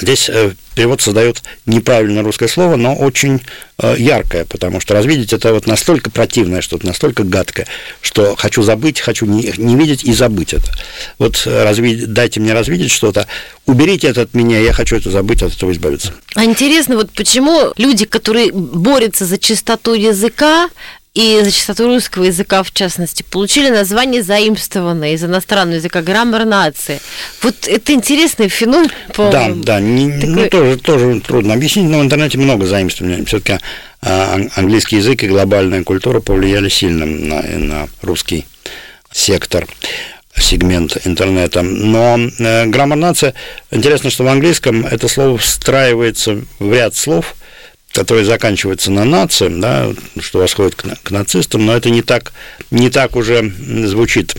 Здесь 0.00 0.28
э, 0.28 0.52
перевод 0.74 1.00
создает 1.00 1.44
неправильное 1.64 2.24
русское 2.24 2.48
слово, 2.48 2.74
но 2.74 2.96
очень 2.96 3.40
э, 3.78 3.94
яркое, 3.96 4.44
потому 4.44 4.80
что 4.80 4.94
развидеть 4.94 5.32
это 5.32 5.52
вот 5.54 5.68
настолько 5.68 6.10
противное 6.10 6.60
что-то, 6.60 6.86
настолько 6.86 7.22
гадкое, 7.22 7.68
что 8.00 8.34
хочу 8.34 8.64
забыть, 8.64 8.98
хочу 8.98 9.26
не, 9.26 9.52
не 9.56 9.76
видеть 9.76 10.02
и 10.02 10.12
забыть 10.12 10.54
это. 10.54 10.72
Вот 11.20 11.46
развид... 11.46 12.12
дайте 12.12 12.40
мне 12.40 12.52
развидеть 12.52 12.90
что-то, 12.90 13.28
уберите 13.64 14.08
это 14.08 14.22
от 14.22 14.34
меня, 14.34 14.58
я 14.58 14.72
хочу 14.72 14.96
это 14.96 15.12
забыть, 15.12 15.44
от 15.44 15.54
этого 15.54 15.70
избавиться. 15.70 16.12
А 16.34 16.44
интересно, 16.44 16.96
вот 16.96 17.12
почему 17.12 17.72
люди, 17.76 18.06
которые 18.06 18.50
борются 18.52 19.24
за 19.24 19.38
чистоту 19.38 19.94
языка, 19.94 20.68
и 21.16 21.40
за 21.42 21.50
чистоту 21.50 21.86
русского 21.86 22.24
языка, 22.24 22.62
в 22.62 22.70
частности, 22.72 23.22
получили 23.22 23.70
название 23.70 24.22
заимствованное 24.22 25.14
из 25.14 25.24
иностранного 25.24 25.76
языка 25.76 26.02
граммар 26.02 26.44
нации. 26.44 27.00
Вот 27.40 27.66
это 27.66 27.94
интересный 27.94 28.48
феномен, 28.50 28.90
Да, 29.16 29.48
да, 29.54 29.80
не, 29.80 30.12
Такой... 30.12 30.28
ну, 30.28 30.48
тоже, 30.50 30.76
тоже 30.76 31.20
трудно 31.20 31.54
объяснить, 31.54 31.88
но 31.88 32.00
в 32.00 32.02
интернете 32.02 32.36
много 32.36 32.66
заимствований. 32.66 33.24
Все-таки 33.24 33.58
а, 34.02 34.38
английский 34.56 34.96
язык 34.96 35.22
и 35.22 35.28
глобальная 35.28 35.84
культура 35.84 36.20
повлияли 36.20 36.68
сильно 36.68 37.06
на, 37.06 37.40
на 37.40 37.88
русский 38.02 38.44
сектор 39.10 39.66
сегмент 40.38 40.98
интернета. 41.06 41.62
Но 41.62 42.18
э, 42.18 42.66
граммар 42.66 42.98
нация, 42.98 43.32
интересно, 43.70 44.10
что 44.10 44.24
в 44.24 44.28
английском 44.28 44.84
это 44.84 45.08
слово 45.08 45.38
встраивается 45.38 46.42
в 46.58 46.74
ряд 46.74 46.94
слов– 46.94 47.35
которые 47.96 48.26
заканчиваются 48.26 48.90
на 48.90 49.06
нации, 49.06 49.48
да, 49.48 49.88
что 50.20 50.40
восходит 50.40 50.74
к, 50.74 50.84
к 51.02 51.10
нацистам, 51.10 51.64
но 51.64 51.74
это 51.74 51.88
не 51.88 52.02
так, 52.02 52.34
не 52.70 52.90
так 52.90 53.16
уже 53.16 53.50
звучит, 53.86 54.34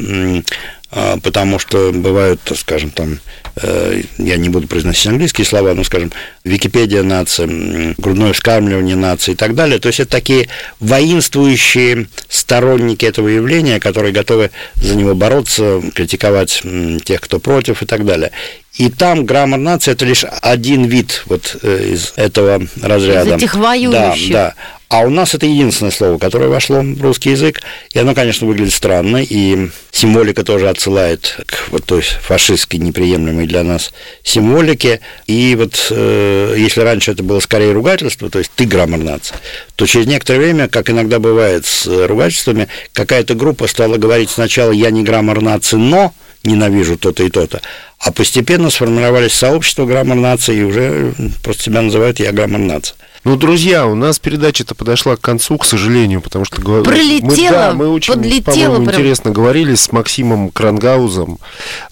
а, 0.91 1.18
потому 1.18 1.58
что 1.58 1.91
бывают, 1.91 2.39
скажем, 2.55 2.91
там, 2.91 3.20
э, 3.55 4.03
я 4.20 4.38
не 4.38 4.49
буду 4.49 4.68
произносить 4.68 5.08
английские 5.08 5.45
слова, 5.45 5.74
но, 5.74 5.84
скажем, 5.84 6.12
Википедия 6.43 7.01
нации, 7.01 7.95
грудное 7.99 8.32
вскармливание 8.34 8.95
нации 8.95 9.32
и 9.32 9.36
так 9.36 9.55
далее. 9.55 9.80
То 9.80 9.88
есть 9.88 10.01
это 10.01 10.12
такие 10.12 10.49
воинствующие 10.80 12.10
сторонники 12.30 13.05
этого 13.05 13.28
явления, 13.28 13.80
которые 13.80 14.14
готовы 14.14 14.51
за 14.76 14.95
него 14.95 15.16
бороться, 15.16 15.82
критиковать 15.95 16.62
тех, 17.03 17.22
кто 17.22 17.39
против 17.39 17.82
и 17.82 17.88
так 17.88 18.05
далее. 18.05 18.32
И 18.78 18.89
там 18.89 19.25
граммар 19.25 19.59
нации 19.59 19.91
это 19.91 20.05
лишь 20.05 20.23
один 20.41 20.86
вид 20.86 21.23
вот 21.25 21.57
э, 21.63 21.93
из 21.93 22.13
этого 22.15 22.61
разряда. 22.82 23.32
Из 23.32 23.36
этих 23.38 23.55
воюющих. 23.55 24.32
Да, 24.32 24.49
да. 24.49 24.55
А 24.89 25.01
у 25.01 25.09
нас 25.09 25.36
это 25.36 25.45
единственное 25.45 25.91
слово, 25.91 26.17
которое 26.17 26.47
вошло 26.47 26.80
в 26.82 27.01
русский 27.01 27.32
язык, 27.32 27.61
и 27.91 27.99
оно, 27.99 28.15
конечно, 28.15 28.47
выглядит 28.47 28.73
странно, 28.73 29.17
и 29.17 29.69
символика 29.91 30.45
тоже 30.45 30.69
отсылает 30.69 31.41
к 31.45 31.69
вот 31.71 31.84
той 31.84 32.01
фашистской, 32.01 32.80
неприемлемой 32.80 33.47
для 33.47 33.63
нас 33.63 33.91
символике. 34.23 35.01
И 35.25 35.55
вот 35.57 35.88
э, 35.91 36.55
если 36.57 36.82
раньше 36.82 37.11
это 37.11 37.21
было 37.21 37.41
скорее 37.41 37.73
ругательство, 37.73 38.30
то 38.30 38.39
есть 38.39 38.51
ты 38.55 38.63
граммар 38.63 39.01
нация, 39.01 39.38
то 39.75 39.86
через 39.86 40.07
некоторое 40.07 40.39
время, 40.39 40.69
как 40.69 40.89
иногда 40.89 41.19
бывает 41.19 41.65
с 41.65 41.86
ругательствами, 42.07 42.69
какая-то 42.93 43.34
группа 43.34 43.67
стала 43.67 43.97
говорить 43.97 44.30
сначала 44.30 44.71
«я 44.71 44.89
не 44.91 45.03
граммар 45.03 45.41
нации, 45.41 45.75
но...» 45.78 46.13
ненавижу 46.48 46.98
то-то 46.98 47.24
и 47.24 47.30
то-то. 47.30 47.62
А 48.00 48.12
постепенно 48.12 48.70
сформировались 48.70 49.34
сообщества 49.34 49.86
граммар 49.86 50.18
нации, 50.18 50.58
и 50.58 50.64
уже 50.64 51.14
просто 51.43 51.64
себя 51.64 51.82
называют 51.82 52.20
«я 52.20 52.32
граммар 52.32 52.62
нация». 52.62 52.95
Ну, 53.24 53.36
друзья, 53.36 53.88
у 53.88 53.95
нас 53.95 54.20
передача-то 54.20 54.76
подошла 54.76 55.15
к 55.15 55.22
концу, 55.22 55.57
к 55.57 55.65
сожалению, 55.65 56.22
потому 56.22 56.45
что... 56.45 56.61
Пролетела, 56.61 57.24
мы, 57.24 57.49
да, 57.49 57.74
мы 57.74 57.88
очень, 57.89 58.13
подлетела. 58.13 58.76
Прям... 58.76 58.86
интересно 58.86 59.32
говорили 59.32 59.76
с 59.76 59.91
Максимом 59.91 60.49
Крангаузом, 60.49 61.39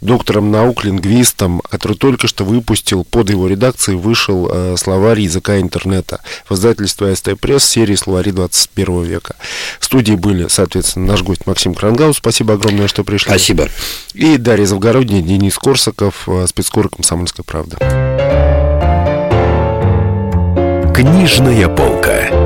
доктором 0.02 0.52
наук, 0.52 0.84
лингвистом, 0.84 1.62
который 1.70 1.98
только 1.98 2.28
что 2.28 2.44
выпустил, 2.44 3.04
под 3.04 3.30
его 3.30 3.48
редакцией 3.48 3.98
вышел 3.98 4.50
э, 4.52 4.76
словарь 4.78 5.22
языка 5.22 5.60
интернета 5.60 6.22
в 6.48 6.56
издательстве 6.56 7.12
АСТ 7.12 7.40
Пресс 7.40 7.66
серии 7.66 7.96
«Словари 7.96 8.32
21 8.32 9.04
века». 9.04 9.36
В 9.80 9.86
студии 9.86 10.14
были, 10.14 10.48
соответственно, 10.48 11.08
наш 11.08 11.24
гость 11.24 11.46
Максим 11.48 11.74
Крангаус. 11.74 12.18
Спасибо 12.18 12.54
огромное, 12.54 12.88
что 12.88 13.04
пришли. 13.04 13.30
Спасибо. 13.30 13.70
И 14.14 14.38
Дарья 14.38 14.66
Завгородняя, 14.66 15.22
Денис 15.22 15.58
Корсаков, 15.58 16.28
э, 16.28 16.46
спецкор 16.48 16.90
«Комсомольская 16.90 17.44
правда». 17.44 18.75
Книжная 20.96 21.68
полка. 21.68 22.45